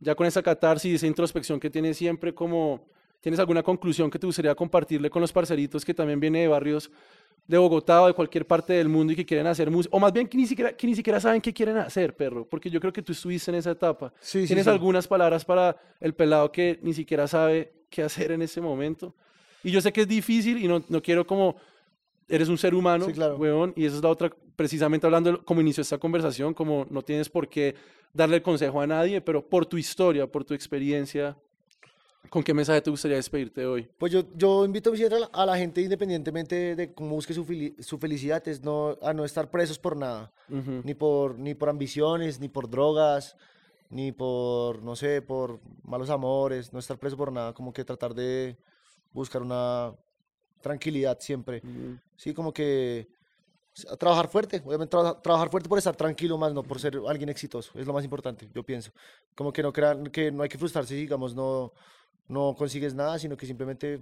ya 0.00 0.14
con 0.14 0.26
esa 0.26 0.42
catarsis, 0.42 0.94
esa 0.94 1.06
introspección 1.06 1.58
que 1.58 1.70
tienes 1.70 1.96
siempre, 1.96 2.34
como, 2.34 2.88
¿tienes 3.20 3.40
alguna 3.40 3.62
conclusión 3.62 4.10
que 4.10 4.18
te 4.18 4.26
gustaría 4.26 4.54
compartirle 4.54 5.10
con 5.10 5.22
los 5.22 5.32
parceritos 5.32 5.84
que 5.84 5.94
también 5.94 6.20
vienen 6.20 6.42
de 6.42 6.48
barrios 6.48 6.90
de 7.46 7.58
Bogotá 7.58 8.02
o 8.02 8.08
de 8.08 8.12
cualquier 8.12 8.46
parte 8.46 8.72
del 8.72 8.88
mundo 8.88 9.12
y 9.12 9.16
que 9.16 9.24
quieren 9.24 9.46
hacer 9.46 9.70
música? 9.70 9.96
O 9.96 10.00
más 10.00 10.12
bien 10.12 10.26
que 10.28 10.36
ni 10.36 10.46
siquiera, 10.46 10.76
que 10.76 10.86
ni 10.86 10.94
siquiera 10.94 11.20
saben 11.20 11.40
qué 11.40 11.52
quieren 11.52 11.78
hacer, 11.78 12.14
perro, 12.14 12.46
porque 12.46 12.68
yo 12.68 12.80
creo 12.80 12.92
que 12.92 13.02
tú 13.02 13.12
estuviste 13.12 13.50
en 13.50 13.56
esa 13.56 13.70
etapa. 13.70 14.12
Sí, 14.20 14.42
sí, 14.42 14.46
¿Tienes 14.48 14.64
sí. 14.64 14.70
algunas 14.70 15.06
palabras 15.06 15.44
para 15.44 15.76
el 16.00 16.14
pelado 16.14 16.52
que 16.52 16.78
ni 16.82 16.92
siquiera 16.92 17.26
sabe 17.26 17.72
qué 17.88 18.02
hacer 18.02 18.32
en 18.32 18.42
ese 18.42 18.60
momento? 18.60 19.14
Y 19.64 19.70
yo 19.70 19.80
sé 19.80 19.92
que 19.92 20.02
es 20.02 20.08
difícil 20.08 20.62
y 20.62 20.68
no, 20.68 20.84
no 20.88 21.02
quiero 21.02 21.26
como 21.26 21.56
eres 22.28 22.48
un 22.48 22.58
ser 22.58 22.74
humano, 22.74 23.06
Sí, 23.06 23.12
claro. 23.12 23.36
weón, 23.36 23.72
y 23.76 23.84
esa 23.84 23.96
es 23.96 24.02
la 24.02 24.08
otra, 24.10 24.30
precisamente 24.56 25.06
hablando 25.06 25.44
como 25.44 25.60
inició 25.60 25.82
esta 25.82 25.98
conversación, 25.98 26.54
como 26.54 26.86
no 26.90 27.02
tienes 27.02 27.28
por 27.28 27.48
qué 27.48 27.74
darle 28.12 28.36
el 28.36 28.42
consejo 28.42 28.80
a 28.80 28.86
nadie, 28.86 29.20
pero 29.20 29.46
por 29.46 29.66
tu 29.66 29.76
historia, 29.76 30.26
por 30.26 30.44
tu 30.44 30.54
experiencia, 30.54 31.36
¿con 32.30 32.42
qué 32.42 32.52
mensaje 32.54 32.80
te 32.80 32.90
gustaría 32.90 33.16
despedirte 33.16 33.64
hoy? 33.66 33.88
Pues 33.98 34.10
yo, 34.12 34.24
yo 34.34 34.64
invito 34.64 34.90
a 34.92 35.18
la, 35.18 35.26
a 35.32 35.46
la 35.46 35.56
gente, 35.56 35.82
independientemente 35.82 36.74
de 36.74 36.92
cómo 36.92 37.10
busque 37.10 37.34
su, 37.34 37.44
su 37.78 37.98
felicidad, 37.98 38.46
es 38.48 38.62
no, 38.62 38.96
a 39.02 39.12
no 39.12 39.24
estar 39.24 39.50
presos 39.50 39.78
por 39.78 39.96
nada. 39.96 40.32
Ujú. 40.48 40.80
Ni 40.82 40.94
por, 40.94 41.38
ni 41.38 41.54
por 41.54 41.68
ambiciones, 41.68 42.40
ni 42.40 42.48
por 42.48 42.68
drogas, 42.68 43.36
ni 43.90 44.10
por, 44.12 44.82
no 44.82 44.96
sé, 44.96 45.22
por 45.22 45.60
malos 45.84 46.10
amores. 46.10 46.72
No 46.72 46.78
estar 46.80 46.98
preso 46.98 47.16
por 47.16 47.30
nada. 47.30 47.52
Como 47.52 47.72
que 47.72 47.84
tratar 47.84 48.14
de 48.14 48.56
buscar 49.12 49.42
una 49.42 49.92
tranquilidad 50.60 51.18
siempre. 51.20 51.62
Sí, 52.16 52.32
como 52.34 52.52
que 52.52 53.08
a 53.90 53.96
trabajar 53.96 54.28
fuerte, 54.28 54.62
obviamente 54.64 54.90
traba- 54.96 55.20
trabajar 55.20 55.50
fuerte 55.50 55.68
por 55.68 55.76
estar 55.78 55.94
tranquilo 55.94 56.38
más, 56.38 56.52
no 56.54 56.62
por 56.62 56.80
ser 56.80 56.98
alguien 57.06 57.28
exitoso, 57.28 57.72
es 57.78 57.86
lo 57.86 57.92
más 57.92 58.04
importante, 58.04 58.48
yo 58.54 58.62
pienso. 58.62 58.90
Como 59.34 59.52
que 59.52 59.62
no 59.62 59.70
crean, 59.72 60.06
que 60.06 60.30
no 60.32 60.42
hay 60.42 60.48
que 60.48 60.56
frustrarse, 60.56 60.94
digamos, 60.94 61.34
no, 61.34 61.72
no 62.28 62.54
consigues 62.56 62.94
nada, 62.94 63.18
sino 63.18 63.36
que 63.36 63.44
simplemente, 63.44 64.00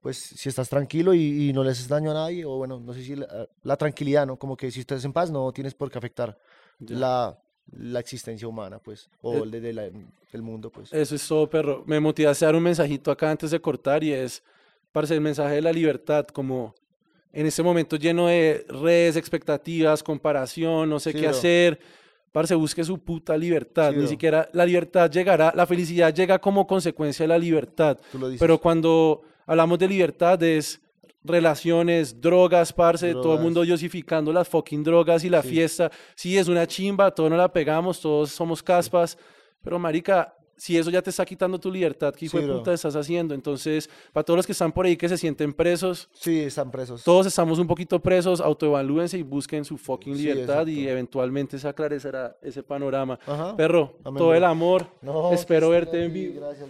pues, 0.00 0.18
si 0.18 0.48
estás 0.48 0.68
tranquilo 0.68 1.14
y, 1.14 1.50
y 1.50 1.52
no 1.52 1.62
le 1.62 1.70
haces 1.70 1.86
daño 1.86 2.10
a 2.10 2.14
nadie, 2.14 2.44
o 2.44 2.56
bueno, 2.56 2.80
no 2.80 2.92
sé 2.92 3.04
si 3.04 3.14
la, 3.14 3.48
la 3.62 3.76
tranquilidad, 3.76 4.26
¿no? 4.26 4.36
Como 4.36 4.56
que 4.56 4.72
si 4.72 4.80
estás 4.80 5.04
en 5.04 5.12
paz, 5.12 5.30
no 5.30 5.52
tienes 5.52 5.72
por 5.74 5.88
qué 5.88 5.98
afectar 5.98 6.36
la, 6.80 7.38
la 7.70 8.00
existencia 8.00 8.48
humana, 8.48 8.80
pues, 8.80 9.08
o 9.20 9.34
Eh, 9.36 9.42
el 9.42 9.50
de, 9.52 9.60
de 9.60 9.72
la- 9.72 9.90
del 10.32 10.42
mundo, 10.42 10.68
pues. 10.70 10.92
Eso 10.92 11.14
es 11.14 11.28
todo, 11.28 11.48
perro. 11.48 11.84
Me 11.86 12.00
motivaste 12.00 12.44
a 12.44 12.48
dar 12.48 12.56
un 12.56 12.64
mensajito 12.64 13.12
acá 13.12 13.30
antes 13.30 13.52
de 13.52 13.60
cortar 13.60 14.02
y 14.02 14.12
es, 14.12 14.42
parce, 14.92 15.14
el 15.14 15.20
mensaje 15.20 15.56
de 15.56 15.62
la 15.62 15.72
libertad, 15.72 16.26
como 16.26 16.74
en 17.32 17.46
este 17.46 17.62
momento 17.62 17.96
lleno 17.96 18.26
de 18.28 18.64
redes, 18.68 19.16
expectativas, 19.16 20.02
comparación, 20.02 20.88
no 20.90 21.00
sé 21.00 21.12
Sí, 21.12 21.18
qué 21.18 21.26
bro. 21.28 21.30
hacer. 21.36 21.78
Parce, 22.30 22.54
busque 22.54 22.82
su 22.84 22.98
puta 22.98 23.36
libertad. 23.36 23.90
Sí, 23.90 23.96
Ni 23.96 24.02
bro. 24.02 24.08
siquiera 24.08 24.48
la 24.52 24.64
libertad 24.66 25.10
llegará, 25.10 25.52
la 25.54 25.66
felicidad 25.66 26.14
llega 26.14 26.38
como 26.38 26.66
consecuencia 26.66 27.24
de 27.24 27.28
la 27.28 27.38
libertad. 27.38 27.98
Pero 28.38 28.58
cuando 28.58 29.22
hablamos 29.46 29.78
de 29.78 29.88
libertad 29.88 30.42
es 30.42 30.80
relaciones, 31.24 32.20
drogas, 32.20 32.72
parce, 32.72 33.06
todo 33.12 33.18
el 33.18 33.22
Drogas. 33.22 33.40
mundo 33.42 33.62
diosificando 33.62 34.32
las 34.32 34.48
fucking 34.48 34.82
drogas 34.82 35.24
y 35.24 35.30
la 35.30 35.40
Sí. 35.42 35.48
fiesta. 35.50 35.90
Sí, 36.14 36.36
es 36.36 36.48
una 36.48 36.66
chimba, 36.66 37.10
todos 37.12 37.30
nos 37.30 37.38
la 37.38 37.52
pegamos, 37.52 38.00
todos 38.00 38.30
somos 38.30 38.62
caspas, 38.62 39.16
pero 39.62 39.78
marica, 39.78 40.34
si 40.62 40.78
eso 40.78 40.90
ya 40.90 41.02
te 41.02 41.10
está 41.10 41.24
quitando 41.24 41.58
tu 41.58 41.72
libertad, 41.72 42.14
¿qué 42.14 42.26
hijo 42.26 42.36
Sí, 42.38 42.42
de 42.44 42.48
bro. 42.48 42.58
puta 42.58 42.72
estás 42.72 42.94
haciendo? 42.94 43.34
Entonces, 43.34 43.90
para 44.12 44.22
todos 44.22 44.36
los 44.36 44.46
que 44.46 44.52
están 44.52 44.70
por 44.70 44.86
ahí 44.86 44.96
que 44.96 45.08
se 45.08 45.18
sienten 45.18 45.52
presos, 45.52 46.08
Sí, 46.12 46.38
están 46.38 46.70
presos. 46.70 47.02
todos 47.02 47.26
estamos 47.26 47.58
un 47.58 47.66
poquito 47.66 47.98
presos, 48.00 48.40
autoevalúense 48.40 49.18
y 49.18 49.22
busquen 49.24 49.64
su 49.64 49.76
fucking 49.76 50.14
Sí, 50.16 50.22
libertad 50.22 50.64
y 50.68 50.86
eventualmente 50.86 51.58
se 51.58 51.66
aclarecerá 51.66 52.36
ese 52.42 52.62
panorama. 52.62 53.18
Ajá. 53.26 53.56
Perro, 53.56 53.96
Amén, 54.04 54.18
todo 54.18 54.28
bro. 54.28 54.36
el 54.36 54.44
amor, 54.44 54.86
No, 55.02 55.32
espero 55.32 55.68
verte 55.70 56.04
en 56.04 56.12
vivo. 56.12 56.40
Gracias, 56.40 56.68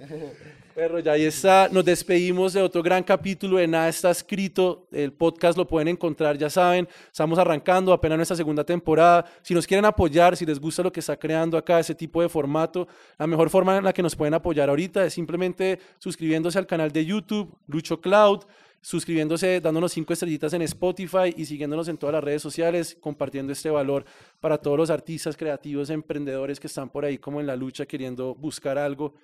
Perro, 0.74 1.00
ya 1.00 1.12
ahí 1.12 1.24
está. 1.24 1.68
Nos 1.70 1.84
despedimos 1.84 2.54
de 2.54 2.62
otro 2.62 2.82
gran 2.82 3.02
capítulo 3.02 3.58
de 3.58 3.66
Nada 3.66 3.90
está 3.90 4.10
escrito. 4.10 4.86
El 4.90 5.12
podcast 5.12 5.58
lo 5.58 5.66
pueden 5.66 5.88
encontrar, 5.88 6.38
ya 6.38 6.48
saben. 6.48 6.88
Estamos 7.06 7.38
arrancando 7.38 7.92
apenas 7.92 8.16
nuestra 8.16 8.36
segunda 8.36 8.64
temporada. 8.64 9.26
Si 9.42 9.52
nos 9.52 9.66
quieren 9.66 9.84
apoyar, 9.84 10.34
si 10.34 10.46
les 10.46 10.58
gusta 10.58 10.82
lo 10.82 10.90
que 10.90 11.00
está 11.00 11.16
creando 11.18 11.58
acá, 11.58 11.78
ese 11.78 11.94
tipo 11.94 12.22
de 12.22 12.28
formato, 12.28 12.88
la 13.18 13.26
mejor 13.26 13.50
forma 13.50 13.76
en 13.76 13.84
la 13.84 13.92
que 13.92 14.02
nos 14.02 14.16
pueden 14.16 14.32
apoyar 14.32 14.70
ahorita 14.70 15.04
es 15.04 15.12
simplemente 15.12 15.78
suscribiéndose 15.98 16.58
al 16.58 16.66
canal 16.66 16.90
de 16.90 17.04
YouTube, 17.04 17.54
Lucho 17.66 18.00
Cloud, 18.00 18.44
suscribiéndose, 18.80 19.60
dándonos 19.60 19.92
cinco 19.92 20.14
estrellitas 20.14 20.54
en 20.54 20.62
Spotify 20.62 21.34
y 21.36 21.44
siguiéndonos 21.44 21.86
en 21.88 21.98
todas 21.98 22.14
las 22.14 22.24
redes 22.24 22.40
sociales, 22.40 22.96
compartiendo 22.98 23.52
este 23.52 23.68
valor 23.68 24.06
para 24.40 24.56
todos 24.56 24.78
los 24.78 24.90
artistas 24.90 25.36
creativos, 25.36 25.90
emprendedores 25.90 26.58
que 26.58 26.66
están 26.66 26.88
por 26.88 27.04
ahí 27.04 27.18
como 27.18 27.40
en 27.40 27.46
la 27.46 27.56
lucha 27.56 27.84
queriendo 27.84 28.34
buscar 28.34 28.78
algo. 28.78 29.14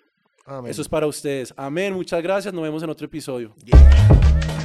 Amén. 0.48 0.70
Eso 0.70 0.82
es 0.82 0.88
para 0.88 1.06
ustedes. 1.06 1.52
Amén. 1.56 1.92
Muchas 1.92 2.22
gracias. 2.22 2.52
Nos 2.54 2.62
vemos 2.62 2.82
en 2.82 2.90
otro 2.90 3.04
episodio. 3.04 3.54
Yeah. 3.64 4.57